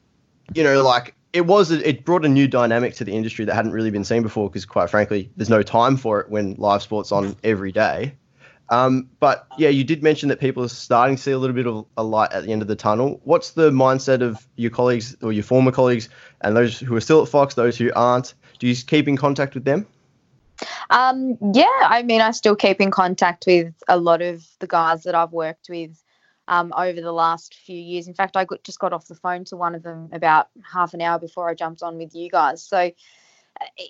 you 0.55 0.63
know, 0.63 0.83
like 0.83 1.15
it 1.33 1.47
was, 1.47 1.73
it 1.73 2.05
brought 2.05 2.25
a 2.25 2.29
new 2.29 2.47
dynamic 2.47 2.95
to 2.95 3.05
the 3.05 3.13
industry 3.13 3.45
that 3.45 3.55
hadn't 3.55 3.73
really 3.73 3.91
been 3.91 4.05
seen 4.05 4.23
before, 4.23 4.49
because 4.49 4.65
quite 4.65 4.91
frankly, 4.91 5.29
there's 5.37 5.51
no 5.51 5.63
time 5.63 5.97
for 5.97 6.21
it 6.21 6.31
when 6.31 6.55
live 6.55 6.83
sports 6.83 7.11
on 7.11 7.37
every 7.43 7.73
day. 7.73 8.15
Um, 8.73 9.11
but 9.21 9.47
yeah, 9.59 9.69
you 9.69 9.85
did 9.85 10.03
mention 10.03 10.31
that 10.31 10.41
people 10.41 10.65
are 10.65 10.69
starting 10.69 11.17
to 11.17 11.23
see 11.23 11.31
a 11.31 11.39
little 11.39 11.55
bit 11.55 11.67
of 11.67 11.85
a 11.99 12.03
light 12.03 12.33
at 12.33 12.45
the 12.45 12.53
end 12.53 12.63
of 12.63 12.69
the 12.69 12.75
tunnel. 12.75 13.21
What's 13.25 13.51
the 13.51 13.71
mindset 13.71 14.23
of 14.23 14.49
your 14.57 14.71
colleagues 14.71 15.15
or 15.23 15.31
your 15.31 15.43
former 15.43 15.71
colleagues 15.71 16.09
and 16.41 16.57
those 16.57 16.81
who 16.81 16.97
are 16.97 17.01
still 17.03 17.21
at 17.21 17.29
Fox, 17.29 17.53
those 17.55 17.77
who 17.77 17.93
aren't? 17.95 18.33
Do 18.61 18.67
you 18.67 18.75
keep 18.75 19.09
in 19.09 19.19
contact 19.19 19.53
with 19.53 19.67
them? 19.67 19.87
Um, 20.89 21.37
yeah, 21.53 21.67
I 21.83 22.03
mean, 22.03 22.23
I 22.23 22.31
still 22.31 22.57
keep 22.57 22.81
in 22.81 22.91
contact 22.91 23.45
with 23.47 23.75
a 23.89 23.99
lot 23.99 24.23
of 24.23 24.43
the 24.61 24.67
guys 24.67 25.03
that 25.03 25.15
I've 25.15 25.33
worked 25.33 25.69
with 25.69 26.03
um, 26.49 26.73
over 26.75 26.99
the 26.99 27.13
last 27.13 27.55
few 27.55 27.79
years. 27.79 28.09
In 28.09 28.15
fact, 28.15 28.39
I 28.39 28.47
got, 28.47 28.65
just 28.65 28.79
got 28.79 28.95
off 28.95 29.07
the 29.07 29.15
phone 29.15 29.45
to 29.47 29.57
one 29.57 29.75
of 29.75 29.83
them 29.83 30.09
about 30.13 30.49
half 30.63 30.95
an 30.95 31.03
hour 31.03 31.19
before 31.19 31.51
I 31.51 31.55
jumped 31.55 31.83
on 31.83 31.99
with 31.99 32.15
you 32.15 32.31
guys. 32.31 32.65
So 32.65 32.91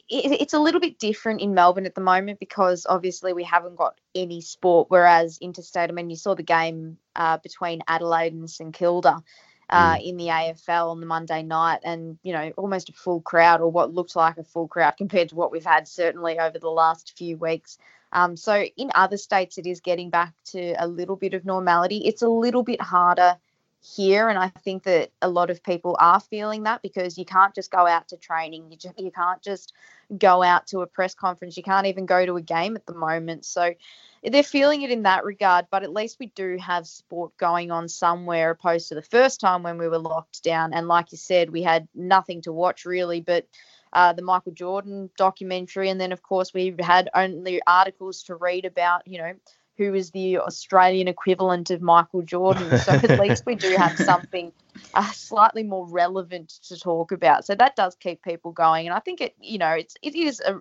it's 0.09 0.55
a 0.55 0.59
little 0.59 0.81
bit 0.81 0.99
different 0.99 1.41
in 1.41 1.55
Melbourne 1.55 1.87
at 1.87 1.95
the 1.95 2.01
moment 2.01 2.41
because 2.41 2.87
obviously 2.89 3.33
we 3.33 3.45
haven't 3.45 3.77
got 3.77 3.99
any 4.15 4.41
sport. 4.41 4.89
Whereas 4.91 5.39
interstate, 5.41 5.91
I 5.91 5.93
mean, 5.93 6.11
you 6.11 6.17
saw 6.17 6.35
the 6.35 6.43
game 6.43 6.99
uh, 7.17 7.39
between 7.39 7.83
Adelaide 7.89 8.33
and 8.33 8.49
St 8.49 8.75
Kilda 8.75 9.23
uh, 9.71 9.95
mm. 9.95 10.05
in 10.05 10.17
the 10.17 10.27
AFL 10.27 10.91
on 10.91 11.01
the 11.01 11.07
Monday 11.07 11.43
night, 11.43 11.81
and 11.85 12.19
you 12.23 12.33
know, 12.33 12.53
almost 12.57 12.89
a 12.91 12.93
full 12.93 13.21
crowd 13.21 13.61
or 13.61 13.71
what 13.71 13.95
looked 13.95 14.17
like 14.17 14.37
a 14.39 14.45
full 14.45 14.69
crowd 14.69 14.93
compared 14.99 15.31
to 15.31 15.35
what 15.35 15.53
we've 15.53 15.65
had 15.65 15.89
certainly 15.89 16.39
over 16.39 16.59
the 16.59 16.69
last 16.69 17.15
few 17.17 17.37
weeks. 17.37 17.79
Um, 18.13 18.37
so 18.37 18.63
in 18.77 18.91
other 18.95 19.17
states, 19.17 19.57
it 19.57 19.67
is 19.67 19.81
getting 19.81 20.11
back 20.11 20.35
to 20.47 20.75
a 20.79 20.87
little 20.87 21.17
bit 21.17 21.33
of 21.33 21.47
normality. 21.47 22.07
It's 22.07 22.21
a 22.21 22.29
little 22.29 22.63
bit 22.63 22.81
harder 22.81 23.39
here 23.85 24.29
and 24.29 24.39
i 24.39 24.49
think 24.49 24.85
that 24.85 25.11
a 25.23 25.29
lot 25.29 25.51
of 25.51 25.61
people 25.63 25.97
are 25.99 26.21
feeling 26.21 26.63
that 26.63 26.81
because 26.83 27.19
you 27.19 27.25
can't 27.25 27.53
just 27.53 27.71
go 27.71 27.85
out 27.85 28.07
to 28.07 28.17
training 28.17 28.71
you, 28.71 28.77
just, 28.77 28.99
you 28.99 29.11
can't 29.11 29.43
just 29.43 29.73
go 30.19 30.41
out 30.41 30.69
to 30.69 30.81
a 30.81 30.87
press 30.87 31.17
conference 31.17 31.57
you 31.57 31.65
can't 31.65 31.89
even 31.89 32.07
go 32.07 32.25
to 32.25 32.37
a 32.37 32.43
game 32.43 32.77
at 32.77 32.87
the 32.87 32.95
moment. 32.95 33.45
So 33.45 33.75
they're 34.23 34.45
feeling 34.45 34.83
it 34.83 34.93
in 34.93 35.03
that 35.03 35.25
regard 35.25 35.67
but 35.71 35.83
at 35.83 35.93
least 35.93 36.19
we 36.21 36.27
do 36.27 36.57
have 36.59 36.87
sport 36.87 37.37
going 37.39 37.73
on 37.73 37.89
somewhere 37.89 38.51
opposed 38.53 38.89
to 38.89 38.95
the 38.95 39.03
first 39.03 39.41
time 39.41 39.65
when 39.65 39.79
we 39.79 39.89
were 39.89 39.99
locked 39.99 40.45
down. 40.45 40.73
And 40.73 40.87
like 40.87 41.11
you 41.11 41.19
said 41.19 41.51
we 41.51 41.63
had 41.63 41.89
nothing 41.93 42.43
to 42.43 42.53
watch 42.53 42.85
really 42.85 43.21
but 43.21 43.49
uh, 43.93 44.13
the 44.13 44.23
Michael 44.23 44.53
Jordan 44.53 45.11
documentary, 45.19 45.91
and 45.91 46.01
then 46.01 46.13
of 46.13 46.23
course 46.23 46.55
we 46.55 46.75
had 46.81 47.11
only 47.15 47.61
articles 47.67 48.23
to 48.23 48.37
read 48.37 48.65
about, 48.65 49.07
you 49.07 49.19
know, 49.19 49.35
who 49.77 49.95
is 49.95 50.11
the 50.11 50.39
Australian 50.39 51.09
equivalent 51.09 51.71
of 51.71 51.81
Michael 51.81 52.23
Jordan. 52.23 52.79
So 52.79 52.93
at 52.93 53.21
least 53.21 53.47
we 53.47 53.55
do 53.55 53.75
have 53.77 53.97
something 53.97 54.53
uh, 54.95 55.11
slightly 55.13 55.63
more 55.63 55.89
relevant 55.89 56.51
to 56.69 56.79
talk 56.79 57.13
about. 57.13 57.45
So 57.45 57.55
that 57.55 57.77
does 57.77 57.95
keep 57.95 58.23
people 58.23 58.53
going, 58.53 58.87
and 58.87 58.95
I 58.95 59.01
think 59.01 59.21
it, 59.21 59.35
you 59.41 59.59
know, 59.59 59.71
it's 59.71 59.97
it 60.03 60.15
is 60.15 60.41
a 60.41 60.61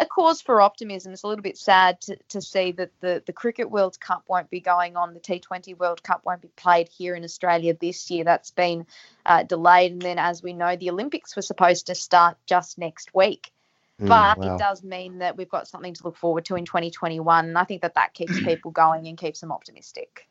a 0.00 0.06
cause 0.06 0.40
for 0.40 0.60
optimism. 0.60 1.12
It's 1.12 1.22
a 1.22 1.26
little 1.26 1.42
bit 1.42 1.58
sad 1.58 2.00
to, 2.02 2.16
to 2.30 2.40
see 2.40 2.72
that 2.72 2.90
the, 3.00 3.22
the 3.26 3.32
Cricket 3.32 3.70
World 3.70 3.98
Cup 4.00 4.24
won't 4.28 4.50
be 4.50 4.60
going 4.60 4.96
on. 4.96 5.14
The 5.14 5.20
T20 5.20 5.76
World 5.76 6.02
Cup 6.02 6.22
won't 6.24 6.40
be 6.40 6.48
played 6.56 6.88
here 6.88 7.14
in 7.14 7.24
Australia 7.24 7.76
this 7.78 8.10
year. 8.10 8.24
That's 8.24 8.50
been 8.50 8.86
uh, 9.24 9.42
delayed. 9.42 9.92
And 9.92 10.02
then, 10.02 10.18
as 10.18 10.42
we 10.42 10.52
know, 10.52 10.76
the 10.76 10.90
Olympics 10.90 11.36
were 11.36 11.42
supposed 11.42 11.86
to 11.86 11.94
start 11.94 12.36
just 12.46 12.78
next 12.78 13.14
week. 13.14 13.52
Mm, 14.00 14.08
but 14.08 14.38
wow. 14.38 14.54
it 14.54 14.58
does 14.58 14.82
mean 14.82 15.18
that 15.18 15.36
we've 15.36 15.48
got 15.48 15.66
something 15.68 15.94
to 15.94 16.04
look 16.04 16.16
forward 16.16 16.44
to 16.46 16.56
in 16.56 16.64
2021. 16.64 17.46
And 17.46 17.58
I 17.58 17.64
think 17.64 17.82
that 17.82 17.94
that 17.94 18.14
keeps 18.14 18.38
people 18.44 18.70
going 18.70 19.06
and 19.06 19.16
keeps 19.16 19.40
them 19.40 19.52
optimistic. 19.52 20.28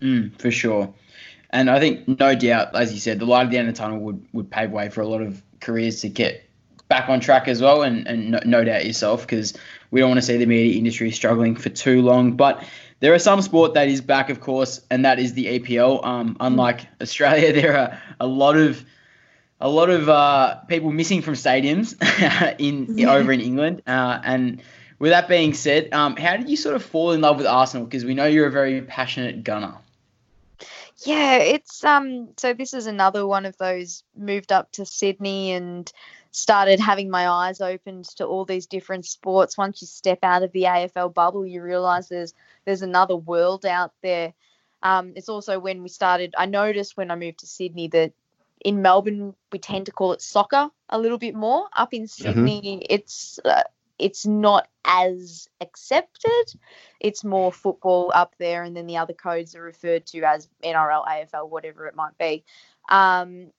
Mm, 0.00 0.38
for 0.40 0.50
sure. 0.50 0.92
And 1.50 1.70
I 1.70 1.80
think, 1.80 2.06
no 2.06 2.34
doubt, 2.34 2.76
as 2.76 2.92
you 2.92 3.00
said, 3.00 3.18
the 3.18 3.24
light 3.24 3.44
at 3.44 3.50
the 3.50 3.58
end 3.58 3.68
of 3.68 3.74
the 3.74 3.78
tunnel 3.78 3.98
would, 4.00 4.26
would 4.32 4.50
pave 4.50 4.70
way 4.70 4.90
for 4.90 5.00
a 5.00 5.08
lot 5.08 5.22
of 5.22 5.42
careers 5.60 6.02
to 6.02 6.08
get 6.08 6.44
back 6.88 7.08
on 7.08 7.20
track 7.20 7.48
as 7.48 7.62
well. 7.62 7.82
And, 7.82 8.06
and 8.06 8.30
no, 8.32 8.40
no 8.44 8.64
doubt 8.64 8.84
yourself, 8.84 9.22
because 9.22 9.54
we 9.90 10.00
don't 10.00 10.10
want 10.10 10.18
to 10.18 10.26
see 10.26 10.36
the 10.36 10.46
media 10.46 10.78
industry 10.78 11.10
struggling 11.10 11.56
for 11.56 11.70
too 11.70 12.02
long. 12.02 12.32
But 12.36 12.62
there 13.00 13.14
are 13.14 13.18
some 13.18 13.40
sport 13.40 13.74
that 13.74 13.88
is 13.88 14.02
back, 14.02 14.28
of 14.28 14.40
course, 14.40 14.82
and 14.90 15.04
that 15.06 15.18
is 15.18 15.32
the 15.32 15.58
EPL. 15.58 16.04
Um, 16.04 16.36
unlike 16.40 16.86
Australia, 17.00 17.52
there 17.60 17.76
are 17.76 17.98
a 18.20 18.26
lot 18.26 18.56
of 18.56 18.84
a 19.60 19.68
lot 19.68 19.90
of 19.90 20.08
uh, 20.08 20.56
people 20.68 20.92
missing 20.92 21.22
from 21.22 21.34
stadiums 21.34 21.94
in 22.58 23.06
over 23.06 23.32
in 23.32 23.40
England. 23.40 23.82
Uh, 23.86 24.20
and 24.22 24.62
with 24.98 25.10
that 25.10 25.28
being 25.28 25.54
said, 25.54 25.92
um, 25.92 26.16
how 26.16 26.36
did 26.36 26.48
you 26.48 26.56
sort 26.56 26.76
of 26.76 26.82
fall 26.82 27.12
in 27.12 27.20
love 27.20 27.38
with 27.38 27.46
Arsenal? 27.46 27.86
Because 27.86 28.04
we 28.04 28.14
know 28.14 28.26
you're 28.26 28.46
a 28.46 28.52
very 28.52 28.80
passionate 28.82 29.44
gunner. 29.44 29.74
Yeah, 31.04 31.36
it's 31.36 31.84
um. 31.84 32.30
So 32.36 32.54
this 32.54 32.74
is 32.74 32.86
another 32.86 33.24
one 33.26 33.46
of 33.46 33.56
those 33.58 34.02
moved 34.16 34.50
up 34.50 34.72
to 34.72 34.84
Sydney 34.84 35.52
and 35.52 35.90
started 36.32 36.80
having 36.80 37.08
my 37.08 37.28
eyes 37.28 37.60
opened 37.60 38.04
to 38.16 38.26
all 38.26 38.44
these 38.44 38.66
different 38.66 39.06
sports. 39.06 39.56
Once 39.56 39.80
you 39.80 39.86
step 39.86 40.18
out 40.22 40.42
of 40.42 40.50
the 40.52 40.64
AFL 40.64 41.14
bubble, 41.14 41.46
you 41.46 41.62
realise 41.62 42.08
there's 42.08 42.34
there's 42.64 42.82
another 42.82 43.14
world 43.16 43.64
out 43.64 43.92
there. 44.02 44.34
Um, 44.82 45.12
it's 45.14 45.28
also 45.28 45.60
when 45.60 45.82
we 45.84 45.88
started. 45.88 46.34
I 46.36 46.46
noticed 46.46 46.96
when 46.96 47.12
I 47.12 47.14
moved 47.14 47.40
to 47.40 47.46
Sydney 47.46 47.86
that 47.88 48.12
in 48.64 48.82
Melbourne 48.82 49.34
we 49.52 49.58
tend 49.58 49.86
to 49.86 49.92
call 49.92 50.12
it 50.12 50.22
soccer 50.22 50.70
a 50.88 50.98
little 50.98 51.18
bit 51.18 51.34
more. 51.34 51.66
Up 51.74 51.94
in 51.94 52.02
mm-hmm. 52.02 52.22
Sydney, 52.22 52.60
mm-hmm. 52.62 52.86
it's 52.88 53.38
uh, 53.44 53.62
it's 53.98 54.26
not 54.26 54.68
as 54.84 55.48
accepted. 55.60 56.52
It's 57.00 57.24
more 57.24 57.52
football 57.52 58.12
up 58.14 58.34
there, 58.38 58.62
and 58.62 58.76
then 58.76 58.86
the 58.86 58.98
other 58.98 59.14
codes 59.14 59.54
are 59.54 59.62
referred 59.62 60.06
to 60.06 60.22
as 60.22 60.48
NRL, 60.64 61.06
AFL, 61.06 61.50
whatever 61.50 61.86
it 61.86 61.96
might 61.96 62.16
be. 62.18 62.44
Um, 62.88 63.50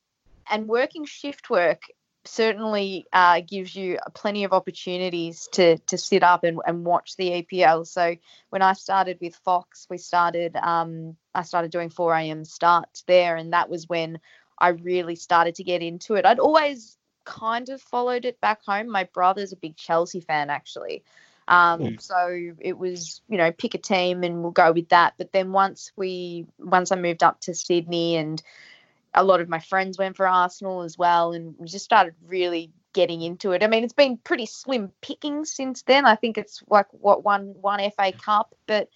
and 0.49 0.67
working 0.67 1.05
shift 1.05 1.49
work 1.49 1.83
certainly 2.25 3.05
uh, 3.13 3.41
gives 3.45 3.75
you 3.75 3.97
plenty 4.13 4.43
of 4.43 4.53
opportunities 4.53 5.47
to 5.53 5.77
to 5.77 5.97
sit 5.97 6.23
up 6.23 6.43
and, 6.43 6.59
and 6.65 6.85
watch 6.85 7.15
the 7.17 7.43
EPL. 7.43 7.87
So 7.87 8.15
when 8.49 8.61
I 8.61 8.73
started 8.73 9.17
with 9.21 9.35
Fox, 9.37 9.87
we 9.89 9.97
started 9.97 10.55
um, 10.55 11.15
I 11.33 11.43
started 11.43 11.71
doing 11.71 11.89
4 11.89 12.13
a.m. 12.15 12.45
starts 12.45 13.03
there, 13.07 13.35
and 13.35 13.53
that 13.53 13.69
was 13.69 13.87
when 13.87 14.19
I 14.59 14.69
really 14.69 15.15
started 15.15 15.55
to 15.55 15.63
get 15.63 15.81
into 15.81 16.15
it. 16.15 16.25
I'd 16.25 16.39
always 16.39 16.97
kind 17.25 17.69
of 17.69 17.81
followed 17.81 18.25
it 18.25 18.41
back 18.41 18.63
home. 18.65 18.89
My 18.89 19.05
brother's 19.05 19.53
a 19.53 19.57
big 19.57 19.77
Chelsea 19.77 20.21
fan, 20.21 20.49
actually. 20.49 21.03
Um, 21.47 21.79
mm. 21.81 22.01
So 22.01 22.53
it 22.59 22.77
was, 22.77 23.21
you 23.27 23.37
know, 23.37 23.51
pick 23.51 23.73
a 23.73 23.79
team 23.79 24.23
and 24.23 24.41
we'll 24.41 24.51
go 24.51 24.71
with 24.71 24.89
that. 24.89 25.15
But 25.17 25.31
then 25.31 25.51
once 25.51 25.91
we, 25.95 26.45
once 26.59 26.91
I 26.91 26.95
moved 26.95 27.23
up 27.23 27.41
to 27.41 27.55
Sydney 27.55 28.17
and 28.17 28.41
a 29.13 29.23
lot 29.23 29.41
of 29.41 29.49
my 29.49 29.59
friends 29.59 29.97
went 29.97 30.15
for 30.15 30.27
Arsenal 30.27 30.81
as 30.81 30.97
well, 30.97 31.31
and 31.33 31.55
we 31.57 31.67
just 31.67 31.85
started 31.85 32.13
really 32.27 32.71
getting 32.93 33.21
into 33.21 33.51
it. 33.51 33.63
I 33.63 33.67
mean, 33.67 33.83
it's 33.83 33.93
been 33.93 34.17
pretty 34.17 34.45
slim 34.45 34.91
picking 35.01 35.45
since 35.45 35.81
then. 35.83 36.05
I 36.05 36.15
think 36.15 36.37
it's 36.37 36.63
like 36.69 36.87
what 36.91 37.23
one 37.23 37.55
one 37.59 37.79
FA 37.91 38.11
Cup, 38.11 38.55
but 38.67 38.89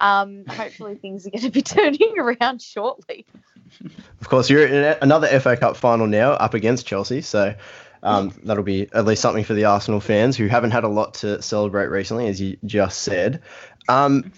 um, 0.00 0.44
hopefully 0.48 0.96
things 0.96 1.26
are 1.26 1.30
going 1.30 1.42
to 1.42 1.50
be 1.50 1.62
turning 1.62 2.18
around 2.18 2.62
shortly. 2.62 3.26
Of 4.20 4.28
course, 4.28 4.50
you're 4.50 4.66
in 4.66 4.96
another 5.02 5.28
FA 5.40 5.56
Cup 5.56 5.76
final 5.76 6.06
now, 6.06 6.32
up 6.32 6.54
against 6.54 6.86
Chelsea. 6.86 7.20
So 7.20 7.54
um, 8.02 8.32
that'll 8.44 8.64
be 8.64 8.88
at 8.92 9.04
least 9.04 9.22
something 9.22 9.44
for 9.44 9.54
the 9.54 9.64
Arsenal 9.66 10.00
fans 10.00 10.36
who 10.36 10.46
haven't 10.46 10.70
had 10.70 10.84
a 10.84 10.88
lot 10.88 11.14
to 11.14 11.40
celebrate 11.42 11.86
recently, 11.86 12.28
as 12.28 12.40
you 12.40 12.56
just 12.64 13.02
said. 13.02 13.42
Um, 13.88 14.32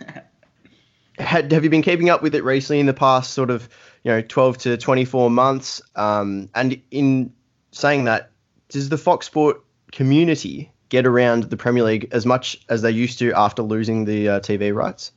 had, 1.18 1.50
have 1.52 1.64
you 1.64 1.70
been 1.70 1.82
keeping 1.82 2.10
up 2.10 2.22
with 2.22 2.34
it 2.34 2.44
recently 2.44 2.80
in 2.80 2.86
the 2.86 2.94
past 2.94 3.32
sort 3.32 3.50
of 3.50 3.68
you 4.04 4.10
know 4.10 4.20
12 4.20 4.58
to 4.58 4.76
24 4.76 5.30
months? 5.30 5.80
Um, 5.96 6.48
and 6.54 6.80
in 6.90 7.32
saying 7.70 8.04
that, 8.04 8.30
does 8.68 8.88
the 8.88 8.98
Fox 8.98 9.26
Sport 9.26 9.62
community 9.92 10.72
get 10.88 11.06
around 11.06 11.44
the 11.44 11.56
Premier 11.56 11.84
League 11.84 12.08
as 12.12 12.24
much 12.24 12.58
as 12.68 12.82
they 12.82 12.90
used 12.90 13.18
to 13.18 13.32
after 13.32 13.62
losing 13.62 14.04
the 14.04 14.28
uh, 14.28 14.40
TV 14.40 14.74
rights? 14.74 15.12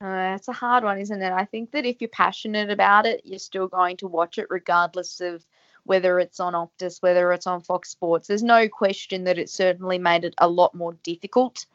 Uh, 0.00 0.34
it's 0.36 0.48
a 0.48 0.52
hard 0.52 0.84
one, 0.84 0.98
isn't 0.98 1.22
it? 1.22 1.32
I 1.32 1.44
think 1.44 1.70
that 1.70 1.86
if 1.86 2.00
you're 2.00 2.08
passionate 2.08 2.70
about 2.70 3.06
it, 3.06 3.22
you're 3.24 3.38
still 3.38 3.66
going 3.68 3.96
to 3.98 4.06
watch 4.06 4.38
it 4.38 4.46
regardless 4.50 5.20
of 5.20 5.44
whether 5.84 6.18
it's 6.18 6.40
on 6.40 6.52
Optus, 6.52 7.00
whether 7.00 7.32
it's 7.32 7.46
on 7.46 7.60
Fox 7.62 7.90
Sports. 7.90 8.28
There's 8.28 8.42
no 8.42 8.68
question 8.68 9.24
that 9.24 9.38
it 9.38 9.48
certainly 9.48 9.98
made 9.98 10.24
it 10.24 10.34
a 10.38 10.48
lot 10.48 10.74
more 10.74 10.94
difficult 11.02 11.66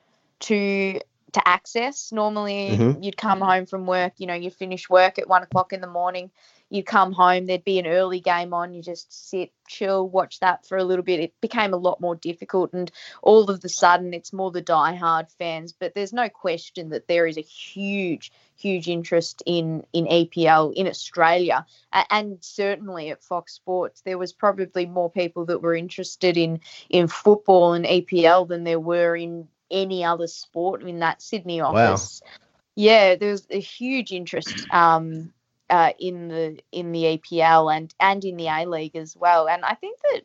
to 0.41 0.99
to 1.31 1.47
access. 1.47 2.11
Normally, 2.11 2.77
Mhm. 2.77 3.03
you'd 3.05 3.15
come 3.15 3.39
home 3.39 3.65
from 3.65 3.85
work, 3.85 4.13
you 4.17 4.27
know, 4.27 4.33
you 4.33 4.51
finish 4.51 4.89
work 4.89 5.17
at 5.17 5.29
one 5.29 5.43
o'clock 5.43 5.71
in 5.71 5.79
the 5.79 5.87
morning, 5.87 6.29
you 6.71 6.83
come 6.83 7.11
home, 7.11 7.45
there'd 7.45 7.65
be 7.65 7.79
an 7.79 7.87
early 7.87 8.21
game 8.21 8.53
on, 8.53 8.73
you 8.73 8.81
just 8.81 9.29
sit, 9.29 9.51
chill, 9.67 10.07
watch 10.07 10.39
that 10.39 10.65
for 10.65 10.77
a 10.77 10.83
little 10.83 11.03
bit. 11.03 11.19
It 11.19 11.33
became 11.41 11.73
a 11.73 11.77
lot 11.77 11.99
more 11.99 12.15
difficult, 12.15 12.71
and 12.73 12.89
all 13.21 13.49
of 13.49 13.59
the 13.59 13.69
sudden, 13.69 14.13
it's 14.13 14.31
more 14.31 14.51
the 14.51 14.61
die-hard 14.61 15.27
fans. 15.37 15.73
But 15.73 15.93
there's 15.93 16.13
no 16.13 16.29
question 16.29 16.89
that 16.89 17.07
there 17.07 17.27
is 17.27 17.37
a 17.37 17.41
huge, 17.41 18.31
huge 18.55 18.87
interest 18.87 19.43
in 19.45 19.85
in 19.91 20.05
EPL 20.05 20.73
in 20.73 20.87
Australia, 20.87 21.65
and 21.91 22.37
certainly 22.39 23.09
at 23.09 23.23
Fox 23.23 23.53
Sports, 23.53 24.01
there 24.01 24.17
was 24.17 24.31
probably 24.31 24.85
more 24.85 25.11
people 25.11 25.45
that 25.45 25.61
were 25.61 25.75
interested 25.75 26.37
in 26.37 26.61
in 26.89 27.07
football 27.07 27.73
and 27.73 27.85
EPL 27.85 28.47
than 28.47 28.63
there 28.63 28.79
were 28.79 29.15
in 29.15 29.49
any 29.69 30.05
other 30.05 30.27
sport 30.27 30.83
in 30.83 30.99
that 30.99 31.21
Sydney 31.21 31.59
office. 31.59 32.21
Yeah, 32.75 33.15
there 33.15 33.31
was 33.31 33.45
a 33.49 33.59
huge 33.59 34.13
interest 34.13 34.65
um, 34.73 35.33
uh, 35.71 35.93
in 35.99 36.27
the 36.27 36.59
in 36.71 36.91
the 36.91 37.17
EPL 37.17 37.75
and 37.75 37.93
and 37.99 38.23
in 38.25 38.35
the 38.35 38.47
A 38.47 38.65
League 38.65 38.95
as 38.97 39.15
well. 39.15 39.47
And 39.47 39.63
I 39.65 39.73
think 39.73 39.97
that 40.11 40.21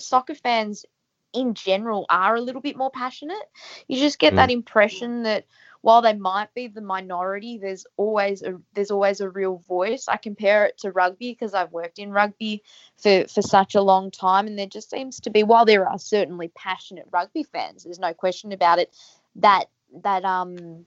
soccer 0.00 0.36
fans 0.36 0.86
in 1.34 1.52
general 1.54 2.06
are 2.08 2.36
a 2.36 2.40
little 2.40 2.62
bit 2.62 2.76
more 2.76 2.90
passionate. 2.90 3.42
You 3.88 3.98
just 3.98 4.18
get 4.18 4.36
that 4.36 4.50
impression 4.50 5.24
that 5.24 5.44
while 5.80 6.00
they 6.00 6.14
might 6.14 6.52
be 6.54 6.68
the 6.68 6.80
minority, 6.80 7.58
there's 7.58 7.86
always 7.96 8.42
a 8.42 8.60
there's 8.74 8.92
always 8.92 9.20
a 9.20 9.28
real 9.28 9.58
voice. 9.68 10.06
I 10.08 10.16
compare 10.16 10.66
it 10.66 10.78
to 10.78 10.92
rugby 10.92 11.32
because 11.32 11.54
I've 11.54 11.72
worked 11.72 11.98
in 11.98 12.10
rugby 12.10 12.62
for 12.96 13.26
for 13.28 13.42
such 13.42 13.74
a 13.74 13.82
long 13.82 14.10
time, 14.10 14.46
and 14.46 14.58
there 14.58 14.66
just 14.66 14.90
seems 14.90 15.20
to 15.20 15.30
be 15.30 15.42
while 15.42 15.64
there 15.64 15.88
are 15.88 15.98
certainly 15.98 16.48
passionate 16.48 17.06
rugby 17.10 17.42
fans, 17.42 17.84
there's 17.84 17.98
no 17.98 18.14
question 18.14 18.52
about 18.52 18.78
it. 18.78 18.94
That 19.36 19.66
that 20.02 20.24
um 20.24 20.86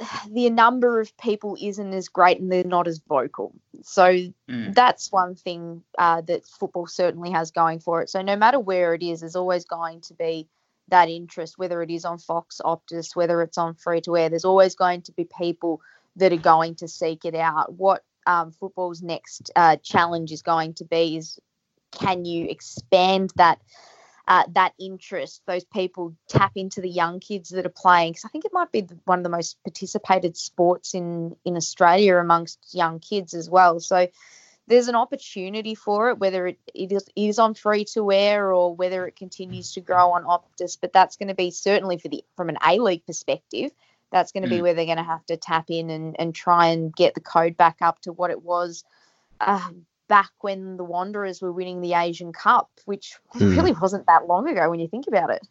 the 0.30 0.50
number 0.50 1.00
of 1.00 1.16
people 1.18 1.56
isn't 1.60 1.92
as 1.92 2.08
great 2.08 2.40
and 2.40 2.50
they're 2.50 2.64
not 2.64 2.88
as 2.88 2.98
vocal. 2.98 3.52
So 3.82 4.04
Mm. 4.48 4.74
that's 4.74 5.10
one 5.12 5.34
thing 5.34 5.82
uh, 5.98 6.20
that 6.22 6.46
football 6.46 6.86
certainly 6.86 7.30
has 7.30 7.50
going 7.50 7.80
for 7.80 8.00
it. 8.02 8.08
So 8.10 8.22
no 8.22 8.36
matter 8.36 8.60
where 8.60 8.94
it 8.94 9.02
is, 9.02 9.20
there's 9.20 9.36
always 9.36 9.64
going 9.64 10.00
to 10.02 10.14
be 10.14 10.46
that 10.88 11.08
interest, 11.08 11.58
whether 11.58 11.82
it 11.82 11.90
is 11.90 12.04
on 12.04 12.18
Fox, 12.18 12.60
Optus, 12.64 13.16
whether 13.16 13.42
it's 13.42 13.58
on 13.58 13.74
free 13.74 14.00
to 14.02 14.16
air. 14.16 14.28
There's 14.28 14.44
always 14.44 14.74
going 14.74 15.02
to 15.02 15.12
be 15.12 15.24
people 15.38 15.80
that 16.16 16.32
are 16.32 16.36
going 16.36 16.76
to 16.76 16.88
seek 16.88 17.24
it 17.24 17.34
out. 17.34 17.72
What 17.74 18.04
um, 18.26 18.52
football's 18.52 19.02
next 19.02 19.50
uh, 19.56 19.76
challenge 19.82 20.32
is 20.32 20.42
going 20.42 20.74
to 20.74 20.84
be 20.84 21.16
is 21.16 21.38
can 21.92 22.24
you 22.24 22.46
expand 22.48 23.32
that 23.36 23.60
uh, 24.28 24.44
that 24.52 24.72
interest? 24.78 25.42
Those 25.46 25.64
people 25.64 26.14
tap 26.28 26.52
into 26.56 26.80
the 26.80 26.88
young 26.88 27.20
kids 27.20 27.50
that 27.50 27.66
are 27.66 27.70
playing 27.70 28.12
because 28.12 28.24
I 28.24 28.28
think 28.28 28.44
it 28.44 28.52
might 28.52 28.72
be 28.72 28.82
the, 28.82 28.98
one 29.04 29.18
of 29.18 29.22
the 29.24 29.30
most 29.30 29.56
participated 29.64 30.36
sports 30.36 30.94
in 30.94 31.36
in 31.44 31.56
Australia 31.56 32.16
amongst 32.16 32.74
young 32.74 32.98
kids 33.00 33.34
as 33.34 33.48
well. 33.48 33.80
So 33.80 34.08
there's 34.68 34.88
an 34.88 34.96
opportunity 34.96 35.76
for 35.76 36.10
it, 36.10 36.18
whether 36.18 36.48
it, 36.48 36.58
it 36.74 36.90
is, 36.90 37.08
is 37.14 37.38
on 37.38 37.54
free 37.54 37.84
to 37.84 38.10
air 38.10 38.52
or 38.52 38.74
whether 38.74 39.06
it 39.06 39.14
continues 39.14 39.72
to 39.74 39.80
grow 39.80 40.10
on 40.10 40.24
Optus. 40.24 40.76
But 40.80 40.92
that's 40.92 41.16
going 41.16 41.28
to 41.28 41.34
be 41.34 41.50
certainly 41.50 41.98
for 41.98 42.08
the 42.08 42.24
from 42.36 42.48
an 42.48 42.58
A 42.66 42.78
League 42.78 43.06
perspective. 43.06 43.70
That's 44.12 44.32
going 44.32 44.42
to 44.42 44.48
be 44.48 44.58
Mm. 44.58 44.62
where 44.62 44.74
they're 44.74 44.86
going 44.86 44.96
to 44.98 45.02
have 45.04 45.26
to 45.26 45.36
tap 45.36 45.66
in 45.68 45.90
and, 45.90 46.16
and 46.18 46.34
try 46.34 46.68
and 46.68 46.94
get 46.94 47.14
the 47.14 47.20
code 47.20 47.56
back 47.56 47.78
up 47.80 48.00
to 48.02 48.12
what 48.12 48.30
it 48.30 48.42
was 48.42 48.84
uh, 49.40 49.70
back 50.08 50.30
when 50.40 50.76
the 50.76 50.84
Wanderers 50.84 51.42
were 51.42 51.52
winning 51.52 51.80
the 51.80 51.94
Asian 51.94 52.32
Cup, 52.32 52.70
which 52.84 53.14
Mm. 53.34 53.56
really 53.56 53.72
wasn't 53.72 54.06
that 54.06 54.26
long 54.26 54.48
ago 54.48 54.70
when 54.70 54.80
you 54.80 54.88
think 54.88 55.06
about 55.08 55.30
it. 55.30 55.42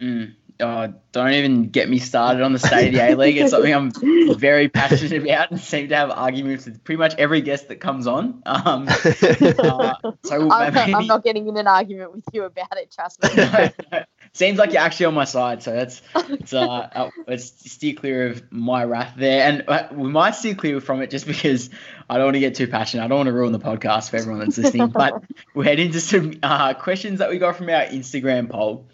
Mm. 0.00 0.34
Oh, 0.60 0.92
don't 1.12 1.32
even 1.34 1.68
get 1.68 1.88
me 1.88 2.00
started 2.00 2.42
on 2.42 2.52
the 2.52 2.58
state 2.58 2.88
of 2.88 2.94
the 2.94 3.12
A 3.12 3.14
League. 3.14 3.36
It's 3.36 3.52
something 3.52 3.72
I'm 3.72 3.92
very 4.38 4.68
passionate 4.68 5.22
about 5.22 5.52
and 5.52 5.60
seem 5.60 5.88
to 5.90 5.94
have 5.96 6.10
arguments 6.10 6.64
with 6.66 6.82
pretty 6.82 6.98
much 6.98 7.14
every 7.16 7.42
guest 7.42 7.68
that 7.68 7.76
comes 7.76 8.08
on. 8.08 8.42
Um, 8.44 8.88
uh, 8.90 9.94
so 10.24 10.50
I'm, 10.50 10.74
maybe- 10.74 10.94
I'm 10.94 11.06
not 11.06 11.22
getting 11.22 11.46
in 11.48 11.56
an 11.56 11.68
argument 11.68 12.12
with 12.12 12.24
you 12.32 12.42
about 12.42 12.76
it, 12.76 12.90
trust 12.90 13.22
me. 13.22 13.28
Seems 14.32 14.58
like 14.58 14.72
you're 14.72 14.82
actually 14.82 15.06
on 15.06 15.14
my 15.14 15.24
side, 15.24 15.62
so 15.62 15.72
that's 15.72 16.02
it's 16.16 16.52
uh, 16.52 16.66
uh 16.66 17.10
let's 17.26 17.70
steer 17.70 17.94
clear 17.94 18.28
of 18.28 18.52
my 18.52 18.84
wrath 18.84 19.14
there, 19.16 19.48
and 19.48 19.64
uh, 19.68 19.88
we 19.92 20.08
might 20.08 20.32
steer 20.32 20.54
clear 20.54 20.80
from 20.80 21.02
it 21.02 21.10
just 21.10 21.26
because 21.26 21.70
I 22.08 22.16
don't 22.16 22.26
want 22.26 22.34
to 22.34 22.40
get 22.40 22.54
too 22.54 22.66
passionate. 22.66 23.04
I 23.04 23.08
don't 23.08 23.18
want 23.18 23.26
to 23.28 23.32
ruin 23.32 23.52
the 23.52 23.58
podcast 23.58 24.10
for 24.10 24.16
everyone 24.16 24.40
that's 24.40 24.58
listening. 24.58 24.88
but 24.88 25.22
we'll 25.54 25.64
head 25.64 25.78
into 25.78 26.00
some 26.00 26.34
uh, 26.42 26.74
questions 26.74 27.18
that 27.18 27.30
we 27.30 27.38
got 27.38 27.56
from 27.56 27.68
our 27.68 27.84
Instagram 27.84 28.48
poll, 28.48 28.86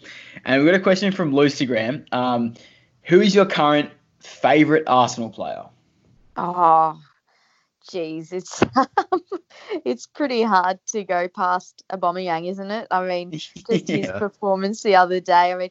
and 0.43 0.61
we 0.61 0.69
got 0.69 0.75
a 0.75 0.83
question 0.83 1.11
from 1.11 1.31
Lucygram. 1.31 2.11
Um, 2.13 2.53
who 3.03 3.21
is 3.21 3.35
your 3.35 3.45
current 3.45 3.91
favorite 4.19 4.85
Arsenal 4.87 5.29
player? 5.29 5.65
Oh, 6.37 6.99
geez, 7.89 8.31
it's 8.33 8.61
it's 9.85 10.07
pretty 10.07 10.41
hard 10.43 10.79
to 10.87 11.03
go 11.03 11.27
past 11.27 11.83
Aubameyang, 11.91 12.49
isn't 12.49 12.71
it? 12.71 12.87
I 12.91 13.05
mean, 13.07 13.31
just 13.67 13.87
his 13.89 14.11
performance 14.11 14.83
the 14.83 14.95
other 14.95 15.19
day. 15.19 15.51
I 15.51 15.55
mean, 15.55 15.69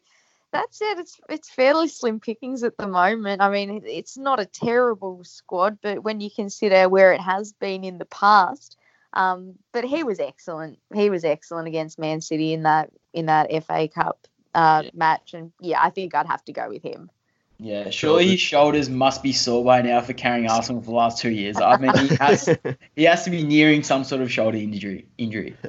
that's 0.52 0.80
it. 0.80 0.98
It's 0.98 1.20
it's 1.28 1.50
fairly 1.50 1.88
slim 1.88 2.20
pickings 2.20 2.62
at 2.62 2.76
the 2.78 2.86
moment. 2.88 3.42
I 3.42 3.50
mean, 3.50 3.82
it's 3.84 4.16
not 4.16 4.40
a 4.40 4.46
terrible 4.46 5.24
squad, 5.24 5.78
but 5.82 6.02
when 6.02 6.20
you 6.20 6.30
consider 6.30 6.88
where 6.88 7.12
it 7.12 7.20
has 7.20 7.52
been 7.52 7.84
in 7.84 7.98
the 7.98 8.06
past, 8.06 8.76
um, 9.14 9.54
but 9.72 9.84
he 9.84 10.02
was 10.04 10.20
excellent. 10.20 10.78
He 10.94 11.10
was 11.10 11.24
excellent 11.24 11.68
against 11.68 11.98
Man 11.98 12.20
City 12.20 12.52
in 12.52 12.62
that 12.62 12.90
in 13.12 13.26
that 13.26 13.50
FA 13.64 13.88
Cup 13.88 14.26
uh, 14.54 14.82
Yeah. 14.84 14.90
match, 14.94 15.34
and 15.34 15.52
yeah, 15.60 15.80
I 15.82 15.90
think 15.90 16.14
I'd 16.14 16.26
have 16.26 16.44
to 16.44 16.52
go 16.52 16.68
with 16.68 16.82
him. 16.82 17.10
Yeah, 17.58 17.90
surely 17.90 18.28
his 18.28 18.40
shoulders 18.40 18.90
must 18.90 19.22
be 19.22 19.32
sore 19.32 19.64
by 19.64 19.82
now 19.82 20.00
for 20.00 20.12
carrying 20.12 20.50
Arsenal 20.50 20.82
for 20.82 20.86
the 20.86 20.96
last 20.96 21.18
two 21.18 21.30
years. 21.30 21.56
I 21.56 21.76
mean, 21.76 21.96
he 21.96 22.16
has 22.16 22.48
he 22.96 23.04
has 23.04 23.24
to 23.24 23.30
be 23.30 23.42
nearing 23.44 23.82
some 23.82 24.04
sort 24.04 24.22
of 24.22 24.30
shoulder 24.30 24.58
injury. 24.58 25.06
Injury. 25.18 25.56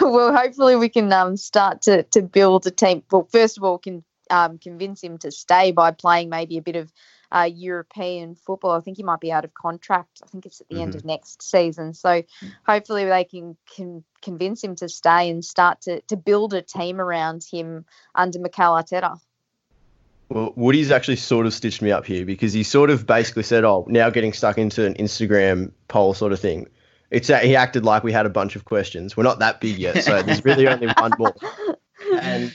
well, 0.00 0.34
hopefully 0.34 0.76
we 0.76 0.88
can 0.88 1.12
um, 1.12 1.36
start 1.36 1.82
to, 1.82 2.02
to 2.04 2.22
build 2.22 2.66
a 2.66 2.70
team. 2.70 3.02
Well, 3.10 3.28
first 3.30 3.58
of 3.58 3.64
all, 3.64 3.78
can 3.78 4.04
um, 4.30 4.58
convince 4.58 5.02
him 5.02 5.18
to 5.18 5.30
stay 5.30 5.72
by 5.72 5.90
playing 5.90 6.30
maybe 6.30 6.56
a 6.56 6.62
bit 6.62 6.76
of 6.76 6.92
uh, 7.30 7.48
European 7.52 8.34
football. 8.34 8.72
I 8.72 8.80
think 8.80 8.98
he 8.98 9.02
might 9.02 9.20
be 9.20 9.32
out 9.32 9.44
of 9.44 9.54
contract. 9.54 10.20
I 10.22 10.26
think 10.26 10.46
it's 10.46 10.60
at 10.60 10.68
the 10.68 10.82
end 10.82 10.94
of 10.94 11.04
next 11.04 11.42
season. 11.42 11.94
So 11.94 12.22
hopefully 12.66 13.06
they 13.06 13.24
can, 13.24 13.56
can 13.74 14.04
convince 14.20 14.62
him 14.62 14.76
to 14.76 14.88
stay 14.88 15.30
and 15.30 15.44
start 15.44 15.82
to, 15.82 16.02
to 16.02 16.16
build 16.16 16.52
a 16.52 16.62
team 16.62 17.00
around 17.00 17.44
him 17.50 17.86
under 18.14 18.38
Mikel 18.38 18.74
Arteta. 18.74 19.18
Well, 20.32 20.54
Woody's 20.56 20.90
actually 20.90 21.16
sort 21.16 21.44
of 21.44 21.52
stitched 21.52 21.82
me 21.82 21.92
up 21.92 22.06
here 22.06 22.24
because 22.24 22.54
he 22.54 22.62
sort 22.62 22.88
of 22.88 23.06
basically 23.06 23.42
said, 23.42 23.64
"Oh, 23.64 23.84
now 23.86 24.08
getting 24.08 24.32
stuck 24.32 24.56
into 24.56 24.86
an 24.86 24.94
Instagram 24.94 25.72
poll 25.88 26.14
sort 26.14 26.32
of 26.32 26.40
thing." 26.40 26.68
It's 27.10 27.28
that 27.28 27.44
he 27.44 27.54
acted 27.54 27.84
like 27.84 28.02
we 28.02 28.12
had 28.12 28.24
a 28.24 28.30
bunch 28.30 28.56
of 28.56 28.64
questions. 28.64 29.14
We're 29.14 29.24
not 29.24 29.40
that 29.40 29.60
big 29.60 29.76
yet, 29.76 30.02
so 30.02 30.22
there's 30.22 30.42
really 30.42 30.66
only 30.66 30.86
one 30.98 31.12
more. 31.18 31.34
And 32.18 32.50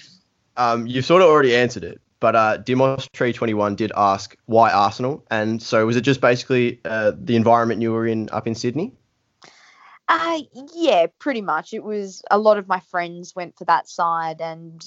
um, 0.56 0.88
you 0.88 1.04
sort 1.04 1.22
of 1.22 1.28
already 1.28 1.56
answered 1.56 1.84
it, 1.84 2.02
but 2.20 2.36
uh, 2.36 2.58
Dimos 2.58 3.12
Tree 3.12 3.32
Twenty 3.32 3.54
One 3.54 3.76
did 3.76 3.92
ask 3.96 4.36
why 4.48 4.72
Arsenal, 4.72 5.24
and 5.30 5.62
so 5.62 5.86
was 5.86 5.96
it 5.96 6.02
just 6.02 6.20
basically 6.20 6.82
uh, 6.84 7.12
the 7.16 7.36
environment 7.36 7.84
you 7.84 7.92
were 7.92 8.08
in 8.08 8.28
up 8.32 8.48
in 8.48 8.56
Sydney? 8.56 8.92
Uh, 10.08 10.40
yeah, 10.74 11.06
pretty 11.20 11.42
much. 11.42 11.76
It 11.76 11.84
was 11.84 12.24
a 12.32 12.40
lot 12.40 12.58
of 12.58 12.68
my 12.68 12.80
friends 12.80 13.36
went 13.36 13.56
for 13.56 13.66
that 13.66 13.88
side, 13.88 14.42
and 14.42 14.84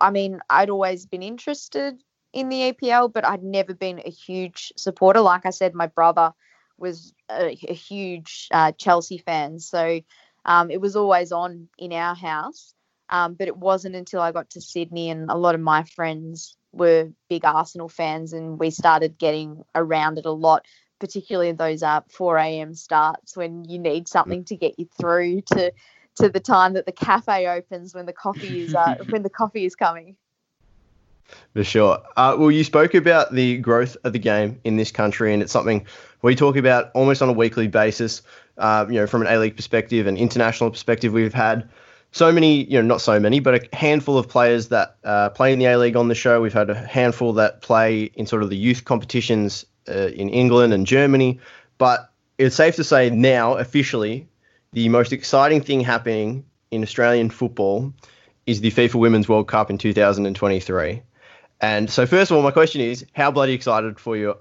I 0.00 0.10
mean, 0.10 0.40
I'd 0.50 0.70
always 0.70 1.06
been 1.06 1.22
interested 1.22 2.02
in 2.32 2.48
the 2.48 2.72
EPL, 2.72 3.12
but 3.12 3.26
I'd 3.26 3.42
never 3.42 3.74
been 3.74 4.00
a 4.04 4.10
huge 4.10 4.72
supporter. 4.76 5.20
Like 5.20 5.46
I 5.46 5.50
said, 5.50 5.74
my 5.74 5.86
brother 5.86 6.32
was 6.78 7.14
a, 7.30 7.56
a 7.68 7.74
huge 7.74 8.48
uh, 8.52 8.72
Chelsea 8.72 9.18
fan, 9.18 9.58
so 9.58 10.00
um, 10.44 10.70
it 10.70 10.80
was 10.80 10.96
always 10.96 11.32
on 11.32 11.68
in 11.78 11.92
our 11.92 12.14
house. 12.14 12.74
Um, 13.10 13.34
but 13.34 13.48
it 13.48 13.56
wasn't 13.56 13.94
until 13.94 14.22
I 14.22 14.32
got 14.32 14.50
to 14.50 14.60
Sydney 14.62 15.10
and 15.10 15.30
a 15.30 15.36
lot 15.36 15.54
of 15.54 15.60
my 15.60 15.82
friends 15.82 16.56
were 16.72 17.10
big 17.28 17.44
Arsenal 17.44 17.88
fans 17.88 18.32
and 18.32 18.58
we 18.58 18.70
started 18.70 19.18
getting 19.18 19.62
around 19.74 20.16
it 20.16 20.24
a 20.24 20.30
lot, 20.30 20.64
particularly 20.98 21.52
those 21.52 21.82
uh, 21.82 22.00
4 22.10 22.38
a.m. 22.38 22.74
starts 22.74 23.36
when 23.36 23.64
you 23.64 23.78
need 23.78 24.08
something 24.08 24.44
to 24.46 24.56
get 24.56 24.78
you 24.78 24.88
through 24.98 25.42
to 25.42 25.72
to 26.16 26.28
the 26.28 26.40
time 26.40 26.74
that 26.74 26.86
the 26.86 26.92
cafe 26.92 27.48
opens 27.48 27.94
when 27.94 28.06
the 28.06 28.12
coffee 28.12 28.60
is 28.60 28.74
uh, 28.74 28.94
when 29.10 29.22
the 29.22 29.30
coffee 29.30 29.66
is 29.66 29.74
coming. 29.76 30.16
For 31.54 31.64
sure. 31.64 32.02
Uh, 32.16 32.36
well, 32.38 32.50
you 32.50 32.64
spoke 32.64 32.94
about 32.94 33.32
the 33.32 33.58
growth 33.58 33.96
of 34.04 34.12
the 34.12 34.18
game 34.18 34.60
in 34.64 34.76
this 34.76 34.90
country, 34.90 35.32
and 35.34 35.42
it's 35.42 35.52
something 35.52 35.86
we 36.22 36.34
talk 36.34 36.56
about 36.56 36.90
almost 36.94 37.22
on 37.22 37.28
a 37.28 37.32
weekly 37.32 37.68
basis. 37.68 38.22
Uh, 38.56 38.86
you 38.88 38.94
know, 38.94 39.06
from 39.06 39.22
an 39.22 39.28
A 39.28 39.38
League 39.38 39.56
perspective 39.56 40.06
and 40.06 40.16
international 40.16 40.70
perspective, 40.70 41.12
we've 41.12 41.34
had 41.34 41.68
so 42.12 42.30
many, 42.30 42.64
you 42.64 42.78
know, 42.78 42.82
not 42.86 43.00
so 43.00 43.18
many, 43.18 43.40
but 43.40 43.54
a 43.54 43.76
handful 43.76 44.18
of 44.18 44.28
players 44.28 44.68
that 44.68 44.96
uh, 45.04 45.30
play 45.30 45.52
in 45.52 45.58
the 45.58 45.66
A 45.66 45.78
League 45.78 45.96
on 45.96 46.08
the 46.08 46.14
show. 46.14 46.40
We've 46.40 46.52
had 46.52 46.70
a 46.70 46.74
handful 46.74 47.32
that 47.34 47.62
play 47.62 48.04
in 48.04 48.26
sort 48.26 48.42
of 48.42 48.50
the 48.50 48.56
youth 48.56 48.84
competitions 48.84 49.64
uh, 49.88 50.08
in 50.08 50.28
England 50.28 50.72
and 50.72 50.86
Germany. 50.86 51.40
But 51.78 52.12
it's 52.38 52.56
safe 52.56 52.76
to 52.76 52.84
say 52.84 53.10
now, 53.10 53.54
officially, 53.54 54.28
the 54.72 54.88
most 54.88 55.12
exciting 55.12 55.62
thing 55.62 55.80
happening 55.80 56.44
in 56.70 56.82
Australian 56.82 57.30
football 57.30 57.92
is 58.46 58.60
the 58.60 58.70
FIFA 58.70 58.94
Women's 58.96 59.28
World 59.28 59.48
Cup 59.48 59.70
in 59.70 59.78
2023. 59.78 61.02
And 61.62 61.88
so, 61.88 62.06
first 62.06 62.30
of 62.30 62.36
all, 62.36 62.42
my 62.42 62.50
question 62.50 62.80
is, 62.80 63.06
how 63.12 63.30
bloody 63.30 63.52
excited 63.52 63.98
for 64.00 64.16
you 64.16 64.34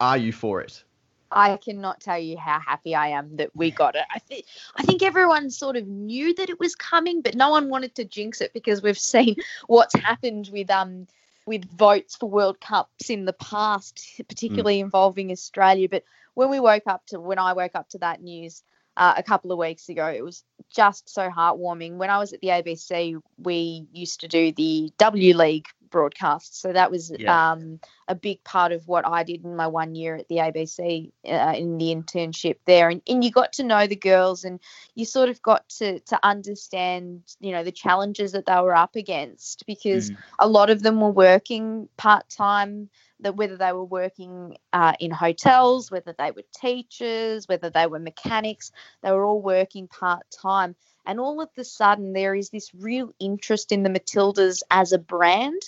are 0.00 0.18
you 0.18 0.32
for 0.32 0.60
it? 0.60 0.82
I 1.30 1.56
cannot 1.56 2.00
tell 2.00 2.18
you 2.18 2.36
how 2.38 2.60
happy 2.60 2.94
I 2.94 3.08
am 3.08 3.36
that 3.36 3.54
we 3.54 3.70
got 3.70 3.94
it. 3.94 4.04
I 4.12 4.18
think 4.18 4.46
I 4.76 4.82
think 4.82 5.02
everyone 5.02 5.50
sort 5.50 5.76
of 5.76 5.86
knew 5.86 6.34
that 6.34 6.50
it 6.50 6.58
was 6.58 6.74
coming, 6.74 7.22
but 7.22 7.34
no 7.34 7.50
one 7.50 7.68
wanted 7.68 7.94
to 7.96 8.04
jinx 8.04 8.40
it 8.40 8.52
because 8.52 8.82
we've 8.82 8.98
seen 8.98 9.36
what's 9.66 9.94
happened 9.94 10.50
with 10.52 10.70
um 10.70 11.06
with 11.46 11.64
votes 11.64 12.16
for 12.16 12.28
World 12.28 12.60
Cups 12.60 13.10
in 13.10 13.24
the 13.24 13.32
past, 13.32 14.20
particularly 14.28 14.78
mm. 14.78 14.84
involving 14.84 15.30
Australia. 15.30 15.88
But 15.88 16.04
when 16.34 16.50
we 16.50 16.58
woke 16.58 16.86
up 16.86 17.06
to 17.06 17.20
when 17.20 17.38
I 17.38 17.52
woke 17.52 17.74
up 17.74 17.88
to 17.90 17.98
that 17.98 18.22
news 18.22 18.62
uh, 18.96 19.14
a 19.16 19.22
couple 19.22 19.52
of 19.52 19.58
weeks 19.58 19.88
ago, 19.88 20.06
it 20.06 20.24
was 20.24 20.42
just 20.70 21.08
so 21.08 21.28
heartwarming. 21.28 21.96
When 21.96 22.10
I 22.10 22.18
was 22.18 22.32
at 22.32 22.40
the 22.40 22.48
ABC, 22.48 23.20
we 23.38 23.86
used 23.92 24.20
to 24.20 24.28
do 24.28 24.52
the 24.52 24.92
W 24.98 25.36
League 25.36 25.66
broadcasts. 25.90 26.60
So 26.60 26.72
that 26.72 26.90
was 26.90 27.12
yeah. 27.18 27.52
um, 27.52 27.80
a 28.08 28.14
big 28.14 28.42
part 28.44 28.72
of 28.72 28.86
what 28.86 29.06
I 29.06 29.22
did 29.22 29.44
in 29.44 29.56
my 29.56 29.66
one 29.66 29.94
year 29.94 30.16
at 30.16 30.28
the 30.28 30.36
ABC 30.36 31.12
uh, 31.28 31.54
in 31.56 31.78
the 31.78 31.94
internship 31.94 32.56
there. 32.66 32.88
And, 32.88 33.02
and 33.08 33.24
you 33.24 33.30
got 33.30 33.52
to 33.54 33.62
know 33.62 33.86
the 33.86 33.96
girls 33.96 34.44
and 34.44 34.60
you 34.94 35.04
sort 35.04 35.28
of 35.28 35.40
got 35.42 35.68
to, 35.78 36.00
to 36.00 36.18
understand, 36.22 37.22
you 37.40 37.52
know, 37.52 37.64
the 37.64 37.72
challenges 37.72 38.32
that 38.32 38.46
they 38.46 38.56
were 38.56 38.74
up 38.74 38.96
against 38.96 39.64
because 39.66 40.10
mm. 40.10 40.16
a 40.38 40.48
lot 40.48 40.70
of 40.70 40.82
them 40.82 41.00
were 41.00 41.10
working 41.10 41.88
part 41.96 42.28
time 42.28 42.88
that 43.20 43.36
whether 43.36 43.56
they 43.56 43.72
were 43.72 43.84
working 43.84 44.56
uh, 44.72 44.92
in 45.00 45.10
hotels, 45.10 45.90
whether 45.90 46.14
they 46.18 46.30
were 46.30 46.44
teachers, 46.54 47.48
whether 47.48 47.70
they 47.70 47.86
were 47.86 47.98
mechanics, 47.98 48.72
they 49.02 49.10
were 49.10 49.24
all 49.24 49.40
working 49.40 49.88
part 49.88 50.26
time. 50.30 50.76
And 51.06 51.20
all 51.20 51.40
of 51.40 51.48
the 51.54 51.64
sudden, 51.64 52.12
there 52.12 52.34
is 52.34 52.50
this 52.50 52.74
real 52.74 53.14
interest 53.18 53.72
in 53.72 53.82
the 53.82 53.90
Matildas 53.90 54.62
as 54.70 54.92
a 54.92 54.98
brand. 54.98 55.62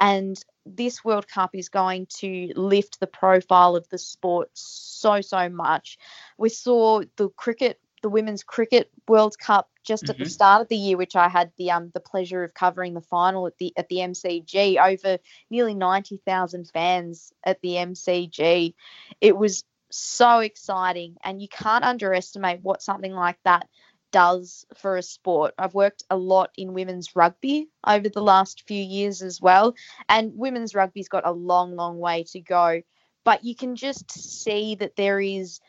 And 0.00 0.42
this 0.66 1.04
World 1.04 1.28
Cup 1.28 1.54
is 1.54 1.68
going 1.68 2.06
to 2.18 2.52
lift 2.56 3.00
the 3.00 3.06
profile 3.06 3.76
of 3.76 3.88
the 3.88 3.98
sport 3.98 4.50
so, 4.54 5.20
so 5.20 5.48
much. 5.48 5.98
We 6.38 6.48
saw 6.48 7.02
the 7.16 7.28
cricket, 7.30 7.80
the 8.02 8.08
Women's 8.08 8.42
Cricket 8.42 8.90
World 9.08 9.38
Cup 9.38 9.68
just 9.84 10.04
mm-hmm. 10.04 10.10
at 10.10 10.18
the 10.18 10.24
mm-hmm. 10.24 10.30
start 10.30 10.62
of 10.62 10.68
the 10.68 10.76
year, 10.76 10.96
which 10.96 11.16
I 11.16 11.28
had 11.28 11.52
the 11.56 11.70
um 11.70 11.90
the 11.94 12.00
pleasure 12.00 12.44
of 12.44 12.54
covering 12.54 12.94
the 12.94 13.00
final 13.00 13.46
at 13.46 13.58
the 13.58 13.72
at 13.76 13.88
the 13.88 13.96
MCG. 13.96 14.76
Over 14.76 15.18
nearly 15.50 15.74
ninety 15.74 16.20
thousand 16.24 16.70
fans 16.72 17.32
at 17.44 17.60
the 17.62 17.74
MCG. 17.74 18.74
It 19.20 19.36
was 19.36 19.64
so 19.90 20.38
exciting, 20.38 21.16
and 21.24 21.42
you 21.42 21.48
can't 21.48 21.84
underestimate 21.84 22.60
what 22.62 22.82
something 22.82 23.12
like 23.12 23.38
that 23.44 23.68
does 24.12 24.64
for 24.76 24.96
a 24.96 25.02
sport. 25.02 25.54
I've 25.58 25.74
worked 25.74 26.04
a 26.10 26.16
lot 26.16 26.50
in 26.56 26.74
women's 26.74 27.16
rugby 27.16 27.68
over 27.86 28.08
the 28.08 28.22
last 28.22 28.62
few 28.66 28.82
years 28.82 29.22
as 29.22 29.40
well, 29.40 29.74
and 30.08 30.32
women's 30.36 30.74
rugby's 30.74 31.08
got 31.08 31.26
a 31.26 31.32
long, 31.32 31.74
long 31.74 31.98
way 31.98 32.24
to 32.28 32.40
go. 32.40 32.82
But 33.24 33.44
you 33.44 33.54
can 33.54 33.76
just 33.76 34.10
see 34.10 34.74
that 34.76 34.96
there 34.96 35.20
is 35.20 35.60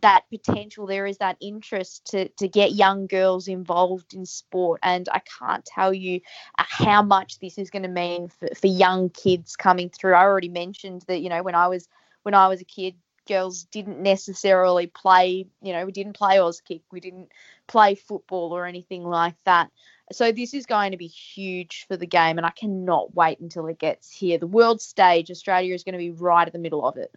that 0.00 0.24
potential, 0.30 0.86
there 0.86 1.06
is 1.06 1.18
that 1.18 1.36
interest 1.40 2.06
to, 2.06 2.28
to 2.28 2.48
get 2.48 2.72
young 2.72 3.06
girls 3.06 3.48
involved 3.48 4.14
in 4.14 4.24
sport. 4.26 4.80
And 4.82 5.08
I 5.10 5.20
can't 5.38 5.64
tell 5.64 5.92
you 5.92 6.20
uh, 6.58 6.64
how 6.68 7.02
much 7.02 7.38
this 7.40 7.58
is 7.58 7.70
going 7.70 7.82
to 7.82 7.88
mean 7.88 8.28
for, 8.28 8.48
for 8.54 8.66
young 8.66 9.10
kids 9.10 9.56
coming 9.56 9.90
through. 9.90 10.14
I 10.14 10.22
already 10.22 10.48
mentioned 10.48 11.04
that, 11.08 11.20
you 11.20 11.28
know, 11.28 11.42
when 11.42 11.54
I 11.54 11.68
was 11.68 11.88
when 12.22 12.34
I 12.34 12.48
was 12.48 12.60
a 12.60 12.64
kid, 12.64 12.94
girls 13.28 13.64
didn't 13.64 14.00
necessarily 14.00 14.88
play, 14.88 15.46
you 15.62 15.72
know, 15.72 15.86
we 15.86 15.92
didn't 15.92 16.14
play 16.14 16.36
Auskick, 16.36 16.80
we 16.90 17.00
didn't 17.00 17.28
play 17.68 17.94
football 17.94 18.52
or 18.52 18.66
anything 18.66 19.04
like 19.04 19.36
that. 19.44 19.70
So 20.10 20.32
this 20.32 20.54
is 20.54 20.66
going 20.66 20.92
to 20.92 20.96
be 20.96 21.06
huge 21.06 21.84
for 21.86 21.96
the 21.96 22.06
game, 22.06 22.38
and 22.38 22.46
I 22.46 22.50
cannot 22.50 23.14
wait 23.14 23.40
until 23.40 23.66
it 23.66 23.78
gets 23.78 24.10
here. 24.10 24.38
The 24.38 24.46
world 24.46 24.80
stage, 24.80 25.30
Australia 25.30 25.74
is 25.74 25.84
going 25.84 25.92
to 25.92 25.98
be 25.98 26.10
right 26.10 26.46
at 26.46 26.52
the 26.52 26.58
middle 26.58 26.86
of 26.86 26.96
it. 26.96 27.12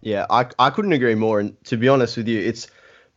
Yeah, 0.00 0.26
I, 0.28 0.46
I 0.58 0.70
couldn't 0.70 0.92
agree 0.92 1.14
more. 1.14 1.40
And 1.40 1.62
to 1.64 1.76
be 1.76 1.88
honest 1.88 2.16
with 2.16 2.26
you, 2.26 2.40
it's 2.40 2.66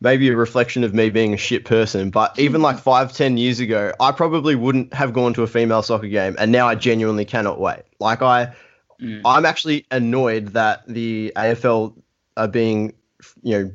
maybe 0.00 0.28
a 0.28 0.36
reflection 0.36 0.84
of 0.84 0.94
me 0.94 1.10
being 1.10 1.34
a 1.34 1.36
shit 1.36 1.64
person. 1.64 2.10
But 2.10 2.38
even 2.38 2.62
like 2.62 2.78
five, 2.78 3.12
ten 3.12 3.36
years 3.36 3.60
ago, 3.60 3.92
I 4.00 4.12
probably 4.12 4.54
wouldn't 4.54 4.94
have 4.94 5.12
gone 5.12 5.34
to 5.34 5.42
a 5.42 5.46
female 5.46 5.82
soccer 5.82 6.08
game, 6.08 6.36
and 6.38 6.52
now 6.52 6.68
I 6.68 6.74
genuinely 6.76 7.24
cannot 7.24 7.60
wait. 7.60 7.82
Like 7.98 8.22
I, 8.22 8.54
mm. 9.00 9.22
I'm 9.24 9.44
actually 9.44 9.86
annoyed 9.90 10.48
that 10.48 10.86
the 10.86 11.32
AFL 11.36 12.00
are 12.40 12.48
being, 12.48 12.94
you 13.42 13.58
know, 13.58 13.72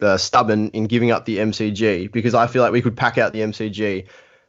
uh, 0.00 0.16
stubborn 0.16 0.68
in 0.68 0.86
giving 0.86 1.10
up 1.10 1.24
the 1.24 1.38
MCG 1.38 2.12
because 2.12 2.34
I 2.34 2.46
feel 2.46 2.62
like 2.62 2.72
we 2.72 2.82
could 2.82 2.96
pack 2.96 3.18
out 3.18 3.32
the 3.32 3.40
MCG. 3.40 4.06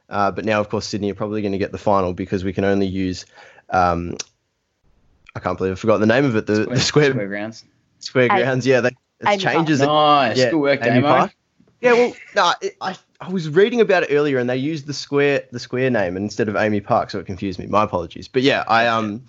Uh, 0.08 0.30
but 0.30 0.44
now, 0.44 0.60
of 0.60 0.68
course, 0.68 0.86
Sydney 0.86 1.10
are 1.10 1.14
probably 1.14 1.42
going 1.42 1.52
to 1.52 1.58
get 1.58 1.72
the 1.72 1.78
final 1.78 2.12
because 2.12 2.44
we 2.44 2.52
can 2.52 2.64
only 2.64 2.86
use. 2.86 3.26
Um, 3.68 4.16
I 5.34 5.40
can't 5.40 5.58
believe 5.58 5.72
I 5.72 5.76
forgot 5.76 5.98
the 5.98 6.06
name 6.06 6.24
of 6.24 6.36
it. 6.36 6.46
The 6.46 6.62
square, 6.62 6.74
the 6.74 6.80
square, 6.80 7.10
square 7.10 7.28
grounds. 7.28 7.64
Square 7.98 8.28
grounds. 8.28 8.66
Yeah, 8.66 8.80
that 8.80 8.94
changes. 9.38 9.80
Nice. 9.80 10.36
It. 10.36 10.40
Yeah, 10.40 10.50
Good 10.50 10.58
work, 10.58 10.80
Damo. 10.80 11.30
Yeah, 11.80 11.92
well, 11.94 12.12
no, 12.36 12.52
it, 12.60 12.76
I 12.80 12.96
I 13.20 13.30
was 13.30 13.48
reading 13.48 13.80
about 13.80 14.02
it 14.02 14.08
earlier, 14.10 14.38
and 14.38 14.50
they 14.50 14.56
used 14.56 14.86
the 14.86 14.92
square 14.92 15.44
the 15.50 15.58
square 15.58 15.90
name 15.90 16.16
instead 16.16 16.48
of 16.48 16.54
AAMI 16.54 16.84
Park, 16.84 17.10
so 17.10 17.18
it 17.18 17.26
confused 17.26 17.58
me. 17.58 17.66
My 17.66 17.84
apologies. 17.84 18.28
But 18.28 18.42
yeah, 18.42 18.64
I 18.66 18.86
um, 18.86 19.24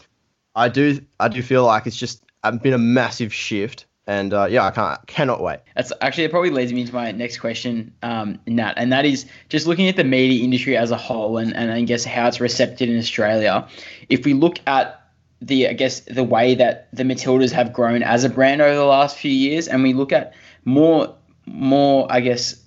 I 0.56 0.68
do 0.68 1.00
I 1.20 1.30
do 1.30 1.42
feel 1.42 1.66
like 1.66 1.88
it's 1.88 1.96
just 1.96 2.24
been 2.62 2.74
a 2.74 2.78
massive 2.78 3.34
shift 3.34 3.86
and 4.12 4.34
uh, 4.34 4.46
yeah, 4.50 4.66
I 4.66 4.72
can't 4.72 5.08
cannot 5.08 5.42
wait. 5.42 5.60
That's 5.74 5.94
actually 6.02 6.26
it. 6.26 6.32
Probably 6.32 6.50
leads 6.50 6.74
me 6.74 6.82
into 6.82 6.94
my 6.94 7.14
next 7.14 7.40
question, 7.40 7.94
um, 8.04 8.40
Nat, 8.46 8.74
and 8.76 8.92
that 8.92 9.06
is 9.06 9.26
just 9.48 9.68
looking 9.68 9.88
at 9.88 9.96
the 9.96 10.04
media 10.04 10.44
industry 10.44 10.76
as 10.76 10.92
a 10.92 10.98
whole, 10.98 11.38
and, 11.38 11.56
and 11.56 11.72
I 11.72 11.82
guess 11.84 12.04
how 12.04 12.28
it's 12.28 12.42
receptive 12.42 12.90
in 12.90 12.98
Australia. 12.98 13.66
If 14.10 14.26
we 14.26 14.34
look 14.34 14.60
at 14.68 15.02
the 15.42 15.70
I 15.70 15.74
guess 15.74 16.02
the 16.02 16.26
way 16.26 16.56
that 16.56 16.90
the 16.92 17.04
Matildas 17.04 17.54
have 17.54 17.72
grown 17.72 18.04
as 18.04 18.26
a 18.26 18.30
brand 18.30 18.62
over 18.62 18.76
the 18.76 18.84
last 18.84 19.18
few 19.18 19.32
years, 19.32 19.70
and 19.70 19.82
we 19.82 19.94
look 19.94 20.12
at 20.12 20.34
more 20.66 21.16
more 21.46 22.06
I 22.10 22.20
guess 22.20 22.62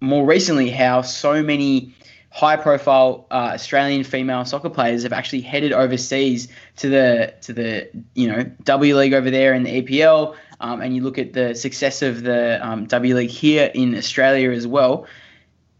more 0.00 0.26
recently 0.26 0.68
how 0.68 1.02
so 1.02 1.44
many 1.44 1.94
high 2.32 2.56
profile 2.56 3.26
uh, 3.30 3.52
Australian 3.54 4.04
female 4.04 4.44
soccer 4.44 4.70
players 4.70 5.02
have 5.02 5.12
actually 5.12 5.42
headed 5.42 5.72
overseas 5.72 6.48
to 6.76 6.88
the 6.88 7.34
to 7.42 7.52
the 7.52 7.90
you 8.14 8.26
know 8.26 8.42
W 8.64 8.96
League 8.96 9.12
over 9.12 9.30
there 9.30 9.54
in 9.54 9.62
the 9.62 9.82
EPL 9.82 10.34
um, 10.62 10.80
and 10.80 10.94
you 10.94 11.02
look 11.02 11.18
at 11.18 11.32
the 11.32 11.54
success 11.54 12.02
of 12.02 12.22
the 12.22 12.64
um, 12.66 12.86
W 12.86 13.16
League 13.16 13.30
here 13.30 13.70
in 13.74 13.96
Australia 13.96 14.50
as 14.52 14.64
well, 14.66 15.06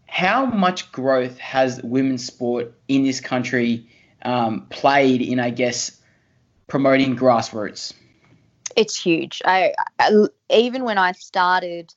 how 0.06 0.44
much 0.44 0.90
growth 0.90 1.38
has 1.38 1.80
women's 1.84 2.26
sport 2.26 2.74
in 2.88 3.04
this 3.04 3.20
country 3.20 3.88
um, 4.24 4.66
played 4.70 5.22
in, 5.22 5.38
I 5.38 5.50
guess, 5.50 6.00
promoting 6.66 7.16
grassroots? 7.16 7.94
It's 8.74 9.00
huge. 9.00 9.40
I, 9.44 9.72
I, 10.00 10.26
even 10.50 10.82
when 10.82 10.98
I 10.98 11.12
started, 11.12 11.94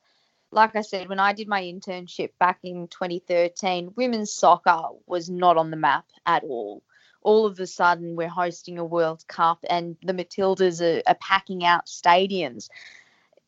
like 0.52 0.76
I 0.76 0.82
said, 0.82 1.10
when 1.10 1.20
I 1.20 1.34
did 1.34 1.48
my 1.48 1.62
internship 1.62 2.32
back 2.40 2.60
in 2.64 2.88
2013, 2.88 3.94
women's 3.96 4.32
soccer 4.32 4.82
was 5.06 5.30
not 5.30 5.58
on 5.58 5.72
the 5.72 5.78
map 5.78 6.06
at 6.26 6.44
all 6.44 6.82
all 7.26 7.48
of 7.48 7.60
a 7.60 7.66
sudden 7.68 8.16
we're 8.16 8.30
hosting 8.30 8.78
a 8.78 8.86
World 8.86 9.28
Cup 9.28 9.58
and 9.68 9.98
the 10.04 10.14
Matildas 10.14 10.80
are, 10.80 11.02
are 11.08 11.16
packing 11.16 11.66
out 11.66 11.88
stadiums. 11.88 12.70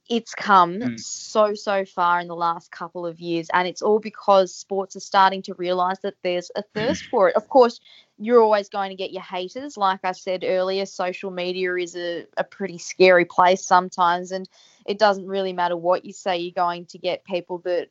It's 0.10 0.34
come 0.34 0.76
mm. 0.76 0.99
so, 0.99 1.53
so 1.53 1.84
far 1.84 2.22
in 2.22 2.28
the 2.28 2.36
last 2.36 2.72
couple 2.72 3.05
of 3.05 3.20
years, 3.20 3.47
and 3.53 3.68
it's 3.68 3.82
all 3.82 3.99
because 3.99 4.55
sports 4.55 4.95
are 4.95 5.01
starting 5.01 5.41
to 5.43 5.53
realize 5.55 5.99
that 5.99 6.16
there's 6.24 6.49
a 6.55 6.62
thirst 6.62 7.03
for 7.05 7.30
it. 7.30 7.36
Of 7.36 7.49
course, 7.49 7.82
you're 8.18 8.41
always 8.41 8.70
going 8.70 8.89
to 8.89 8.95
get 8.95 9.12
your 9.12 9.24
haters. 9.24 9.76
Like 9.76 9.99
I 10.03 10.14
said 10.14 10.45
earlier, 10.45 10.86
social 10.86 11.30
media 11.30 11.76
is 11.76 11.95
a, 11.95 12.26
a 12.38 12.43
pretty 12.43 12.78
scary 12.78 13.26
place 13.26 13.66
sometimes, 13.66 14.32
and 14.32 14.47
it 14.86 14.97
doesn't 14.97 15.28
really 15.28 15.51
matter 15.51 15.76
what 15.76 16.05
you 16.05 16.14
say, 16.14 16.38
you're 16.38 16.51
going 16.53 16.86
to 16.88 16.97
get 16.97 17.26
people 17.26 17.60
that 17.60 17.89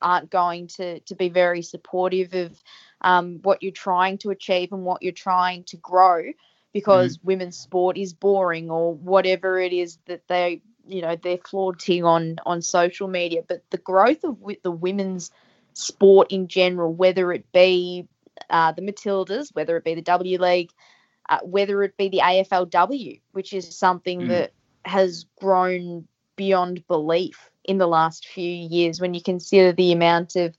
aren't 0.00 0.30
going 0.30 0.68
to, 0.68 1.00
to 1.00 1.14
be 1.16 1.28
very 1.28 1.62
supportive 1.62 2.32
of 2.34 2.62
um, 3.00 3.40
what 3.42 3.62
you're 3.62 3.72
trying 3.72 4.18
to 4.18 4.30
achieve 4.30 4.72
and 4.72 4.84
what 4.84 5.02
you're 5.02 5.12
trying 5.12 5.64
to 5.64 5.76
grow 5.78 6.22
because 6.72 7.18
women's 7.22 7.56
sport 7.56 7.96
is 7.96 8.12
boring 8.12 8.70
or 8.70 8.92
whatever 8.92 9.58
it 9.58 9.72
is 9.72 9.98
that 10.04 10.20
they 10.28 10.60
you 10.86 11.02
know 11.02 11.16
they're 11.16 11.38
flaunting 11.38 12.04
on 12.04 12.36
on 12.46 12.62
social 12.62 13.08
media 13.08 13.42
but 13.46 13.62
the 13.70 13.78
growth 13.78 14.24
of 14.24 14.38
the 14.62 14.70
women's 14.70 15.30
sport 15.74 16.30
in 16.30 16.48
general 16.48 16.92
whether 16.92 17.32
it 17.32 17.50
be 17.52 18.06
uh, 18.50 18.72
the 18.72 18.82
matildas 18.82 19.54
whether 19.54 19.76
it 19.76 19.84
be 19.84 19.94
the 19.94 20.02
w 20.02 20.38
league 20.40 20.70
uh, 21.28 21.38
whether 21.42 21.82
it 21.82 21.96
be 21.96 22.08
the 22.08 22.20
aflw 22.22 23.20
which 23.32 23.52
is 23.52 23.76
something 23.76 24.20
Mm. 24.20 24.28
that 24.28 24.52
has 24.84 25.26
grown 25.40 26.06
beyond 26.36 26.86
belief 26.86 27.50
in 27.64 27.78
the 27.78 27.86
last 27.86 28.26
few 28.26 28.50
years 28.50 29.00
when 29.00 29.14
you 29.14 29.22
consider 29.22 29.72
the 29.72 29.92
amount 29.92 30.36
of 30.36 30.56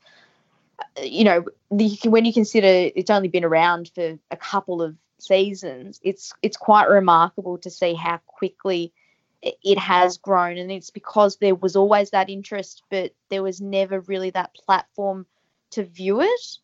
uh, 0.80 1.02
you 1.02 1.24
know 1.24 1.46
the, 1.72 1.98
when 2.06 2.26
you 2.26 2.34
consider 2.34 2.92
it's 2.96 3.10
only 3.10 3.28
been 3.28 3.46
around 3.46 3.90
for 3.96 4.18
a 4.32 4.38
couple 4.38 4.82
of 4.82 4.96
seasons 5.20 6.00
it's 6.04 6.34
it's 6.42 6.58
quite 6.58 6.90
remarkable 6.90 7.58
to 7.58 7.70
see 7.70 7.94
how 7.94 8.18
quickly 8.28 8.94
it 9.42 9.78
has 9.78 10.18
grown 10.18 10.58
and 10.58 10.72
it's 10.72 10.90
because 10.90 11.38
there 11.38 11.56
was 11.56 11.76
always 11.76 12.10
that 12.12 12.30
interest 12.30 12.84
but 12.90 13.14
there 13.30 13.44
was 13.44 13.62
never 13.62 14.00
really 14.02 14.30
that 14.32 14.54
platform 14.56 15.26
to 15.72 15.84
view 15.84 16.22
it 16.22 16.58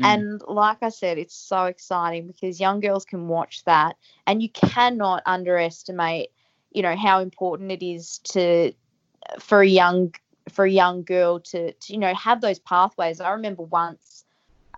Mm. 0.00 0.04
and 0.04 0.40
like 0.48 0.78
I 0.82 0.88
said, 0.88 1.18
it's 1.18 1.34
so 1.34 1.64
exciting 1.64 2.26
because 2.26 2.60
young 2.60 2.80
girls 2.80 3.04
can 3.04 3.28
watch 3.28 3.64
that, 3.64 3.96
and 4.26 4.42
you 4.42 4.48
cannot 4.50 5.22
underestimate, 5.26 6.30
you 6.70 6.82
know, 6.82 6.96
how 6.96 7.20
important 7.20 7.70
it 7.72 7.84
is 7.84 8.18
to 8.32 8.72
for 9.38 9.60
a 9.62 9.66
young 9.66 10.14
for 10.48 10.64
a 10.64 10.70
young 10.70 11.02
girl 11.04 11.40
to, 11.40 11.72
to 11.72 11.92
you 11.92 11.98
know 11.98 12.14
have 12.14 12.40
those 12.40 12.58
pathways. 12.58 13.20
I 13.20 13.30
remember 13.32 13.62
once, 13.62 14.24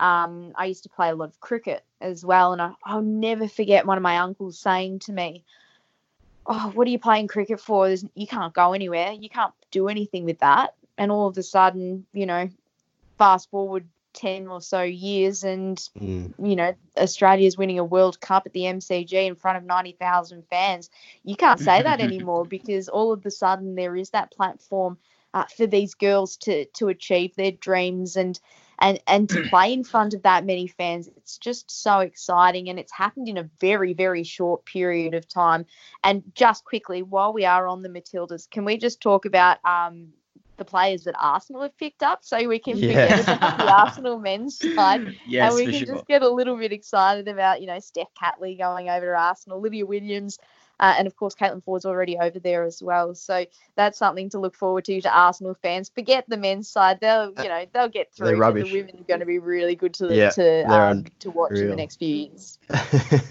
um, 0.00 0.52
I 0.56 0.66
used 0.66 0.84
to 0.84 0.88
play 0.90 1.10
a 1.10 1.14
lot 1.14 1.28
of 1.28 1.40
cricket 1.40 1.84
as 2.00 2.24
well, 2.24 2.52
and 2.52 2.60
I, 2.62 2.72
I'll 2.84 3.02
never 3.02 3.48
forget 3.48 3.86
one 3.86 3.96
of 3.96 4.02
my 4.02 4.18
uncles 4.18 4.58
saying 4.60 5.00
to 5.00 5.12
me, 5.12 5.44
"Oh, 6.46 6.72
what 6.74 6.86
are 6.86 6.90
you 6.90 6.98
playing 6.98 7.28
cricket 7.28 7.60
for? 7.60 7.88
There's, 7.88 8.04
you 8.14 8.26
can't 8.26 8.52
go 8.54 8.72
anywhere. 8.72 9.12
You 9.12 9.28
can't 9.28 9.54
do 9.70 9.88
anything 9.88 10.24
with 10.24 10.40
that." 10.40 10.74
And 10.96 11.10
all 11.10 11.26
of 11.26 11.36
a 11.38 11.42
sudden, 11.42 12.06
you 12.12 12.26
know, 12.26 12.48
fast 13.18 13.50
forward 13.50 13.88
10 14.14 14.46
or 14.48 14.60
so 14.60 14.82
years 14.82 15.44
and 15.44 15.78
Mm. 15.98 16.32
you 16.38 16.56
know 16.56 16.72
australia's 16.96 17.58
winning 17.58 17.78
a 17.80 17.84
world 17.84 18.20
cup 18.20 18.46
at 18.46 18.52
the 18.52 18.62
mcg 18.62 19.12
in 19.12 19.34
front 19.34 19.58
of 19.58 19.64
90000 19.64 20.44
fans 20.48 20.88
you 21.24 21.34
can't 21.36 21.60
say 21.60 21.82
that 21.82 22.00
anymore 22.08 22.46
because 22.46 22.88
all 22.88 23.12
of 23.12 23.26
a 23.26 23.30
sudden 23.30 23.74
there 23.74 23.96
is 23.96 24.10
that 24.10 24.30
platform 24.30 24.96
uh, 25.32 25.44
for 25.56 25.66
these 25.66 25.94
girls 25.94 26.36
to 26.36 26.64
to 26.66 26.88
achieve 26.88 27.34
their 27.34 27.50
dreams 27.50 28.16
and 28.16 28.38
and 28.80 29.00
and 29.06 29.28
to 29.28 29.38
play 29.40 29.72
in 29.72 29.84
front 29.84 30.14
of 30.14 30.22
that 30.22 30.44
many 30.44 30.66
fans 30.66 31.08
it's 31.16 31.38
just 31.38 31.70
so 31.70 32.00
exciting 32.00 32.68
and 32.68 32.78
it's 32.78 32.92
happened 32.92 33.28
in 33.28 33.38
a 33.38 33.48
very 33.60 33.92
very 33.94 34.24
short 34.24 34.64
period 34.64 35.14
of 35.14 35.28
time 35.28 35.64
and 36.02 36.22
just 36.34 36.64
quickly 36.64 37.02
while 37.02 37.32
we 37.32 37.44
are 37.44 37.66
on 37.66 37.82
the 37.82 37.88
matildas 37.88 38.48
can 38.50 38.64
we 38.64 38.76
just 38.76 39.00
talk 39.00 39.24
about 39.24 39.58
um 39.64 40.08
the 40.56 40.64
players 40.64 41.04
that 41.04 41.14
Arsenal 41.20 41.62
have 41.62 41.76
picked 41.78 42.02
up, 42.02 42.20
so 42.22 42.46
we 42.48 42.58
can 42.58 42.76
Yeah. 42.80 43.06
forget 43.06 43.18
about 43.18 43.56
the 43.58 43.68
Arsenal 43.70 44.18
men's 44.18 44.58
side, 44.76 45.02
yes, 45.26 45.52
and 45.52 45.54
we 45.54 45.68
can 45.68 45.84
sure. 45.84 45.86
just 45.86 46.06
get 46.06 46.22
a 46.22 46.28
little 46.28 46.56
bit 46.56 46.72
excited 46.72 47.28
about, 47.28 47.60
you 47.60 47.66
know, 47.66 47.78
Steph 47.80 48.08
Catley 48.20 48.56
going 48.58 48.88
over 48.88 49.06
to 49.06 49.18
Arsenal, 49.18 49.60
Lydia 49.60 49.86
Williams, 49.86 50.38
uh, 50.80 50.94
and 50.98 51.06
of 51.06 51.16
course 51.16 51.34
Caitlin 51.34 51.62
Foord's 51.64 51.84
already 51.84 52.18
over 52.18 52.38
there 52.38 52.64
as 52.64 52.82
well. 52.82 53.14
So 53.14 53.46
that's 53.76 53.98
something 53.98 54.30
to 54.30 54.38
look 54.38 54.56
forward 54.56 54.84
to 54.86 55.00
to 55.00 55.10
Arsenal 55.10 55.54
fans. 55.62 55.88
Forget 55.88 56.24
the 56.28 56.36
men's 56.36 56.68
side; 56.68 57.00
they'll, 57.00 57.32
you 57.42 57.48
know, 57.48 57.66
they'll 57.72 57.88
get 57.88 58.10
They're 58.16 58.28
through. 58.28 58.36
but 58.36 58.40
rubbish. 58.40 58.70
The 58.70 58.80
women 58.80 59.00
are 59.00 59.04
going 59.04 59.20
to 59.20 59.26
be 59.26 59.38
really 59.38 59.74
good 59.76 59.94
to 59.94 60.14
Yeah, 60.14 60.30
to 60.30 60.62
um, 60.62 61.04
to 61.20 61.30
watch 61.30 61.52
in 61.52 61.68
the 61.68 61.76
next 61.76 61.96
few 61.96 62.14
years. 62.14 62.58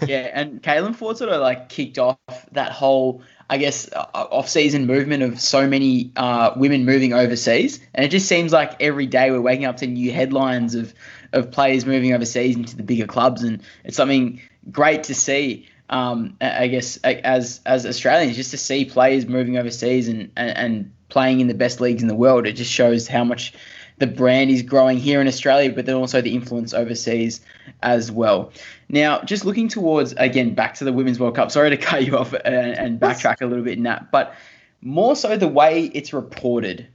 yeah, 0.06 0.30
and 0.32 0.62
Caitlin 0.62 0.94
Foord 0.94 1.16
sort 1.16 1.30
of 1.30 1.40
like 1.40 1.68
kicked 1.68 1.98
off 1.98 2.18
that 2.52 2.72
whole, 2.72 3.22
I 3.50 3.58
guess, 3.58 3.90
uh, 3.92 4.06
off-season 4.14 4.86
movement 4.86 5.22
of 5.22 5.40
so 5.40 5.66
many 5.66 6.12
uh, 6.16 6.52
women 6.56 6.84
moving 6.84 7.12
overseas, 7.12 7.80
and 7.94 8.04
it 8.04 8.08
just 8.08 8.28
seems 8.28 8.52
like 8.52 8.80
every 8.80 9.06
day 9.06 9.30
we're 9.30 9.40
waking 9.40 9.66
up 9.66 9.78
to 9.78 9.86
new 9.86 10.12
headlines 10.12 10.74
of 10.74 10.94
of 11.32 11.50
players 11.50 11.84
moving 11.84 12.12
overseas 12.12 12.56
into 12.56 12.76
the 12.76 12.82
bigger 12.82 13.06
clubs, 13.06 13.42
and 13.42 13.62
it's 13.84 13.96
something 13.96 14.40
great 14.70 15.04
to 15.04 15.14
see. 15.14 15.68
Um, 15.90 16.36
I 16.40 16.68
guess 16.68 16.96
as 16.98 17.60
as 17.66 17.84
Australians, 17.84 18.36
just 18.36 18.50
to 18.52 18.56
see 18.56 18.84
players 18.84 19.26
moving 19.26 19.58
overseas 19.58 20.08
and, 20.08 20.30
and 20.36 20.56
and 20.56 20.92
playing 21.08 21.40
in 21.40 21.46
the 21.46 21.54
best 21.54 21.80
leagues 21.80 22.02
in 22.02 22.08
the 22.08 22.14
world, 22.14 22.46
it 22.46 22.54
just 22.54 22.72
shows 22.72 23.06
how 23.06 23.22
much 23.22 23.52
the 23.98 24.06
brand 24.06 24.50
is 24.50 24.62
growing 24.62 24.98
here 24.98 25.20
in 25.20 25.28
Australia, 25.28 25.72
but 25.72 25.86
then 25.86 25.94
also 25.94 26.20
the 26.20 26.34
influence 26.34 26.74
overseas 26.74 27.40
as 27.82 28.10
well. 28.10 28.52
Now, 28.88 29.22
just 29.22 29.44
looking 29.44 29.68
towards 29.68 30.12
again 30.14 30.54
back 30.54 30.74
to 30.74 30.84
the 30.84 30.92
Women's 30.92 31.20
World 31.20 31.36
Cup. 31.36 31.50
Sorry 31.50 31.70
to 31.70 31.76
cut 31.88 32.04
you 32.04 32.16
off 32.16 32.32
and, 32.32 32.54
and 32.54 33.00
backtrack 33.00 33.40
a 33.40 33.46
little 33.46 33.64
bit 33.64 33.76
in 33.76 33.84
that, 33.84 34.10
but 34.10 34.34
more 34.80 35.16
so 35.16 35.36
the 35.36 35.48
way 35.48 35.84
it's 35.94 36.12
reported. 36.12 36.86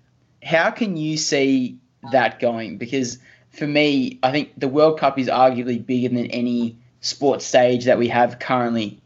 How 0.44 0.72
can 0.72 0.98
you 0.98 1.18
see 1.18 1.78
that 2.12 2.40
going? 2.40 2.78
Because 2.78 3.20
for 3.50 3.68
me, 3.68 4.20
I 4.24 4.32
think 4.32 4.58
the 4.58 4.68
World 4.68 5.00
Cup 5.00 5.18
is 5.18 5.28
arguably 5.28 5.84
bigger 5.84 6.10
than 6.10 6.28
any 6.28 6.78
sports 7.02 7.46
stage 7.46 7.86
that 7.86 7.98
we 7.98 8.08
have 8.10 8.40
currently. 8.40 9.00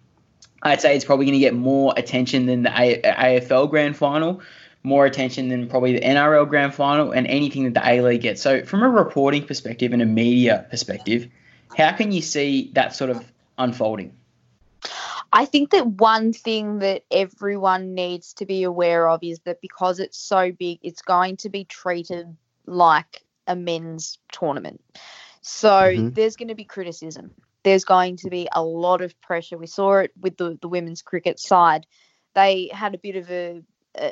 I'd 0.62 0.82
say 0.82 0.96
it's 0.96 1.06
probably 1.06 1.26
going 1.26 1.34
to 1.34 1.40
get 1.40 1.54
more 1.54 1.94
attention 1.98 2.46
than 2.46 2.64
the 2.64 2.70
A- 2.70 3.02
AFL 3.02 3.70
Grand 3.70 3.98
Final, 3.98 4.42
more 4.84 5.06
attention 5.06 5.50
than 5.50 5.68
probably 5.68 5.94
the 5.94 6.02
NRL 6.02 6.48
Grand 6.48 6.74
Final, 6.74 7.12
and 7.12 7.28
anything 7.28 7.66
that 7.66 7.74
the 7.74 7.90
A 7.90 8.02
League 8.02 8.22
gets. 8.22 8.42
So, 8.42 8.64
from 8.64 8.82
a 8.84 8.90
reporting 8.90 9.46
perspective 9.46 9.94
and 9.94 10.02
a 10.02 10.06
media 10.06 10.66
perspective, 10.70 11.28
how 11.78 11.92
can 11.92 12.12
you 12.12 12.22
see 12.22 12.72
that 12.74 12.96
sort 12.96 13.10
of 13.10 13.24
unfolding? 13.58 14.16
I 15.32 15.46
think 15.46 15.72
that 15.72 15.88
one 15.88 16.32
thing 16.32 16.80
that 16.80 17.04
everyone 17.10 17.96
needs 17.96 18.34
to 18.34 18.46
be 18.46 18.64
aware 18.64 19.10
of 19.10 19.24
is 19.24 19.40
that 19.40 19.62
because 19.62 20.00
it's 20.00 20.18
so 20.18 20.52
big, 20.52 20.80
it's 20.84 21.02
going 21.02 21.38
to 21.38 21.50
be 21.50 21.66
treated 21.66 22.28
like 22.68 23.24
a 23.48 23.56
men's 23.56 24.20
tournament. 24.32 24.82
So 25.42 25.70
Mhm. 25.70 26.14
there's 26.14 26.36
going 26.36 26.50
to 26.50 26.56
be 26.56 26.66
criticism. 26.66 27.32
There's 27.64 27.86
going 27.86 28.18
to 28.18 28.30
be 28.30 28.48
a 28.52 28.64
lot 28.64 29.02
of 29.02 29.20
pressure. 29.22 29.58
We 29.58 29.68
saw 29.68 29.98
it 30.00 30.12
with 30.20 30.38
the, 30.38 30.58
the 30.62 30.68
women's 30.68 31.02
cricket 31.02 31.40
side. 31.40 31.86
They 32.36 32.70
had 32.74 32.94
a 32.96 32.98
bit 32.98 33.16
of 33.16 33.30
a, 33.30 33.62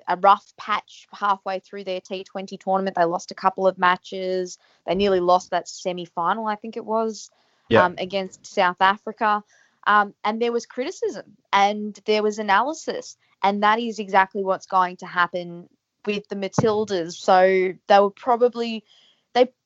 a 0.08 0.16
rough 0.18 0.54
patch 0.58 1.08
halfway 1.14 1.60
through 1.60 1.84
their 1.84 2.02
T20 2.02 2.60
tournament. 2.60 2.95
They 2.95 3.04
lost 3.06 3.32
a 3.32 3.36
couple 3.36 3.68
of 3.68 3.78
matches. 3.78 4.58
They 4.86 4.95
nearly 4.95 5.20
lost 5.20 5.52
that 5.52 5.68
semi 5.68 6.06
final, 6.06 6.47
I 6.47 6.56
think 6.56 6.78
it 6.78 6.86
was, 6.86 7.30
Yeah. 7.70 7.86
um, 7.86 7.95
against 7.97 8.45
South 8.45 8.78
Africa. 8.80 9.43
Um, 9.88 10.14
and 10.24 10.39
there 10.41 10.52
was 10.52 10.68
criticism 10.68 11.38
and 11.52 11.99
there 12.06 12.22
was 12.22 12.38
analysis. 12.39 13.18
And 13.43 13.64
that 13.64 13.80
is 13.80 13.97
exactly 13.97 14.43
what's 14.43 14.68
going 14.68 14.97
to 14.97 15.08
happen 15.08 15.68
with 16.06 16.28
the 16.30 16.36
Matildas. 16.36 17.14
So 17.14 17.74
they 17.88 17.99
were 17.99 18.12
probably, 18.12 18.84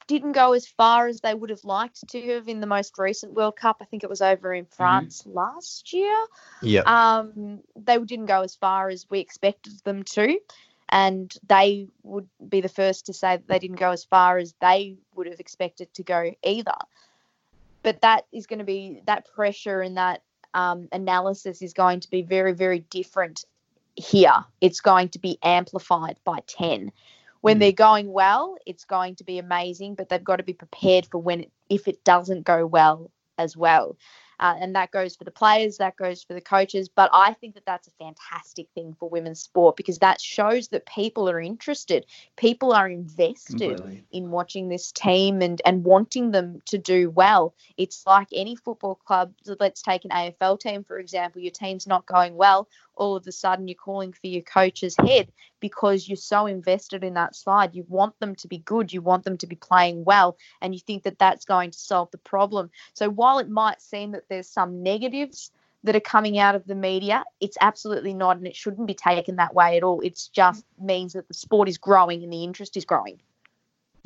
didn't 0.08 0.34
go 0.34 0.54
as 0.54 0.68
far 0.68 1.08
as 1.08 1.22
they 1.22 1.34
would 1.34 1.50
have 1.50 1.64
liked 1.64 2.08
to 2.10 2.22
have 2.22 2.48
in 2.48 2.60
the 2.60 2.68
most 2.68 2.98
recent 2.98 3.34
World 3.34 3.56
Cup. 3.56 3.78
I 3.82 3.86
think 3.86 4.04
it 4.04 4.10
was 4.10 4.22
over 4.22 4.54
in 4.54 4.66
France 4.66 5.24
last 5.26 5.94
year 5.94 6.26
yep. 6.62 6.86
um, 6.88 7.60
they 7.76 7.98
didn't 7.98 8.28
go 8.28 8.42
as 8.42 8.56
far 8.56 8.90
as 8.90 9.06
we 9.10 9.20
expected 9.20 9.80
them 9.84 10.04
to, 10.04 10.40
and 10.90 11.34
they 11.48 11.88
would 12.04 12.28
be 12.48 12.62
the 12.62 12.70
first 12.70 13.08
to 13.08 13.14
say 13.14 13.38
that 13.38 13.48
they 13.48 13.60
didn't 13.60 13.80
go 13.80 13.92
as 13.92 14.04
far 14.04 14.38
as 14.38 14.54
they 14.62 14.98
would 15.16 15.28
have 15.28 15.40
expected 15.40 15.94
to 15.96 16.04
go 16.04 16.32
either. 16.44 16.76
But 17.82 18.02
that 18.02 18.26
is 18.32 18.48
going 18.48 18.60
to 18.60 18.66
be 18.66 19.02
that 19.06 19.28
pressure 19.34 19.82
and 19.82 19.98
that 19.98 20.22
um, 20.54 20.88
analysis 20.92 21.62
is 21.62 21.74
going 21.74 22.00
to 22.02 22.10
be 22.10 22.22
very, 22.22 22.54
very 22.54 22.80
different 22.80 23.46
here. 23.96 24.46
It's 24.62 24.82
going 24.82 25.10
to 25.10 25.20
be 25.20 25.38
amplified 25.44 26.18
by 26.24 26.40
10. 26.48 26.92
When 27.46 27.58
Mm. 27.58 27.62
they're 27.62 27.74
going 27.74 28.12
well, 28.12 28.58
it's 28.66 28.86
going 28.86 29.16
to 29.18 29.26
be 29.26 29.40
amazing, 29.40 29.96
but 29.96 30.10
they've 30.10 30.24
got 30.24 30.38
to 30.38 30.44
be 30.44 30.54
prepared 30.54 31.08
for 31.08 31.20
when 31.20 31.46
if 31.70 31.88
it 31.88 32.04
doesn't 32.04 32.44
go 32.46 32.66
well 32.68 33.12
as 33.38 33.58
well. 33.58 33.98
Uh, 34.40 34.56
and 34.60 34.76
that 34.76 34.92
goes 34.92 35.16
for 35.16 35.24
the 35.24 35.32
players, 35.32 35.78
that 35.78 35.96
goes 35.96 36.24
for 36.24 36.34
the 36.34 36.42
coaches. 36.42 36.90
But 36.90 37.10
I 37.14 37.34
think 37.34 37.56
that 37.56 37.66
that's 37.66 37.88
a 37.88 37.92
fantastic 37.92 38.68
thing 38.76 38.96
for 39.00 39.10
women's 39.10 39.42
sport 39.42 39.76
because 39.76 40.00
that 40.00 40.22
shows 40.22 40.70
that 40.70 40.86
people 40.86 41.30
are 41.30 41.40
interested, 41.40 42.06
people 42.36 42.74
are 42.74 42.88
invested 42.88 43.82
in 44.12 44.32
watching 44.32 44.70
this 44.70 44.92
team 44.92 45.42
and 45.42 45.62
and 45.66 45.84
wanting 45.84 46.32
them 46.32 46.62
to 46.66 46.78
do 46.78 47.10
well. 47.10 47.54
It's 47.78 48.06
like 48.06 48.28
any 48.34 48.56
football 48.56 48.96
club. 48.96 49.34
Let's 49.60 49.82
take 49.82 50.06
an 50.06 50.12
AFL 50.12 50.60
team 50.60 50.84
for 50.84 51.00
example. 51.00 51.42
Your 51.42 51.52
team's 51.52 51.88
not 51.88 52.06
going 52.06 52.36
well. 52.36 52.68
All 52.96 53.16
of 53.16 53.28
a 53.28 53.32
sudden, 53.32 53.68
you're 53.68 53.76
calling 53.76 54.14
for 54.14 54.28
your 54.28 54.42
coach's 54.42 54.96
head 54.98 55.32
because 55.60 56.08
you're 56.08 56.16
so 56.16 56.46
invested 56.46 57.04
in 57.04 57.16
that 57.16 57.36
side. 57.36 57.76
You 57.76 57.86
want 57.90 58.18
them 58.20 58.36
to 58.36 58.48
be 58.48 58.60
good. 58.60 58.94
You 58.94 59.02
want 59.02 59.24
them 59.26 59.38
to 59.38 59.48
be 59.48 59.56
playing 59.56 60.06
well, 60.06 60.38
and 60.62 60.74
you 60.74 60.80
think 60.80 61.04
that 61.04 61.20
that's 61.20 61.44
going 61.46 61.72
to 61.72 61.78
solve 61.78 62.10
the 62.12 62.18
problem. 62.20 62.70
So 62.94 63.10
while 63.10 63.40
it 63.40 63.50
might 63.50 63.82
seem 63.82 64.12
that 64.12 64.25
there's 64.28 64.50
some 64.50 64.84
negatives 64.84 65.52
that 65.84 65.96
are 65.96 66.02
coming 66.02 66.40
out 66.40 66.56
of 66.56 66.66
the 66.66 66.76
media, 66.76 67.24
it's 67.40 67.58
absolutely 67.62 68.14
not, 68.14 68.38
and 68.38 68.48
it 68.48 68.56
shouldn't 68.56 68.88
be 68.88 68.96
taken 68.96 69.36
that 69.36 69.54
way 69.54 69.78
at 69.78 69.84
all. 69.84 70.02
It 70.02 70.30
just 70.34 70.66
means 70.80 71.14
that 71.14 71.28
the 71.28 71.34
sport 71.34 71.70
is 71.70 71.78
growing 71.78 72.24
and 72.24 72.34
the 72.34 72.44
interest 72.44 72.76
is 72.76 72.86
growing. 72.86 73.20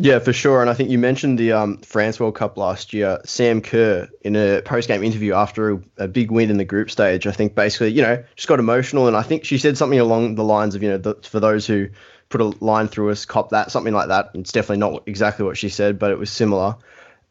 Yeah, 0.02 0.20
for 0.20 0.32
sure. 0.32 0.62
And 0.62 0.70
I 0.70 0.74
think 0.74 0.90
you 0.90 0.98
mentioned 0.98 1.38
the 1.38 1.52
um, 1.52 1.80
France 1.80 2.22
World 2.22 2.36
Cup 2.36 2.58
last 2.58 2.94
year. 2.94 3.20
Sam 3.26 3.60
Kerr, 3.60 4.08
in 4.22 4.38
a 4.38 4.62
post 4.62 4.88
game 4.88 5.04
interview 5.04 5.34
after 5.34 5.72
a, 5.72 5.82
a, 5.98 6.08
big 6.08 6.32
win 6.32 6.50
in 6.50 6.58
the 6.58 6.64
group 6.64 6.90
stage, 6.90 7.28
I 7.28 7.34
think 7.34 7.54
basically, 7.54 7.92
you 7.92 8.02
know, 8.02 8.24
just 8.38 8.48
got 8.48 8.60
emotional. 8.60 9.08
And 9.08 9.18
I 9.18 9.24
think 9.24 9.44
she 9.44 9.58
said 9.58 9.78
something 9.78 10.00
along 10.00 10.36
the 10.36 10.44
lines 10.44 10.74
of, 10.74 10.84
you 10.84 10.90
know, 10.90 10.98
the, 11.00 11.16
for 11.16 11.42
those 11.42 11.68
who 11.68 11.90
put 12.30 12.40
a 12.40 12.46
line 12.64 12.88
through 12.88 13.12
us, 13.12 13.26
cop 13.26 13.50
that, 13.50 13.72
something 13.72 13.94
like 13.94 14.08
that. 14.08 14.30
It's 14.36 14.54
definitely 14.54 14.78
not 14.78 15.04
exactly 15.06 15.44
what 15.44 15.58
she 15.58 15.68
said, 15.68 16.00
but 16.00 16.12
it 16.12 16.18
was 16.18 16.32
similar. 16.32 16.78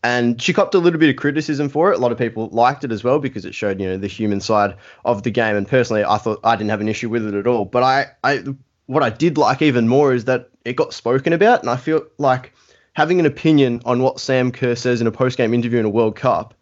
And 0.02 0.40
she 0.40 0.52
copped 0.52 0.74
a 0.74 0.78
little 0.78 1.00
bit 1.00 1.10
of 1.10 1.16
criticism 1.16 1.68
for 1.68 1.92
it. 1.92 1.98
A 1.98 2.00
lot 2.00 2.12
of 2.12 2.18
people 2.18 2.48
liked 2.50 2.84
it 2.84 2.92
as 2.92 3.02
well 3.02 3.18
because 3.18 3.44
it 3.44 3.54
showed, 3.54 3.80
you 3.80 3.88
know, 3.88 3.96
the 3.96 4.06
human 4.06 4.40
side 4.40 4.76
of 5.04 5.24
the 5.24 5.30
game. 5.30 5.56
And 5.56 5.66
personally, 5.66 6.04
I 6.04 6.18
thought 6.18 6.40
I 6.44 6.54
didn't 6.54 6.70
have 6.70 6.80
an 6.80 6.88
issue 6.88 7.08
with 7.08 7.26
it 7.26 7.34
at 7.34 7.46
all. 7.46 7.64
But 7.64 7.82
I, 7.82 8.06
I 8.22 8.44
what 8.86 9.02
I 9.02 9.10
did 9.10 9.38
like 9.38 9.60
even 9.60 9.88
more 9.88 10.14
is 10.14 10.26
that 10.26 10.50
it 10.64 10.76
got 10.76 10.94
spoken 10.94 11.32
about. 11.32 11.60
And 11.60 11.70
I 11.70 11.76
feel 11.76 12.06
like 12.18 12.52
having 12.92 13.18
an 13.18 13.26
opinion 13.26 13.82
on 13.84 14.02
what 14.02 14.20
Sam 14.20 14.52
Kerr 14.52 14.76
says 14.76 15.00
in 15.00 15.06
a 15.06 15.12
post 15.12 15.36
game 15.36 15.52
interview 15.52 15.80
in 15.80 15.84
a 15.84 15.90
World 15.90 16.14
Cup 16.14 16.54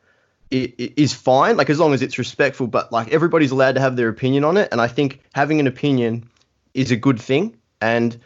it, 0.51 0.74
it 0.78 0.93
is 0.97 1.12
fine, 1.12 1.57
like 1.57 1.70
as 1.70 1.78
long 1.78 1.95
as 1.95 2.03
it's 2.03 2.18
respectful. 2.18 2.66
But 2.66 2.93
like 2.93 3.12
everybody's 3.12 3.51
allowed 3.51 3.74
to 3.74 3.80
have 3.80 3.97
their 3.97 4.09
opinion 4.09 4.45
on 4.45 4.57
it, 4.57 4.68
and 4.72 4.80
I 4.80 4.89
think 4.89 5.20
having 5.34 5.61
an 5.61 5.66
opinion 5.66 6.28
is 6.74 6.91
a 6.91 6.97
good 6.97 7.20
thing, 7.20 7.57
and 7.80 8.18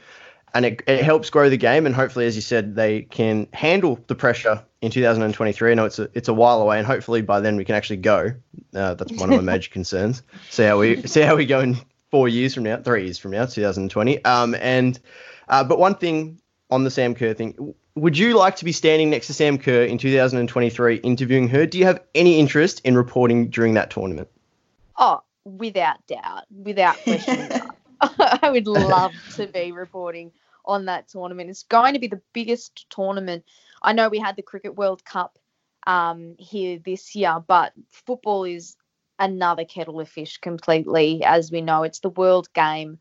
and 0.55 0.65
it, 0.65 0.83
it 0.87 1.03
helps 1.03 1.31
grow 1.31 1.49
the 1.49 1.57
game. 1.57 1.87
And 1.87 1.95
hopefully, 1.95 2.27
as 2.27 2.37
you 2.37 2.43
said, 2.43 2.75
they 2.75 3.03
can 3.03 3.49
handle 3.53 3.99
the 4.07 4.15
pressure 4.15 4.63
in 4.81 4.91
2023. 4.91 5.71
I 5.71 5.75
know 5.75 5.85
it's 5.85 5.99
a 5.99 6.09
it's 6.15 6.29
a 6.29 6.35
while 6.35 6.61
away, 6.63 6.79
and 6.79 6.87
hopefully 6.87 7.23
by 7.23 7.41
then 7.41 7.57
we 7.57 7.65
can 7.65 7.75
actually 7.75 7.99
go. 7.99 8.33
Uh, 8.75 8.95
that's 8.95 9.13
one 9.13 9.33
of 9.33 9.43
my 9.43 9.53
major 9.53 9.71
concerns. 9.73 10.23
See 10.51 10.65
how 10.65 10.79
we 10.79 11.07
see 11.07 11.21
how 11.21 11.37
we 11.37 11.47
go 11.47 11.61
in 11.61 11.77
four 12.11 12.29
years 12.29 12.55
from 12.55 12.65
now, 12.65 12.77
three 12.79 13.05
years 13.05 13.19
from 13.19 13.31
now, 13.33 13.47
2020. 13.47 14.25
Um, 14.25 14.55
and 14.57 14.99
uh, 15.49 15.65
but 15.65 15.79
one 15.79 15.95
thing 15.95 16.41
on 16.71 16.85
the 16.85 16.91
Sam 16.91 17.15
Kerr 17.15 17.35
thing, 17.35 17.75
would 17.95 18.17
you 18.17 18.37
like 18.37 18.57
to 18.57 18.65
be 18.65 18.73
standing 18.73 19.11
next 19.11 19.27
to 19.29 19.35
Sam 19.35 19.59
Kerr 19.59 19.83
in 19.83 19.99
2023 19.99 20.97
interviewing 20.97 21.49
her? 21.49 21.67
Do 21.67 21.79
you 21.79 21.85
have 21.85 22.01
any 22.15 22.39
interest 22.39 22.81
in 22.85 22.97
reporting 22.97 23.51
during 23.51 23.75
that 23.75 23.91
tournament? 23.91 24.29
Oh, 24.97 25.23
without 25.45 26.07
doubt, 26.07 26.45
without 26.51 26.97
question. 27.03 27.49
I 28.43 28.51
would 28.51 28.67
love 28.67 29.13
to 29.37 29.47
be 29.47 29.73
reporting 29.73 30.33
on 30.65 30.87
that 30.87 31.09
tournament. 31.09 31.51
It's 31.51 31.65
going 31.65 31.95
to 31.95 32.01
be 32.01 32.09
the 32.09 32.21
biggest 32.33 32.87
tournament. 32.91 33.45
I 33.83 33.93
know 33.93 34.09
we 34.09 34.19
had 34.19 34.37
the 34.37 34.43
Cricket 34.43 34.77
World 34.77 35.05
Cup 35.05 35.39
um, 35.87 36.37
here 36.39 36.79
this 36.85 37.15
year, 37.15 37.43
but 37.47 37.73
football 37.91 38.45
is 38.45 38.77
another 39.19 39.65
kettle 39.65 40.01
of 40.01 40.09
fish 40.09 40.39
completely. 40.39 41.23
As 41.25 41.51
we 41.51 41.61
know, 41.61 41.83
it's 41.83 42.01
the 42.01 42.11
world 42.11 42.53
game. 42.53 42.99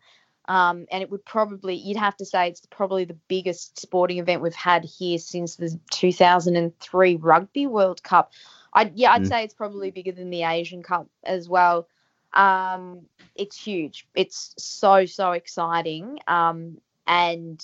Um, 0.47 0.87
and 0.91 1.03
it 1.03 1.11
would 1.11 1.23
probably, 1.25 1.75
you'd 1.75 1.97
have 1.97 2.17
to 2.17 2.25
say 2.25 2.47
it's 2.47 2.65
probably 2.71 3.05
the 3.05 3.17
biggest 3.27 3.79
sporting 3.79 4.17
event 4.17 4.41
we've 4.41 4.55
had 4.55 4.83
here 4.83 5.19
since 5.19 5.55
the 5.55 5.79
2003 5.91 7.15
Rugby 7.17 7.67
World 7.67 8.01
Cup. 8.01 8.33
I, 8.73 8.91
yeah, 8.95 9.11
I'd 9.11 9.23
mm. 9.23 9.27
say 9.27 9.43
it's 9.43 9.53
probably 9.53 9.91
bigger 9.91 10.11
than 10.11 10.31
the 10.31 10.43
Asian 10.43 10.81
Cup 10.81 11.07
as 11.23 11.47
well. 11.47 11.87
Um, 12.33 13.01
it's 13.35 13.61
huge. 13.61 14.07
It's 14.15 14.53
so, 14.57 15.05
so 15.05 15.31
exciting. 15.31 16.19
Um, 16.27 16.79
and 17.07 17.63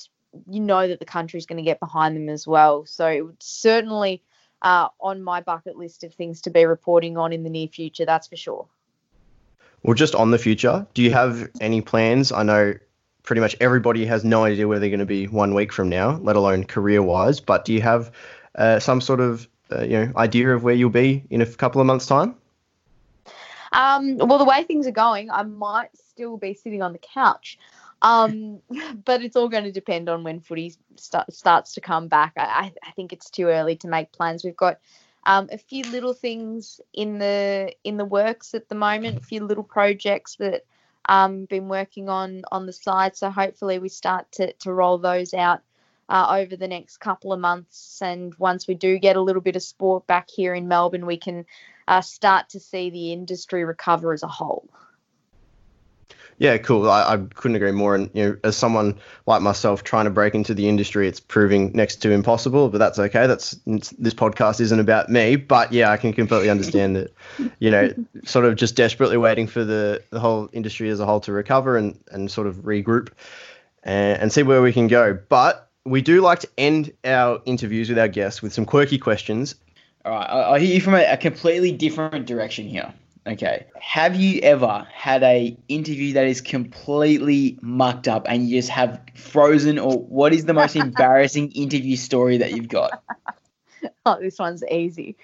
you 0.49 0.59
know 0.59 0.87
that 0.87 0.99
the 0.99 1.05
country's 1.05 1.45
going 1.45 1.57
to 1.57 1.63
get 1.63 1.79
behind 1.79 2.15
them 2.15 2.29
as 2.29 2.47
well. 2.47 2.85
So 2.85 3.07
it 3.07 3.21
would 3.21 3.41
certainly 3.41 4.21
uh, 4.61 4.89
on 4.99 5.23
my 5.23 5.41
bucket 5.41 5.77
list 5.77 6.03
of 6.03 6.13
things 6.13 6.41
to 6.41 6.49
be 6.49 6.65
reporting 6.65 7.17
on 7.17 7.31
in 7.31 7.43
the 7.43 7.49
near 7.49 7.67
future, 7.67 8.05
that's 8.05 8.27
for 8.27 8.35
sure. 8.35 8.67
Well, 9.83 9.93
just 9.93 10.15
on 10.15 10.31
the 10.31 10.39
future, 10.39 10.87
do 10.95 11.03
you 11.03 11.11
have 11.11 11.47
any 11.61 11.81
plans? 11.81 12.31
I 12.31 12.43
know 12.43 12.73
pretty 13.21 13.41
much 13.41 13.55
everybody 13.59 14.05
has 14.05 14.23
no 14.23 14.43
idea 14.43 14.67
where 14.67 14.79
they're 14.79 14.89
going 14.89 14.99
to 14.99 15.05
be 15.05 15.27
one 15.27 15.53
week 15.53 15.71
from 15.71 15.89
now, 15.89 16.17
let 16.17 16.35
alone 16.35 16.63
career-wise. 16.63 17.39
But 17.39 17.65
do 17.65 17.73
you 17.73 17.81
have 17.81 18.11
uh, 18.55 18.79
some 18.79 19.01
sort 19.01 19.19
of 19.19 19.47
uh, 19.71 19.83
you 19.83 20.05
know 20.05 20.11
idea 20.15 20.55
of 20.55 20.63
where 20.63 20.73
you'll 20.73 20.89
be 20.89 21.23
in 21.29 21.41
a 21.41 21.45
couple 21.45 21.79
of 21.81 21.87
months' 21.87 22.07
time? 22.07 22.35
Um, 23.75 24.17
well, 24.17 24.37
the 24.37 24.45
way 24.45 24.63
things 24.63 24.87
are 24.87 24.91
going, 24.91 25.29
I 25.29 25.43
might 25.43 25.89
still 25.97 26.37
be 26.37 26.53
sitting 26.53 26.81
on 26.81 26.93
the 26.93 26.99
couch. 26.99 27.59
Um, 28.01 28.61
but 29.05 29.21
it's 29.21 29.35
all 29.35 29.49
going 29.49 29.65
to 29.65 29.71
depend 29.71 30.07
on 30.07 30.23
when 30.23 30.39
footy 30.39 30.75
start, 30.95 31.31
starts 31.33 31.73
to 31.73 31.81
come 31.81 32.07
back. 32.07 32.33
I, 32.37 32.71
I 32.83 32.91
think 32.91 33.11
it's 33.11 33.29
too 33.29 33.47
early 33.47 33.75
to 33.77 33.87
make 33.87 34.13
plans. 34.13 34.43
We've 34.43 34.55
got 34.55 34.79
um, 35.25 35.49
a 35.51 35.57
few 35.57 35.83
little 35.83 36.13
things 36.13 36.79
in 36.93 37.19
the 37.19 37.73
in 37.83 37.97
the 37.97 38.05
works 38.05 38.53
at 38.53 38.69
the 38.69 38.75
moment, 38.75 39.17
a 39.17 39.21
few 39.21 39.43
little 39.43 39.63
projects 39.63 40.35
that 40.37 40.65
um 41.07 41.45
been 41.45 41.67
working 41.67 42.09
on 42.09 42.43
on 42.51 42.65
the 42.65 42.73
side. 42.73 43.17
So 43.17 43.29
hopefully 43.29 43.79
we 43.79 43.89
start 43.89 44.31
to 44.33 44.53
to 44.53 44.71
roll 44.71 44.99
those 44.99 45.33
out 45.33 45.61
uh, 46.09 46.37
over 46.39 46.55
the 46.55 46.67
next 46.67 46.97
couple 46.97 47.33
of 47.33 47.39
months. 47.39 47.99
And 48.01 48.33
once 48.35 48.67
we 48.67 48.75
do 48.75 48.99
get 48.99 49.15
a 49.15 49.21
little 49.21 49.41
bit 49.41 49.55
of 49.55 49.63
sport 49.63 50.05
back 50.07 50.29
here 50.29 50.53
in 50.53 50.67
Melbourne, 50.67 51.05
we 51.05 51.17
can 51.17 51.45
uh, 51.87 52.01
start 52.01 52.49
to 52.49 52.59
see 52.59 52.89
the 52.89 53.11
industry 53.13 53.63
recover 53.63 54.13
as 54.13 54.23
a 54.23 54.27
whole. 54.27 54.69
Yeah, 56.37 56.57
cool. 56.57 56.89
I, 56.89 57.13
I, 57.13 57.17
couldn't 57.17 57.55
agree 57.55 57.71
more. 57.71 57.95
And 57.95 58.09
you 58.13 58.25
know, 58.25 58.37
as 58.43 58.57
someone 58.57 58.99
like 59.25 59.41
myself 59.41 59.83
trying 59.83 60.03
to 60.03 60.11
break 60.11 60.35
into 60.35 60.53
the 60.53 60.67
industry, 60.67 61.07
it's 61.07 61.19
proving 61.19 61.71
next 61.73 61.97
to 61.97 62.11
impossible. 62.11 62.67
But 62.67 62.79
that's 62.79 62.99
okay. 62.99 63.25
That's 63.25 63.51
this 63.65 64.13
podcast 64.13 64.59
isn't 64.59 64.79
about 64.79 65.09
me. 65.09 65.37
But 65.37 65.71
yeah, 65.71 65.91
I 65.91 65.97
can 65.97 66.11
completely 66.11 66.49
understand 66.49 66.97
that. 66.97 67.13
You 67.59 67.71
know, 67.71 67.93
sort 68.25 68.43
of 68.43 68.57
just 68.57 68.75
desperately 68.75 69.15
waiting 69.15 69.47
for 69.47 69.63
the 69.63 70.03
the 70.09 70.19
whole 70.19 70.49
industry 70.51 70.89
as 70.89 70.99
a 70.99 71.05
whole 71.05 71.21
to 71.21 71.31
recover 71.31 71.77
and 71.77 71.97
and 72.11 72.29
sort 72.29 72.47
of 72.47 72.57
regroup 72.57 73.11
and, 73.83 74.23
and 74.23 74.33
see 74.33 74.43
where 74.43 74.61
we 74.61 74.73
can 74.73 74.87
go. 74.87 75.17
But 75.29 75.69
we 75.85 76.01
do 76.01 76.19
like 76.19 76.39
to 76.39 76.49
end 76.57 76.91
our 77.05 77.41
interviews 77.45 77.87
with 77.87 77.99
our 77.99 78.09
guests 78.09 78.41
with 78.41 78.51
some 78.51 78.65
quirky 78.65 78.97
questions. 78.97 79.55
All 80.05 80.11
right, 80.11 80.29
I'll 80.29 80.55
hear 80.55 80.75
you 80.75 80.81
from 80.81 80.93
a, 80.93 81.03
a 81.03 81.17
completely 81.17 81.71
different 81.71 82.27
direction 82.27 82.67
here. 82.67 82.93
Okay. 83.27 83.65
Have 83.81 84.15
you 84.15 84.39
ever 84.41 84.87
had 84.93 85.23
a 85.23 85.57
interview 85.67 86.13
that 86.13 86.27
is 86.27 86.41
completely 86.41 87.57
mucked 87.59 88.07
up 88.07 88.27
and 88.29 88.47
you 88.47 88.59
just 88.59 88.69
have 88.69 89.01
frozen 89.15 89.79
or 89.79 89.97
what 89.97 90.31
is 90.31 90.45
the 90.45 90.53
most 90.53 90.75
embarrassing 90.75 91.51
interview 91.53 91.95
story 91.95 92.37
that 92.37 92.51
you've 92.51 92.69
got? 92.69 93.03
Oh, 94.07 94.19
this 94.19 94.39
one's 94.39 94.63
easy. 94.63 95.15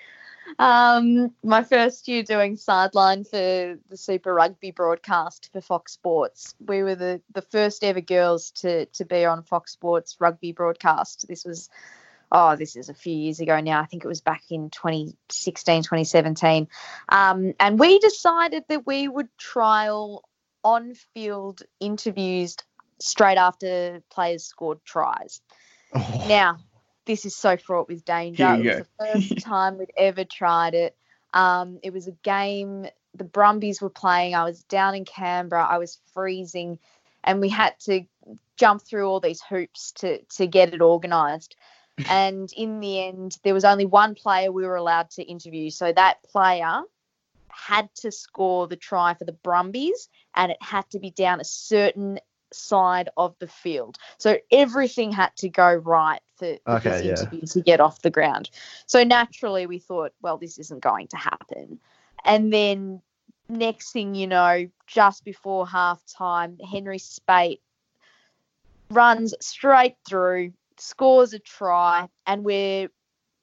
Um, 0.60 1.34
my 1.44 1.64
first 1.64 2.08
year 2.08 2.24
doing 2.24 2.56
sideline 2.56 3.24
for 3.24 3.80
the 3.90 3.98
Super 3.98 4.34
Rugby 4.34 4.72
broadcast 4.72 5.50
for 5.52 5.62
Fox 5.62 5.94
Sports. 5.94 6.56
We 6.60 6.84
were 6.84 6.96
the, 6.96 7.22
the 7.34 7.42
first 7.42 7.84
ever 7.84 8.02
girls 8.02 8.52
to 8.52 8.86
to 8.88 9.06
be 9.06 9.26
on 9.26 9.44
Fox 9.44 9.72
Sports 9.72 10.18
rugby 10.20 10.52
broadcast. 10.52 11.28
This 11.28 11.46
was 11.46 11.70
oh, 12.32 12.56
this 12.56 12.76
is 12.76 12.90
a 12.90 12.94
few 12.94 13.16
years 13.16 13.40
ago 13.40 13.60
now. 13.60 13.82
I 13.82 13.86
think 13.86 14.06
it 14.06 14.08
was 14.08 14.22
back 14.22 14.44
in 14.50 14.70
2016, 14.70 15.84
2017. 15.84 16.68
Um, 17.10 17.54
and 17.60 17.80
we 17.80 18.00
decided 18.00 18.64
that 18.70 18.88
we 18.88 19.08
would 19.08 19.28
trial 19.38 20.24
on 20.64 20.94
field 21.14 21.62
interviews 21.80 22.56
straight 23.00 23.38
after 23.38 24.02
players 24.10 24.46
scored 24.46 24.80
tries. 24.86 25.42
Oh. 25.94 26.26
Now, 26.28 26.60
this 27.06 27.26
is 27.26 27.36
so 27.36 27.58
fraught 27.58 27.90
with 27.90 28.06
danger. 28.06 28.46
It 28.54 28.58
was 28.58 28.66
go. 28.66 28.78
the 28.78 29.14
first 29.14 29.38
time 29.46 29.78
we'd 29.78 29.92
ever 29.98 30.24
tried 30.24 30.74
it. 30.74 30.96
Um, 31.34 31.80
it 31.84 31.92
was 31.92 32.08
a 32.08 32.12
game, 32.24 32.88
the 33.16 33.24
Brumbies 33.24 33.82
were 33.82 33.90
playing. 33.90 34.36
I 34.36 34.44
was 34.44 34.64
down 34.64 34.96
in 34.96 35.06
Canberra, 35.06 35.66
I 35.66 35.78
was 35.78 36.00
freezing, 36.14 36.80
and 37.24 37.42
we 37.42 37.50
had 37.50 37.80
to 37.82 38.06
jump 38.58 38.82
through 38.82 39.08
all 39.08 39.20
these 39.20 39.42
hoops 39.42 39.94
to, 39.94 40.22
to 40.36 40.46
get 40.46 40.74
it 40.74 40.82
organised 40.82 41.56
and 42.10 42.52
in 42.54 42.80
the 42.80 43.04
end, 43.04 43.38
there 43.44 43.54
was 43.54 43.66
only 43.66 43.86
one 43.86 44.16
player 44.16 44.52
we 44.52 44.66
were 44.66 44.76
allowed 44.76 45.10
to 45.12 45.24
interview. 45.24 45.70
So 45.70 45.92
that 45.94 46.24
player 46.24 46.82
had 47.50 47.94
to 47.96 48.12
score 48.12 48.68
the 48.68 48.76
try 48.76 49.14
for 49.14 49.26
the 49.26 49.34
Brumbies, 49.34 50.10
and 50.36 50.52
it 50.52 50.62
had 50.62 50.90
to 50.92 51.00
be 51.00 51.12
down 51.12 51.40
a 51.40 51.46
certain 51.46 52.20
side 52.54 53.10
of 53.18 53.36
the 53.40 53.48
field. 53.48 53.98
So 54.18 54.38
everything 54.52 55.12
had 55.12 55.36
to 55.38 55.50
go 55.50 55.74
right 55.74 56.22
for, 56.36 56.58
for 56.66 56.76
okay, 56.78 56.90
this 56.90 57.22
interview 57.22 57.40
yeah. 57.44 57.54
to 57.54 57.62
get 57.62 57.80
off 57.80 58.02
the 58.02 58.10
ground. 58.10 58.50
So 58.86 59.04
naturally, 59.04 59.66
we 59.66 59.80
thought, 59.80 60.14
well, 60.22 60.38
this 60.38 60.58
isn't 60.60 60.82
going 60.82 61.08
to 61.08 61.18
happen. 61.18 61.80
And 62.26 62.52
then 62.52 63.02
next 63.50 63.92
thing 63.92 64.16
you 64.16 64.28
know, 64.28 64.70
just 64.88 65.24
before 65.24 65.68
half 65.68 66.02
time, 66.06 66.58
Henry 66.60 67.00
Speight 67.00 67.62
runs 68.90 69.34
straight 69.40 69.96
through, 70.08 70.54
scores 70.78 71.34
a 71.34 71.40
try, 71.40 72.08
and 72.26 72.44
we're 72.44 72.90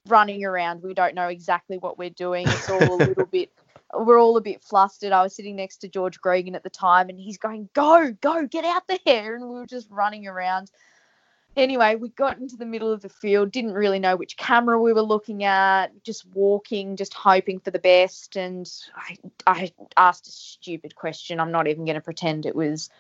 running 0.07 0.45
around. 0.45 0.83
We 0.83 0.95
don't 0.95 1.14
know 1.14 1.29
exactly 1.29 1.79
what 1.79 1.99
we're 1.99 2.11
doing. 2.11 2.47
It's 2.49 2.70
all 2.70 2.95
a 2.95 2.97
little 2.97 3.26
bit. 3.33 3.51
We're 3.95 4.20
all 4.20 4.37
a 4.37 4.43
bit 4.43 4.62
flustered. 4.62 5.12
I 5.12 5.22
was 5.22 5.35
sitting 5.35 5.57
next 5.57 5.79
to 5.79 5.89
George 5.89 6.20
Gregan 6.20 6.55
at 6.55 6.62
the 6.62 6.70
time, 6.70 7.09
and 7.09 7.18
he's 7.18 7.39
going, 7.39 7.68
"Go, 7.74 8.12
go, 8.20 8.47
get 8.47 8.64
out 8.64 8.83
there!" 9.07 9.37
And 9.37 9.45
we 9.45 9.55
were 9.55 9.66
just 9.66 9.91
running 9.91 10.26
around. 10.26 10.70
Anyway, 11.57 11.97
we 11.97 12.09
got 12.11 12.39
into 12.39 12.57
the 12.57 12.66
middle 12.66 12.93
of 12.93 13.01
the 13.01 13.09
field. 13.09 13.51
Didn't 13.51 13.72
really 13.72 13.99
know 13.99 14.14
which 14.14 14.37
camera 14.37 14.81
we 14.81 14.93
were 14.93 15.03
looking 15.03 15.43
at. 15.43 15.89
Just 16.05 16.24
walking, 16.26 16.95
just 16.95 17.14
hoping 17.14 17.59
for 17.59 17.72
the 17.72 17.81
best. 17.81 18.37
And 18.37 18.70
I, 18.95 19.16
I 19.47 19.72
asked 19.97 20.29
a 20.29 20.31
stupid 20.31 20.95
question. 20.95 21.41
I'm 21.41 21.51
not 21.51 21.66
even 21.66 21.85
going 21.85 21.97
to 21.97 22.01
pretend 22.01 22.47
it 22.47 22.55
was 22.55 22.91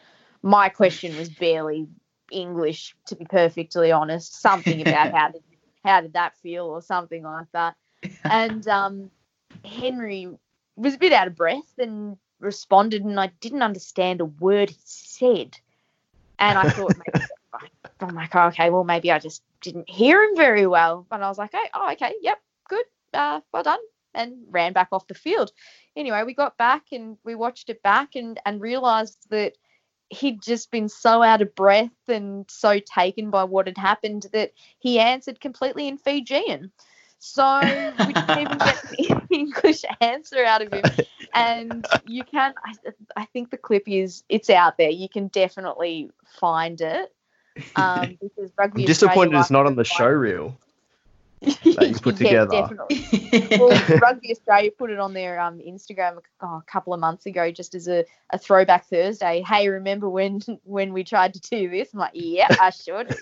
my 0.42 0.70
question. 0.70 1.16
Was 1.16 1.28
barely 1.28 1.86
English, 2.30 2.94
to 3.06 3.16
be 3.16 3.24
perfectly 3.24 3.92
honest. 3.92 4.40
Something 4.40 4.80
about 4.80 5.12
how 5.14 5.28
did 5.30 5.42
how 5.84 6.00
did 6.00 6.12
that 6.12 6.36
feel 6.36 6.66
or 6.66 6.82
something 6.82 7.22
like 7.22 7.50
that. 7.52 7.76
And 8.24 8.66
um, 8.68 9.10
Henry 9.64 10.28
was 10.76 10.94
a 10.94 10.98
bit 10.98 11.12
out 11.12 11.26
of 11.26 11.34
breath 11.34 11.78
and 11.78 12.16
responded, 12.38 13.04
and 13.04 13.18
I 13.18 13.28
didn't 13.40 13.62
understand 13.62 14.20
a 14.20 14.24
word 14.24 14.70
he 14.70 14.76
said. 14.84 15.58
And 16.38 16.56
I 16.58 16.70
thought, 16.70 16.94
maybe, 16.96 17.26
I'm 18.00 18.14
like, 18.14 18.34
oh, 18.36 18.46
okay, 18.48 18.70
well, 18.70 18.84
maybe 18.84 19.10
I 19.10 19.18
just 19.18 19.42
didn't 19.60 19.90
hear 19.90 20.22
him 20.22 20.36
very 20.36 20.66
well. 20.66 21.06
But 21.10 21.22
I 21.22 21.28
was 21.28 21.38
like, 21.38 21.50
oh, 21.54 21.66
oh 21.74 21.92
okay, 21.92 22.14
yep, 22.20 22.38
good, 22.68 22.84
uh, 23.14 23.40
well 23.52 23.64
done, 23.64 23.80
and 24.14 24.36
ran 24.50 24.72
back 24.72 24.88
off 24.92 25.08
the 25.08 25.14
field. 25.14 25.50
Anyway, 25.96 26.22
we 26.24 26.34
got 26.34 26.56
back 26.56 26.84
and 26.92 27.18
we 27.24 27.34
watched 27.34 27.70
it 27.70 27.82
back 27.82 28.14
and 28.14 28.38
and 28.46 28.60
realised 28.60 29.18
that 29.30 29.54
he'd 30.10 30.42
just 30.42 30.70
been 30.70 30.88
so 30.88 31.22
out 31.22 31.42
of 31.42 31.54
breath 31.54 31.90
and 32.08 32.46
so 32.50 32.78
taken 32.78 33.30
by 33.30 33.44
what 33.44 33.66
had 33.66 33.78
happened 33.78 34.26
that 34.32 34.52
he 34.78 34.98
answered 34.98 35.40
completely 35.40 35.88
in 35.88 35.98
Fijian. 35.98 36.72
So 37.18 37.92
we 38.06 38.12
didn't 38.12 38.38
even 38.38 38.58
get 38.58 38.82
the 38.90 39.26
English 39.34 39.84
answer 40.00 40.44
out 40.44 40.62
of 40.62 40.72
him. 40.72 40.84
And 41.34 41.86
you 42.06 42.24
can, 42.24 42.54
I, 42.64 42.74
I 43.16 43.24
think 43.26 43.50
the 43.50 43.56
clip 43.56 43.84
is, 43.86 44.22
it's 44.28 44.50
out 44.50 44.78
there. 44.78 44.90
You 44.90 45.08
can 45.08 45.28
definitely 45.28 46.10
find 46.24 46.80
it. 46.80 47.12
Um, 47.74 48.16
because 48.20 48.52
rugby 48.56 48.82
I'm 48.82 48.86
disappointed 48.86 49.34
Australia 49.34 49.40
it's 49.40 49.50
not 49.50 49.66
on 49.66 49.74
the 49.74 49.82
show 49.82 50.06
reel 50.06 50.56
that 51.40 51.88
you 51.88 51.94
put 51.94 52.16
Yeah, 52.20 52.44
together. 52.44 52.50
definitely. 52.50 53.56
well, 53.58 53.70
Rugby 54.00 54.32
Australia 54.32 54.70
put 54.70 54.90
it 54.90 54.98
on 54.98 55.14
their 55.14 55.40
um, 55.40 55.58
Instagram 55.58 56.18
oh, 56.40 56.46
a 56.46 56.64
couple 56.66 56.92
of 56.92 57.00
months 57.00 57.26
ago, 57.26 57.50
just 57.50 57.74
as 57.74 57.88
a, 57.88 58.04
a 58.30 58.38
throwback 58.38 58.86
Thursday. 58.86 59.42
Hey, 59.46 59.68
remember 59.68 60.08
when 60.08 60.40
when 60.64 60.92
we 60.92 61.04
tried 61.04 61.34
to 61.34 61.40
do 61.40 61.70
this? 61.70 61.92
I'm 61.92 62.00
like, 62.00 62.12
yeah, 62.14 62.48
I 62.60 62.70
should. 62.70 63.14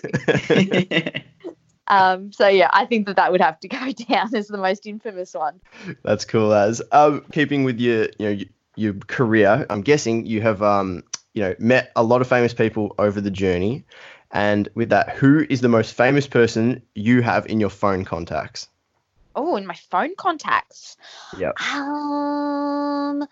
Um, 1.87 2.31
so 2.33 2.47
yeah, 2.47 2.69
I 2.73 2.85
think 2.85 3.07
that 3.07 3.15
that 3.15 3.31
would 3.31 3.41
have 3.41 3.59
to 3.61 3.67
go 3.67 3.91
down 4.09 4.35
as 4.35 4.47
the 4.47 4.57
most 4.57 4.85
infamous 4.85 5.33
one. 5.33 5.59
That's 6.03 6.25
cool 6.25 6.53
as. 6.53 6.81
Um, 6.91 7.23
keeping 7.31 7.63
with 7.63 7.79
your, 7.79 8.03
you 8.19 8.29
know, 8.29 8.31
y- 8.31 8.49
your 8.75 8.93
career, 8.93 9.65
I'm 9.69 9.81
guessing 9.81 10.25
you 10.25 10.41
have, 10.41 10.61
um, 10.61 11.03
you 11.33 11.41
know, 11.43 11.55
met 11.59 11.91
a 11.95 12.03
lot 12.03 12.21
of 12.21 12.27
famous 12.27 12.53
people 12.53 12.93
over 12.99 13.21
the 13.21 13.31
journey. 13.31 13.85
And 14.31 14.67
with 14.75 14.89
that, 14.89 15.09
who 15.11 15.45
is 15.49 15.61
the 15.61 15.69
most 15.69 15.93
famous 15.93 16.27
person 16.27 16.81
you 16.95 17.21
have 17.21 17.45
in 17.47 17.59
your 17.59 17.69
phone 17.69 18.03
contacts? 18.03 18.67
Oh, 19.35 19.55
in 19.55 19.65
my 19.65 19.75
phone 19.89 20.15
contacts. 20.17 20.97
Yep. 21.37 21.59
Um, 21.61 23.27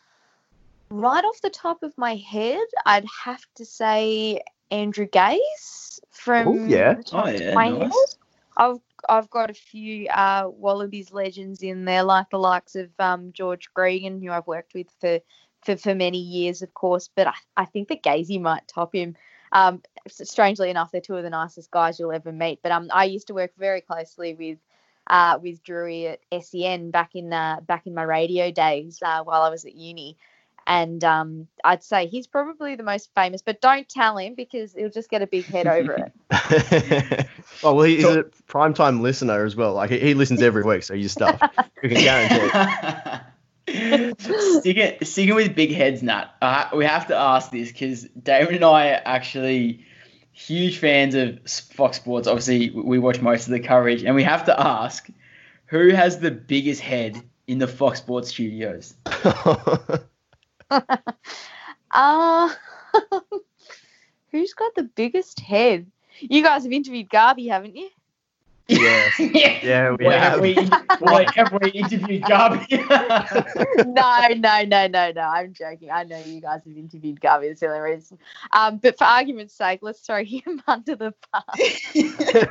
right 0.89 1.25
off 1.25 1.41
the 1.41 1.49
top 1.49 1.83
of 1.83 1.97
my 1.97 2.15
head, 2.15 2.65
I'd 2.85 3.05
have 3.23 3.43
to 3.55 3.65
say 3.65 4.41
Andrew 4.71 5.07
Gaze 5.07 5.99
from 6.11 6.47
Oh, 6.47 6.65
yeah. 6.65 6.93
the 6.93 7.03
top 7.03 7.25
Oh, 7.25 7.29
of 7.29 7.41
yeah, 7.41 7.53
my 7.55 7.69
nice. 7.69 7.81
head. 7.81 8.15
I've 8.57 8.79
I've 9.09 9.29
got 9.29 9.49
a 9.49 9.53
few 9.53 10.07
uh, 10.07 10.47
Wallabies 10.49 11.11
legends 11.11 11.61
in 11.61 11.85
there, 11.85 12.03
like 12.03 12.29
the 12.29 12.39
likes 12.39 12.75
of 12.75 12.89
um, 12.99 13.33
George 13.33 13.69
Gregan, 13.75 14.23
who 14.23 14.31
I've 14.31 14.47
worked 14.47 14.73
with 14.73 14.87
for, 14.99 15.19
for, 15.63 15.75
for 15.75 15.93
many 15.93 16.19
years, 16.19 16.61
of 16.61 16.73
course. 16.73 17.09
But 17.13 17.27
I, 17.27 17.33
I 17.57 17.65
think 17.65 17.89
that 17.89 18.03
Gazy 18.03 18.39
might 18.39 18.67
top 18.67 18.95
him. 18.95 19.15
Um, 19.55 19.81
strangely 20.07 20.69
enough, 20.69 20.91
they're 20.91 20.99
two 21.01 21.15
of 21.15 21.23
the 21.23 21.29
nicest 21.29 21.71
guys 21.71 21.97
you'll 21.97 22.11
ever 22.11 22.31
meet. 22.31 22.59
But 22.61 22.71
um, 22.73 22.89
I 22.93 23.05
used 23.05 23.27
to 23.27 23.33
work 23.33 23.51
very 23.57 23.79
closely 23.81 24.33
with 24.35 24.59
uh, 25.07 25.39
with 25.41 25.63
Drury 25.63 26.07
at 26.07 26.19
SEN 26.43 26.91
back 26.91 27.15
in 27.15 27.31
uh, 27.31 27.61
back 27.61 27.87
in 27.87 27.93
my 27.93 28.03
radio 28.03 28.51
days 28.51 28.99
uh, 29.03 29.23
while 29.23 29.41
I 29.41 29.49
was 29.49 29.63
at 29.65 29.73
uni. 29.75 30.17
And 30.67 31.03
um, 31.03 31.47
I'd 31.63 31.83
say 31.83 32.07
he's 32.07 32.25
probably 32.25 32.75
the 32.75 32.81
most 32.83 33.11
famous, 33.13 33.43
but 33.43 33.61
don't 33.61 33.87
tell 33.87 34.17
him 34.17 34.33
because 34.33 34.73
he'll 34.73 34.89
just 34.89 35.11
get 35.11 35.21
a 35.21 35.27
big 35.27 35.45
head 35.45 35.67
over 35.67 35.93
it. 36.31 37.27
oh, 37.63 37.73
well, 37.75 37.81
he's 37.85 38.01
So- 38.01 38.21
a 38.21 38.23
primetime 38.51 39.01
listener 39.01 39.45
as 39.45 39.55
well. 39.55 39.73
Like, 39.75 39.91
he, 39.91 39.99
he 39.99 40.13
listens 40.15 40.41
every 40.41 40.63
week, 40.63 40.81
so 40.83 40.95
you 40.95 41.07
stuff. 41.07 41.39
We 41.83 41.89
can 41.89 42.01
guarantee 42.03 42.49
it. 42.51 43.21
Sticking, 43.67 44.97
sticking 45.03 45.35
with 45.35 45.55
big 45.55 45.71
heads, 45.71 46.03
Nat. 46.03 46.29
Uh, 46.41 46.69
we 46.75 46.85
have 46.85 47.07
to 47.07 47.15
ask 47.15 47.51
this 47.51 47.71
because 47.71 48.03
David 48.21 48.55
and 48.55 48.65
I 48.65 48.89
are 48.89 49.01
actually 49.05 49.85
huge 50.31 50.77
fans 50.79 51.15
of 51.15 51.39
Fox 51.73 51.97
Sports. 51.97 52.27
Obviously, 52.27 52.69
we 52.69 52.99
watch 52.99 53.21
most 53.21 53.47
of 53.47 53.51
the 53.51 53.59
coverage, 53.59 54.03
and 54.03 54.15
we 54.15 54.23
have 54.23 54.45
to 54.45 54.59
ask 54.59 55.07
who 55.67 55.89
has 55.89 56.19
the 56.19 56.31
biggest 56.31 56.81
head 56.81 57.21
in 57.47 57.59
the 57.59 57.67
Fox 57.67 57.99
Sports 57.99 58.29
studios. 58.29 58.95
Uh, 61.95 62.49
who's 64.31 64.53
got 64.53 64.75
the 64.75 64.83
biggest 64.83 65.39
head? 65.39 65.89
You 66.19 66.43
guys 66.43 66.63
have 66.63 66.73
interviewed 66.73 67.09
Garby, 67.09 67.47
haven't 67.47 67.77
you? 67.77 67.89
Yes. 68.67 69.13
yeah, 69.19 69.59
Yeah, 69.63 69.91
we 69.91 70.05
Wait, 70.05 70.17
have. 70.17 70.41
we, 70.41 70.55
wait, 71.01 71.29
have 71.35 71.53
we 71.61 71.69
interviewed 71.71 72.23
Garby? 72.23 72.65
no, 73.85 74.27
no, 74.35 74.63
no, 74.63 74.87
no, 74.87 75.11
no. 75.11 75.21
I'm 75.21 75.53
joking. 75.53 75.91
I 75.91 76.03
know 76.03 76.19
you 76.25 76.41
guys 76.41 76.61
have 76.65 76.77
interviewed 76.77 77.21
Garby. 77.21 77.49
That's 77.49 77.59
the 77.59 77.67
only 77.67 77.79
reason. 77.79 78.17
Um, 78.51 78.77
but 78.77 78.97
for 78.97 79.03
argument's 79.03 79.53
sake, 79.53 79.79
let's 79.81 79.99
throw 79.99 80.23
him 80.23 80.61
under 80.67 80.95
the 80.95 81.13
bus. 81.31 82.45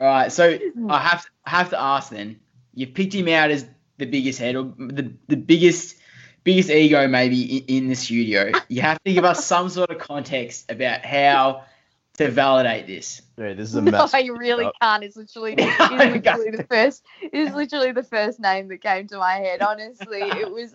All 0.00 0.08
right, 0.08 0.32
so 0.32 0.58
I 0.88 0.98
have 0.98 1.22
to, 1.22 1.28
I 1.44 1.50
have 1.50 1.70
to 1.70 1.80
ask 1.80 2.10
then. 2.10 2.40
You've 2.74 2.94
picked 2.94 3.14
him 3.14 3.28
out 3.28 3.50
as 3.50 3.66
the 3.98 4.06
biggest 4.06 4.38
head 4.38 4.56
or 4.56 4.72
the, 4.78 5.12
the 5.28 5.36
biggest 5.36 5.96
biggest 6.44 6.70
ego 6.70 7.06
maybe 7.06 7.58
in, 7.58 7.64
in 7.84 7.88
the 7.88 7.94
studio. 7.94 8.50
You 8.68 8.80
have 8.82 9.02
to 9.04 9.12
give 9.12 9.24
us 9.24 9.44
some 9.44 9.68
sort 9.68 9.90
of 9.90 9.98
context 9.98 10.70
about 10.70 11.04
how 11.04 11.64
to 12.18 12.30
validate 12.30 12.86
this. 12.86 13.22
Yeah, 13.36 13.54
this 13.54 13.68
is 13.68 13.74
a 13.74 13.82
mess. 13.82 13.92
No, 13.92 13.98
massive. 13.98 14.26
you 14.26 14.36
really 14.36 14.66
up. 14.66 14.74
can't. 14.80 15.02
It's 15.02 15.16
literally, 15.16 15.54
it's 15.58 15.90
literally 15.90 16.50
the 16.50 16.64
first. 16.64 17.04
It's 17.20 17.54
literally 17.54 17.92
the 17.92 18.02
first 18.02 18.40
name 18.40 18.68
that 18.68 18.82
came 18.82 19.06
to 19.08 19.18
my 19.18 19.34
head. 19.34 19.62
Honestly, 19.62 20.20
it 20.20 20.50
was 20.50 20.74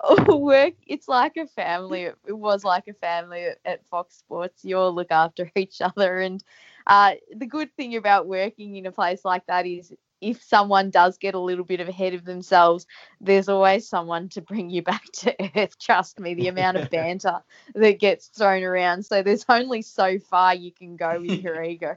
oh, 0.00 0.36
work. 0.36 0.74
It's 0.86 1.08
like 1.08 1.36
a 1.36 1.46
family. 1.46 2.02
It, 2.02 2.16
it 2.26 2.32
was 2.32 2.64
like 2.64 2.88
a 2.88 2.94
family 2.94 3.44
at, 3.44 3.58
at 3.64 3.86
Fox 3.86 4.16
Sports. 4.16 4.64
You 4.64 4.78
all 4.78 4.94
look 4.94 5.10
after 5.10 5.50
each 5.56 5.80
other, 5.80 6.20
and 6.20 6.42
uh, 6.86 7.14
the 7.34 7.46
good 7.46 7.74
thing 7.76 7.96
about 7.96 8.26
working 8.26 8.76
in 8.76 8.86
a 8.86 8.92
place 8.92 9.24
like 9.24 9.46
that 9.46 9.66
is. 9.66 9.92
If 10.20 10.42
someone 10.42 10.90
does 10.90 11.18
get 11.18 11.34
a 11.34 11.38
little 11.38 11.64
bit 11.64 11.80
ahead 11.80 12.14
of 12.14 12.24
themselves, 12.24 12.86
there's 13.20 13.48
always 13.48 13.88
someone 13.88 14.28
to 14.30 14.40
bring 14.40 14.70
you 14.70 14.82
back 14.82 15.04
to 15.14 15.34
earth. 15.56 15.78
Trust 15.78 16.20
me, 16.20 16.34
the 16.34 16.48
amount 16.48 16.76
of 16.76 16.90
banter 16.90 17.40
that 17.74 17.98
gets 17.98 18.28
thrown 18.28 18.62
around. 18.62 19.04
So 19.04 19.22
there's 19.22 19.44
only 19.48 19.82
so 19.82 20.18
far 20.18 20.54
you 20.54 20.72
can 20.72 20.96
go 20.96 21.20
with 21.20 21.42
your 21.42 21.62
ego. 21.62 21.96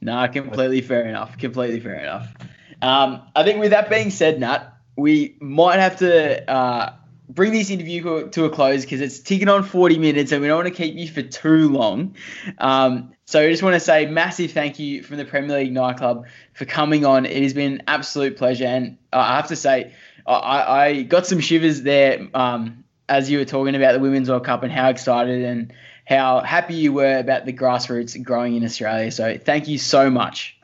no, 0.00 0.28
completely 0.28 0.80
fair 0.80 1.06
enough. 1.06 1.38
Completely 1.38 1.80
fair 1.80 2.00
enough. 2.00 2.34
Um, 2.82 3.22
I 3.34 3.44
think 3.44 3.60
with 3.60 3.70
that 3.70 3.88
being 3.88 4.10
said, 4.10 4.40
Nat, 4.40 4.72
we 4.96 5.36
might 5.40 5.78
have 5.78 5.96
to 5.98 6.50
uh, 6.50 6.92
bring 7.28 7.52
this 7.52 7.70
interview 7.70 8.28
to- 8.28 8.44
a 8.44 8.50
close 8.50 8.82
because 8.82 9.00
it's 9.00 9.18
ticking 9.18 9.48
on 9.48 9.62
40 9.62 9.98
minutes 9.98 10.32
and 10.32 10.42
we 10.42 10.48
don't 10.48 10.56
want 10.62 10.68
to 10.68 10.74
keep 10.74 10.94
you 10.94 11.08
for 11.08 11.22
too 11.22 11.68
long. 11.70 12.14
Um, 12.58 13.12
so 13.24 13.40
I 13.40 13.50
just 13.50 13.62
want 13.62 13.74
to 13.74 13.80
say 13.80 14.06
massive 14.06 14.52
thank 14.52 14.78
you 14.78 15.02
from 15.02 15.16
the 15.16 15.24
Premier 15.24 15.56
League 15.58 15.72
Nightclub 15.72 16.26
for 16.52 16.64
coming 16.66 17.06
on. 17.06 17.24
It 17.24 17.42
has 17.42 17.54
been 17.54 17.74
an 17.74 17.82
absolute 17.88 18.36
pleasure. 18.36 18.66
And 18.66 18.98
I 19.12 19.36
have 19.36 19.48
to 19.48 19.56
say, 19.56 19.94
I, 20.26 20.86
I 20.86 21.02
got 21.02 21.26
some 21.26 21.40
shivers 21.40 21.82
there 21.82 22.28
um, 22.34 22.84
as 23.08 23.30
you 23.30 23.38
were 23.38 23.44
talking 23.44 23.74
about 23.74 23.92
the 23.92 24.00
Women's 24.00 24.28
World 24.28 24.44
Cup 24.44 24.62
and 24.62 24.72
how 24.72 24.90
excited 24.90 25.44
and 25.44 25.72
how 26.06 26.40
happy 26.40 26.74
you 26.74 26.92
were 26.92 27.18
about 27.18 27.46
the 27.46 27.52
grassroots 27.52 28.22
growing 28.22 28.54
in 28.56 28.64
Australia. 28.64 29.10
So 29.10 29.38
thank 29.38 29.68
you 29.68 29.78
so 29.78 30.10
much. 30.10 30.58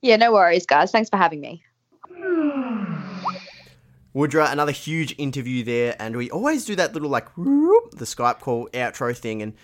Yeah, 0.00 0.16
no 0.16 0.32
worries, 0.32 0.64
guys. 0.64 0.90
Thanks 0.90 1.10
for 1.10 1.18
having 1.18 1.40
me. 1.40 1.62
Woodra, 4.14 4.50
another 4.50 4.72
huge 4.72 5.14
interview 5.18 5.62
there, 5.62 5.94
and 6.00 6.16
we 6.16 6.30
always 6.30 6.64
do 6.64 6.74
that 6.76 6.92
little 6.94 7.08
like 7.08 7.28
whoop, 7.36 7.92
the 7.92 8.04
Skype 8.04 8.40
call 8.40 8.68
outro 8.72 9.16
thing, 9.16 9.40
and 9.42 9.54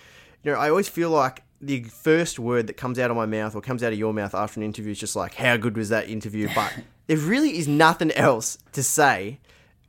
you 0.43 0.51
know 0.51 0.57
I 0.57 0.69
always 0.69 0.87
feel 0.87 1.09
like 1.09 1.43
the 1.59 1.83
first 1.83 2.39
word 2.39 2.67
that 2.67 2.77
comes 2.77 2.99
out 2.99 3.11
of 3.11 3.17
my 3.17 3.25
mouth 3.25 3.55
or 3.55 3.61
comes 3.61 3.83
out 3.83 3.91
of 3.91 3.99
your 3.99 4.13
mouth 4.13 4.33
after 4.33 4.59
an 4.59 4.65
interview 4.65 4.91
is 4.91 4.99
just 4.99 5.15
like 5.15 5.33
how 5.35 5.57
good 5.57 5.75
was 5.75 5.89
that 5.89 6.09
interview, 6.09 6.47
but 6.55 6.73
there 7.07 7.17
really 7.17 7.57
is 7.57 7.67
nothing 7.67 8.11
else 8.11 8.57
to 8.71 8.83
say 8.83 9.39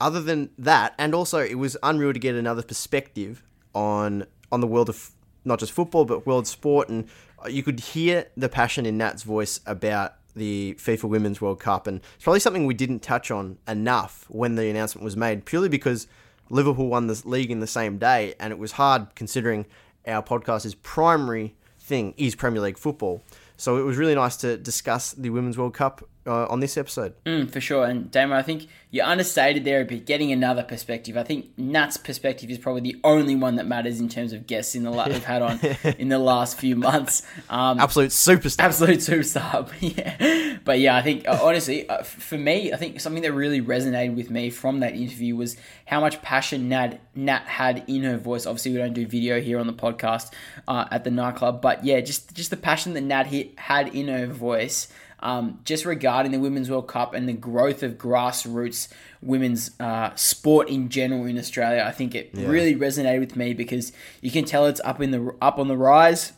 other 0.01 0.21
than 0.21 0.51
that, 0.59 0.95
and 0.99 1.15
also 1.15 1.39
it 1.39 1.57
was 1.57 1.77
unreal 1.83 2.13
to 2.13 2.19
get 2.19 2.35
another 2.35 2.63
perspective 2.63 3.45
on 3.75 4.27
on 4.51 4.61
the 4.61 4.67
world 4.67 4.89
of 4.89 5.13
not 5.45 5.61
just 5.61 5.71
football 5.71 6.05
but 6.05 6.27
world 6.27 6.49
sport, 6.49 6.89
and 6.89 7.09
you 7.49 7.63
could 7.63 7.79
hear 7.79 8.27
the 8.37 8.49
passion 8.49 8.87
in 8.87 8.99
Nat's 8.99 9.23
voice 9.23 9.61
about 9.67 10.15
the 10.39 10.75
FIFA 10.79 11.05
Women's 11.05 11.41
World 11.41 11.61
Cup, 11.61 11.87
and 11.87 12.01
it's 12.15 12.25
probably 12.25 12.41
something 12.41 12.65
we 12.65 12.75
didn't 12.75 13.01
touch 13.01 13.31
on 13.31 13.59
enough 13.69 14.25
when 14.29 14.55
the 14.55 14.69
announcement 14.69 15.05
was 15.05 15.17
made, 15.17 15.45
purely 15.45 15.69
because 15.69 16.07
Liverpool 16.49 16.89
won 16.89 17.07
the 17.09 17.23
league 17.25 17.51
in 17.51 17.61
the 17.61 17.67
same 17.67 17.99
day, 17.99 18.35
and 18.41 18.53
it 18.53 18.59
was 18.59 18.73
hard 18.73 19.15
considering 19.15 19.67
our 20.07 20.23
podcast's 20.23 20.75
primary 20.75 21.55
thing 21.79 22.15
is 22.17 22.35
Premier 22.35 22.63
League 22.63 22.79
football. 22.79 23.23
So 23.57 23.77
it 23.77 23.83
was 23.83 23.97
really 23.97 24.15
nice 24.15 24.37
to 24.39 24.57
discuss 24.57 25.13
the 25.13 25.31
Women's 25.31 25.59
World 25.59 25.75
Cup 25.75 26.09
uh, 26.29 26.47
on 26.49 26.61
this 26.61 26.77
episode. 26.77 27.15
Mm, 27.25 27.51
for 27.51 27.61
sure. 27.61 27.85
And 27.85 28.11
Damon, 28.11 28.37
I 28.37 28.43
think 28.43 28.69
you 28.91 29.03
understated 29.03 29.65
there 29.65 29.81
a 29.81 29.85
bit, 29.85 30.07
getting 30.07 30.31
another 30.33 30.63
perspective. 30.63 31.17
I 31.17 31.23
think 31.23 31.47
Nat's 31.59 31.97
perspective 31.97 32.51
is 32.51 32.59
probably 32.59 32.81
the 32.83 32.97
only 33.05 33.35
one 33.35 33.57
that 33.57 33.67
matters 33.67 34.01
in 34.01 34.09
terms 34.09 34.33
of 34.33 34.47
guests 34.47 34.75
in 34.75 34.83
the 34.83 34.91
la- 34.91 35.07
we've 35.09 35.25
had 35.25 35.43
on 35.43 35.59
in 35.99 36.09
the 36.09 36.19
last 36.19 36.59
few 36.59 36.77
months. 36.77 37.23
Um, 37.51 37.81
Absolute 37.81 38.11
superstar. 38.11 38.61
absolute 38.65 38.99
superstar. 38.99 39.71
yeah, 39.81 40.59
but 40.65 40.79
yeah, 40.79 40.97
I 40.97 41.03
think 41.03 41.27
uh, 41.27 41.39
honestly, 41.43 41.89
uh, 41.89 42.03
for 42.03 42.39
me, 42.39 42.73
I 42.73 42.77
think 42.77 43.01
something 43.01 43.23
that 43.23 43.33
really 43.33 43.61
resonated 43.61 44.15
with 44.15 44.31
me 44.31 44.51
from 44.51 44.81
that 44.81 44.95
interview 44.95 45.37
was 45.37 45.57
how 45.87 46.01
much 46.01 46.23
passion 46.23 46.69
Nat 46.69 47.01
Nat 47.15 47.43
had 47.47 47.85
in 47.89 48.05
her 48.05 48.17
voice. 48.17 48.47
Obviously, 48.47 48.73
we 48.73 48.79
don't 48.79 48.93
do 48.95 49.07
video 49.07 49.41
here 49.41 49.59
on 49.59 49.67
the 49.67 49.73
podcast 49.73 50.33
uh, 50.67 50.87
at 50.91 51.05
the 51.05 51.11
nightclub, 51.11 51.61
but 51.61 51.85
yeah, 51.85 52.01
just 52.01 52.35
just 52.35 52.51
the 52.51 52.57
passion 52.57 52.95
that 52.95 53.03
Nat 53.03 53.27
hit, 53.27 53.59
had 53.59 53.95
in 53.95 54.09
her 54.09 54.27
voice. 54.27 54.89
Um, 55.21 55.61
just 55.65 55.85
regarding 55.85 56.31
the 56.31 56.39
Women's 56.39 56.71
World 56.71 56.87
Cup 56.87 57.13
and 57.13 57.29
the 57.29 57.33
growth 57.33 57.83
of 57.83 57.99
grassroots 57.99 58.89
women's 59.21 59.73
uh, 59.81 60.15
sport 60.15 60.69
in 60.69 60.89
general 60.89 61.25
in 61.27 61.37
Australia, 61.37 61.85
I 61.85 61.91
think 61.91 62.15
it 62.15 62.31
really 62.35 62.77
resonated 62.77 63.21
with 63.21 63.37
me 63.37 63.53
because 63.53 63.93
you 64.21 64.31
can 64.31 64.45
tell 64.45 64.67
it's 64.67 64.81
up 64.85 65.01
in 65.01 65.11
the 65.11 65.35
up 65.43 65.59
on 65.59 65.67
the 65.67 65.77
rise 65.77 66.33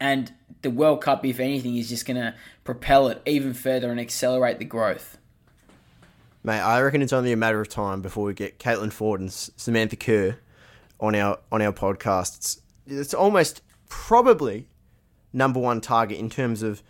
and 0.00 0.32
the 0.62 0.70
World 0.70 1.02
Cup, 1.02 1.24
if 1.24 1.40
anything, 1.40 1.76
is 1.76 1.88
just 1.88 2.06
going 2.06 2.16
to 2.16 2.34
propel 2.64 3.08
it 3.08 3.22
even 3.26 3.54
further 3.54 3.90
and 3.90 4.00
accelerate 4.00 4.58
the 4.58 4.64
growth. 4.64 5.18
Mate, 6.42 6.60
I 6.60 6.80
reckon 6.80 7.02
it's 7.02 7.12
only 7.12 7.32
a 7.32 7.36
matter 7.36 7.60
of 7.60 7.68
time 7.68 8.02
before 8.02 8.24
we 8.24 8.34
get 8.34 8.58
Caitlin 8.58 8.92
Foord 8.92 9.18
and 9.18 9.32
Samantha 9.32 9.96
Kerr 9.96 10.38
on 11.00 11.14
our 11.14 11.38
on 11.50 11.60
our 11.60 11.72
podcast. 11.72 12.36
It's, 12.36 12.60
it's 12.86 13.14
almost 13.14 13.62
probably 13.88 14.68
number 15.32 15.60
one 15.60 15.80
target 15.80 16.18
in 16.18 16.30
terms 16.30 16.62
of 16.62 16.82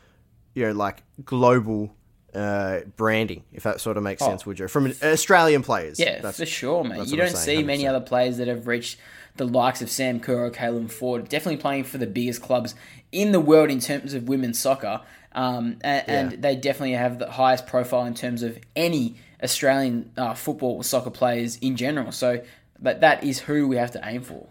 you 0.57 0.67
know 0.67 0.73
like 0.73 1.03
global 1.25 1.95
uh, 2.35 2.81
branding, 2.97 3.45
if 3.53 3.63
that 3.63 3.81
sort 3.81 3.97
of 3.97 4.03
makes 4.03 4.23
sense, 4.25 4.45
would 4.45 4.59
you? 4.59 4.67
From 4.69 4.93
Australian 5.03 5.63
players, 5.63 6.01
Oh. 6.01 6.05
Yeah, 6.05 6.15
That's- 6.17 6.39
for 6.39 6.47
sure, 6.47 6.83
mate. 6.85 7.07
You 7.09 7.17
don't 7.17 7.37
see 7.37 7.63
many 7.63 7.85
100%. 7.85 7.89
other 7.89 8.01
players 8.01 8.37
that 8.39 8.49
have 8.49 8.67
reached 8.67 8.99
the 9.37 9.47
likes 9.47 9.81
of 9.81 9.89
Sam 9.91 10.19
Kerr 10.21 10.47
or 10.47 10.51
Caitlin 10.51 10.89
Foord. 10.91 11.29
Definitely 11.29 11.59
playing 11.59 11.85
for 11.85 11.99
the 11.99 12.07
biggest 12.07 12.43
clubs 12.43 12.75
in 13.13 13.33
the 13.33 13.41
world 13.41 13.71
in 13.71 13.81
terms 13.81 14.13
of 14.15 14.29
women's 14.29 14.59
soccer. 14.59 15.01
Um, 15.33 15.77
and, 15.83 16.09
and 16.09 16.43
they 16.43 16.57
definitely 16.57 16.93
have 16.93 17.19
the 17.19 17.31
highest 17.31 17.67
profile 17.67 18.05
in 18.07 18.15
terms 18.15 18.43
of 18.43 18.59
any 18.75 19.17
Australian 19.43 20.11
uh, 20.17 20.33
football 20.35 20.77
or 20.77 20.85
soccer 20.85 21.11
players 21.11 21.57
in 21.57 21.77
general. 21.77 22.13
So, 22.13 22.43
but 22.81 23.01
that 23.01 23.23
is 23.25 23.41
who 23.41 23.69
we 23.69 23.77
have 23.77 23.91
to 23.93 24.01
aim 24.05 24.23
for. 24.23 24.49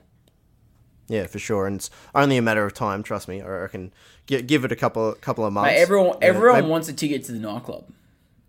Yeah, 1.07 1.27
for 1.27 1.37
sure, 1.37 1.67
and 1.67 1.75
it's 1.77 1.91
only 2.15 2.37
a 2.37 2.41
matter 2.41 2.65
of 2.65 2.73
time. 2.73 3.03
Trust 3.03 3.27
me. 3.27 3.39
I 3.41 3.47
reckon 3.47 3.93
give, 4.25 4.47
give 4.47 4.65
it 4.65 4.71
a 4.71 4.75
couple 4.75 5.13
couple 5.13 5.45
of 5.45 5.53
months. 5.53 5.71
Mate, 5.71 5.77
everyone, 5.77 6.17
everyone 6.21 6.55
maybe- 6.61 6.67
wants 6.67 6.89
a 6.89 6.93
ticket 6.93 7.23
to 7.25 7.31
the 7.31 7.39
nightclub. 7.39 7.85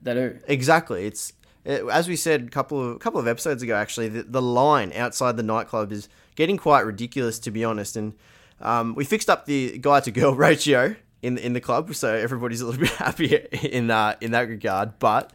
They 0.02 0.14
do. 0.14 0.38
Exactly. 0.46 1.06
It's 1.06 1.32
it, 1.64 1.84
as 1.90 2.08
we 2.08 2.16
said 2.16 2.42
a 2.42 2.50
couple 2.50 2.92
of 2.92 3.00
couple 3.00 3.20
of 3.20 3.26
episodes 3.26 3.62
ago. 3.62 3.74
Actually, 3.74 4.08
the, 4.08 4.22
the 4.22 4.42
line 4.42 4.92
outside 4.94 5.36
the 5.36 5.42
nightclub 5.42 5.92
is 5.92 6.08
getting 6.36 6.56
quite 6.56 6.84
ridiculous, 6.86 7.38
to 7.40 7.50
be 7.50 7.64
honest. 7.64 7.96
And 7.96 8.14
um, 8.60 8.94
we 8.94 9.04
fixed 9.04 9.28
up 9.28 9.46
the 9.46 9.78
guy 9.78 10.00
to 10.00 10.10
girl 10.10 10.34
ratio 10.46 10.96
in 11.22 11.38
in 11.38 11.54
the 11.54 11.60
club, 11.60 11.94
so 11.94 12.14
everybody's 12.14 12.60
a 12.60 12.66
little 12.66 12.80
bit 12.86 12.90
happier 12.90 13.46
in 13.62 13.90
uh, 13.90 14.14
in 14.20 14.30
that 14.30 14.48
regard. 14.48 14.98
But 14.98 15.32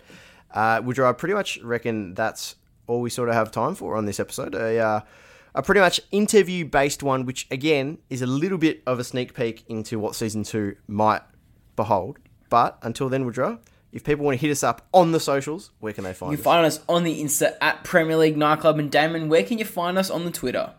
uh, 0.54 0.82
Woodrow, 0.84 1.10
I 1.10 1.14
pretty 1.14 1.34
much 1.34 1.60
reckon 1.60 2.14
that's 2.14 2.56
all 2.88 3.02
we 3.02 3.10
sort 3.10 3.30
of 3.30 3.36
have 3.36 3.52
time 3.52 3.76
for 3.76 3.96
on 3.98 4.06
this 4.06 4.20
episode. 4.20 4.56
A 4.56 4.80
uh, 4.80 5.02
a 5.54 5.62
pretty 5.62 5.82
much 5.82 6.00
interview 6.12 6.66
based 6.66 7.04
one, 7.04 7.26
which 7.26 7.48
again 7.52 7.98
is 8.10 8.22
a 8.22 8.28
little 8.28 8.58
bit 8.58 8.82
of 8.86 9.00
a 9.00 9.04
sneak 9.04 9.34
peek 9.34 9.64
into 9.68 10.00
what 10.00 10.16
season 10.16 10.44
two 10.44 10.76
might 10.88 11.22
behold. 11.76 12.20
But 12.50 12.78
until 12.82 13.10
then, 13.10 13.26
Woodrow, 13.26 13.60
if 13.92 14.04
people 14.04 14.26
want 14.26 14.40
to 14.40 14.46
hit 14.46 14.52
us 14.52 14.64
up 14.64 14.88
on 14.94 15.12
the 15.12 15.20
socials, 15.20 15.72
where 15.80 15.94
can 15.94 16.04
they 16.04 16.14
find 16.14 16.30
us? 16.30 16.32
You 16.32 16.40
us? 16.40 16.44
can 16.44 16.44
find 16.44 16.66
us 16.66 16.80
on 16.88 17.04
the 17.04 17.22
Insta 17.22 17.56
at 17.62 17.84
Premier 17.84 18.18
League 18.18 18.38
Nightclub. 18.38 18.80
And 18.80 18.92
Damon, 18.92 19.30
where 19.30 19.44
can 19.44 19.58
you 19.58 19.66
find 19.66 19.98
us 19.98 20.10
on 20.10 20.26
the 20.26 20.32
Twitter? 20.32 20.74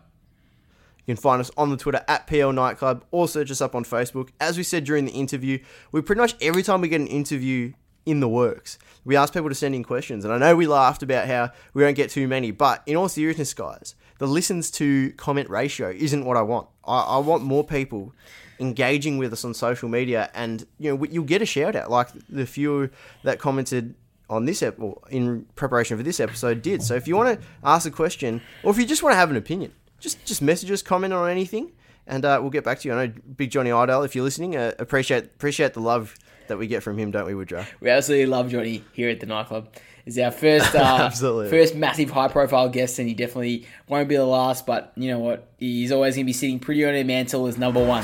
You 1.05 1.15
can 1.15 1.21
find 1.21 1.41
us 1.41 1.51
on 1.57 1.69
the 1.69 1.77
Twitter 1.77 2.03
at 2.07 2.27
PL 2.27 2.53
Nightclub 2.53 3.03
or 3.11 3.27
search 3.27 3.51
us 3.51 3.59
up 3.59 3.75
on 3.75 3.83
Facebook. 3.83 4.29
As 4.39 4.57
we 4.57 4.63
said 4.63 4.85
during 4.85 5.05
the 5.05 5.11
interview, 5.11 5.59
we 5.91 6.01
pretty 6.01 6.21
much 6.21 6.35
every 6.41 6.63
time 6.63 6.81
we 6.81 6.87
get 6.87 7.01
an 7.01 7.07
interview 7.07 7.73
in 8.05 8.19
the 8.19 8.27
works, 8.27 8.77
we 9.03 9.15
ask 9.15 9.33
people 9.33 9.49
to 9.49 9.55
send 9.55 9.75
in 9.75 9.83
questions. 9.83 10.23
And 10.23 10.33
I 10.33 10.37
know 10.37 10.55
we 10.55 10.67
laughed 10.67 11.03
about 11.03 11.27
how 11.27 11.51
we 11.73 11.83
don't 11.83 11.93
get 11.95 12.09
too 12.09 12.27
many, 12.27 12.51
but 12.51 12.83
in 12.85 12.95
all 12.95 13.09
seriousness, 13.09 13.53
guys, 13.53 13.95
the 14.19 14.27
listens 14.27 14.71
to 14.71 15.11
comment 15.13 15.49
ratio 15.49 15.89
isn't 15.89 16.25
what 16.25 16.37
I 16.37 16.41
want. 16.41 16.67
I, 16.85 16.99
I 16.99 17.17
want 17.17 17.43
more 17.43 17.63
people 17.63 18.13
engaging 18.59 19.17
with 19.17 19.33
us 19.33 19.43
on 19.43 19.53
social 19.53 19.89
media, 19.89 20.29
and 20.33 20.65
you 20.79 20.95
know 20.95 21.05
you'll 21.05 21.23
get 21.23 21.41
a 21.41 21.45
shout 21.45 21.75
out 21.75 21.89
like 21.89 22.09
the 22.29 22.45
few 22.45 22.89
that 23.23 23.39
commented 23.39 23.95
on 24.29 24.45
this 24.45 24.63
ep- 24.63 24.79
well, 24.79 25.03
in 25.09 25.45
preparation 25.55 25.97
for 25.97 26.03
this 26.03 26.19
episode 26.19 26.61
did. 26.61 26.81
So 26.81 26.95
if 26.95 27.07
you 27.07 27.15
want 27.15 27.39
to 27.39 27.47
ask 27.63 27.87
a 27.87 27.91
question, 27.91 28.41
or 28.63 28.71
if 28.71 28.77
you 28.77 28.85
just 28.85 29.03
want 29.03 29.13
to 29.13 29.17
have 29.17 29.29
an 29.29 29.37
opinion, 29.37 29.73
just 29.99 30.23
just 30.25 30.41
message 30.41 30.71
us, 30.71 30.81
comment 30.81 31.13
on 31.13 31.29
anything, 31.29 31.71
and 32.07 32.25
uh, 32.25 32.39
we'll 32.41 32.51
get 32.51 32.63
back 32.63 32.79
to 32.79 32.87
you. 32.87 32.95
I 32.95 33.07
know 33.07 33.13
Big 33.35 33.51
Johnny 33.51 33.71
Idle, 33.71 34.03
if 34.03 34.15
you're 34.15 34.23
listening, 34.23 34.55
uh, 34.55 34.73
appreciate 34.79 35.25
appreciate 35.25 35.73
the 35.73 35.81
love 35.81 36.15
that 36.47 36.57
we 36.57 36.67
get 36.67 36.83
from 36.83 36.97
him, 36.97 37.11
don't 37.11 37.25
we, 37.25 37.35
Woodrow? 37.35 37.65
We 37.79 37.89
absolutely 37.89 38.27
love 38.27 38.49
Johnny 38.49 38.83
here 38.93 39.09
at 39.09 39.19
the 39.19 39.25
nightclub. 39.25 39.69
Is 40.05 40.19
our 40.19 40.31
first, 40.31 40.75
uh, 40.75 41.09
first 41.09 41.75
massive 41.75 42.09
high-profile 42.09 42.69
guest, 42.69 42.99
and 42.99 43.07
he 43.07 43.13
definitely 43.13 43.65
won't 43.87 44.09
be 44.09 44.17
the 44.17 44.25
last. 44.25 44.65
But 44.65 44.91
you 44.95 45.09
know 45.09 45.19
what? 45.19 45.47
He's 45.59 45.91
always 45.91 46.15
going 46.15 46.25
to 46.25 46.29
be 46.29 46.33
sitting 46.33 46.59
pretty 46.59 46.85
on 46.85 46.93
a 46.93 47.03
mantle 47.03 47.47
as 47.47 47.57
number 47.57 47.83
one. 47.83 48.03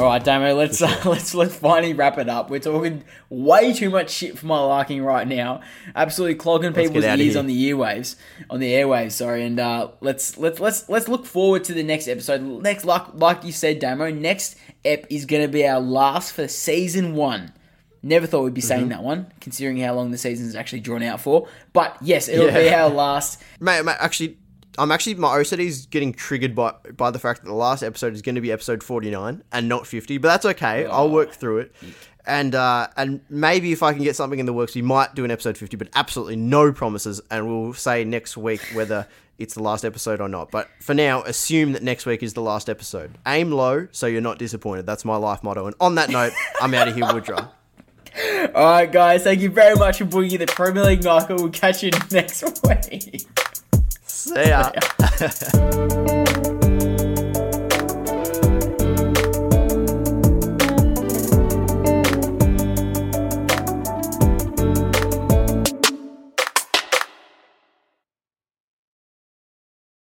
All 0.00 0.06
right, 0.06 0.24
Damo, 0.24 0.54
let's 0.54 0.80
uh, 0.80 1.02
let's 1.04 1.34
let's 1.34 1.54
finally 1.54 1.92
wrap 1.92 2.16
it 2.16 2.26
up. 2.26 2.48
We're 2.48 2.58
talking 2.58 3.04
way 3.28 3.74
too 3.74 3.90
much 3.90 4.08
shit 4.08 4.38
for 4.38 4.46
my 4.46 4.58
liking 4.58 5.02
right 5.04 5.28
now. 5.28 5.60
Absolutely 5.94 6.36
clogging 6.36 6.72
people's 6.72 7.04
ears 7.04 7.36
on 7.36 7.46
the 7.46 7.70
earwaves, 7.70 8.16
on 8.48 8.60
the 8.60 8.72
airwaves. 8.72 9.12
Sorry, 9.12 9.44
and 9.44 9.60
uh, 9.60 9.90
let's 10.00 10.38
let's 10.38 10.58
let's 10.58 10.88
let's 10.88 11.06
look 11.06 11.26
forward 11.26 11.64
to 11.64 11.74
the 11.74 11.82
next 11.82 12.08
episode. 12.08 12.40
Next, 12.40 12.86
like 12.86 13.02
like 13.12 13.44
you 13.44 13.52
said, 13.52 13.78
Damo, 13.78 14.10
next 14.10 14.56
ep 14.86 15.06
is 15.10 15.26
going 15.26 15.42
to 15.42 15.48
be 15.48 15.66
our 15.68 15.80
last 15.80 16.32
for 16.32 16.48
season 16.48 17.14
one. 17.14 17.52
Never 18.02 18.26
thought 18.26 18.44
we'd 18.44 18.54
be 18.54 18.62
saying 18.62 18.84
Mm-hmm. 18.84 18.88
that 18.92 19.02
one, 19.02 19.30
considering 19.42 19.76
how 19.76 19.92
long 19.92 20.12
the 20.12 20.16
season's 20.16 20.54
actually 20.54 20.80
drawn 20.80 21.02
out 21.02 21.20
for. 21.20 21.46
But 21.74 21.98
yes, 22.00 22.26
it'll 22.26 22.50
be 22.50 22.72
our 22.72 22.88
last. 22.88 23.42
Mate, 23.60 23.84
mate, 23.84 23.96
actually, 24.00 24.38
I'm 24.78 24.92
actually 24.92 25.14
my 25.14 25.28
OCD 25.38 25.60
is 25.60 25.86
getting 25.86 26.12
triggered 26.12 26.54
by 26.54 26.74
by 26.96 27.10
the 27.10 27.18
fact 27.18 27.42
that 27.42 27.48
the 27.48 27.54
last 27.54 27.82
episode 27.82 28.14
is 28.14 28.22
going 28.22 28.36
to 28.36 28.40
be 28.40 28.52
episode 28.52 28.82
49 28.82 29.42
and 29.52 29.68
not 29.68 29.86
50, 29.86 30.18
but 30.18 30.28
that's 30.28 30.46
okay. 30.46 30.86
I'll 30.86 31.10
work 31.10 31.32
through 31.32 31.58
it. 31.58 31.74
And 32.26 32.54
uh, 32.54 32.88
and 32.96 33.20
maybe 33.28 33.72
if 33.72 33.82
I 33.82 33.92
can 33.92 34.02
get 34.02 34.16
something 34.16 34.38
in 34.38 34.46
the 34.46 34.52
works, 34.52 34.74
we 34.74 34.82
might 34.82 35.14
do 35.14 35.24
an 35.24 35.30
episode 35.30 35.56
50, 35.58 35.76
but 35.76 35.88
absolutely 35.94 36.36
no 36.36 36.72
promises. 36.72 37.20
And 37.30 37.48
we'll 37.48 37.74
say 37.74 38.04
next 38.04 38.36
week 38.36 38.60
whether 38.74 39.08
it's 39.38 39.54
the 39.54 39.62
last 39.62 39.84
episode 39.84 40.20
or 40.20 40.28
not. 40.28 40.50
But 40.50 40.68
for 40.80 40.94
now, 40.94 41.22
assume 41.22 41.72
that 41.72 41.82
next 41.82 42.06
week 42.06 42.22
is 42.22 42.34
the 42.34 42.42
last 42.42 42.68
episode. 42.68 43.16
Aim 43.26 43.50
low 43.50 43.88
so 43.90 44.06
you're 44.06 44.20
not 44.20 44.38
disappointed. 44.38 44.86
That's 44.86 45.04
my 45.04 45.16
life 45.16 45.42
motto. 45.42 45.66
And 45.66 45.74
on 45.80 45.94
that 45.96 46.10
note, 46.10 46.32
I'm 46.60 46.74
out 46.74 46.88
of 46.88 46.94
here, 46.94 47.06
Woodrow. 47.12 47.48
All 48.54 48.64
right, 48.64 48.90
guys, 48.90 49.22
thank 49.22 49.40
you 49.40 49.50
very 49.50 49.76
much 49.76 49.98
for 49.98 50.04
bringing 50.04 50.38
the 50.38 50.46
Premier 50.46 50.84
League 50.84 51.04
Michael. 51.04 51.36
We'll 51.36 51.50
catch 51.50 51.82
you 51.82 51.90
next 52.10 52.44
week. 52.64 53.26
See 54.20 54.48
ya. 54.48 54.70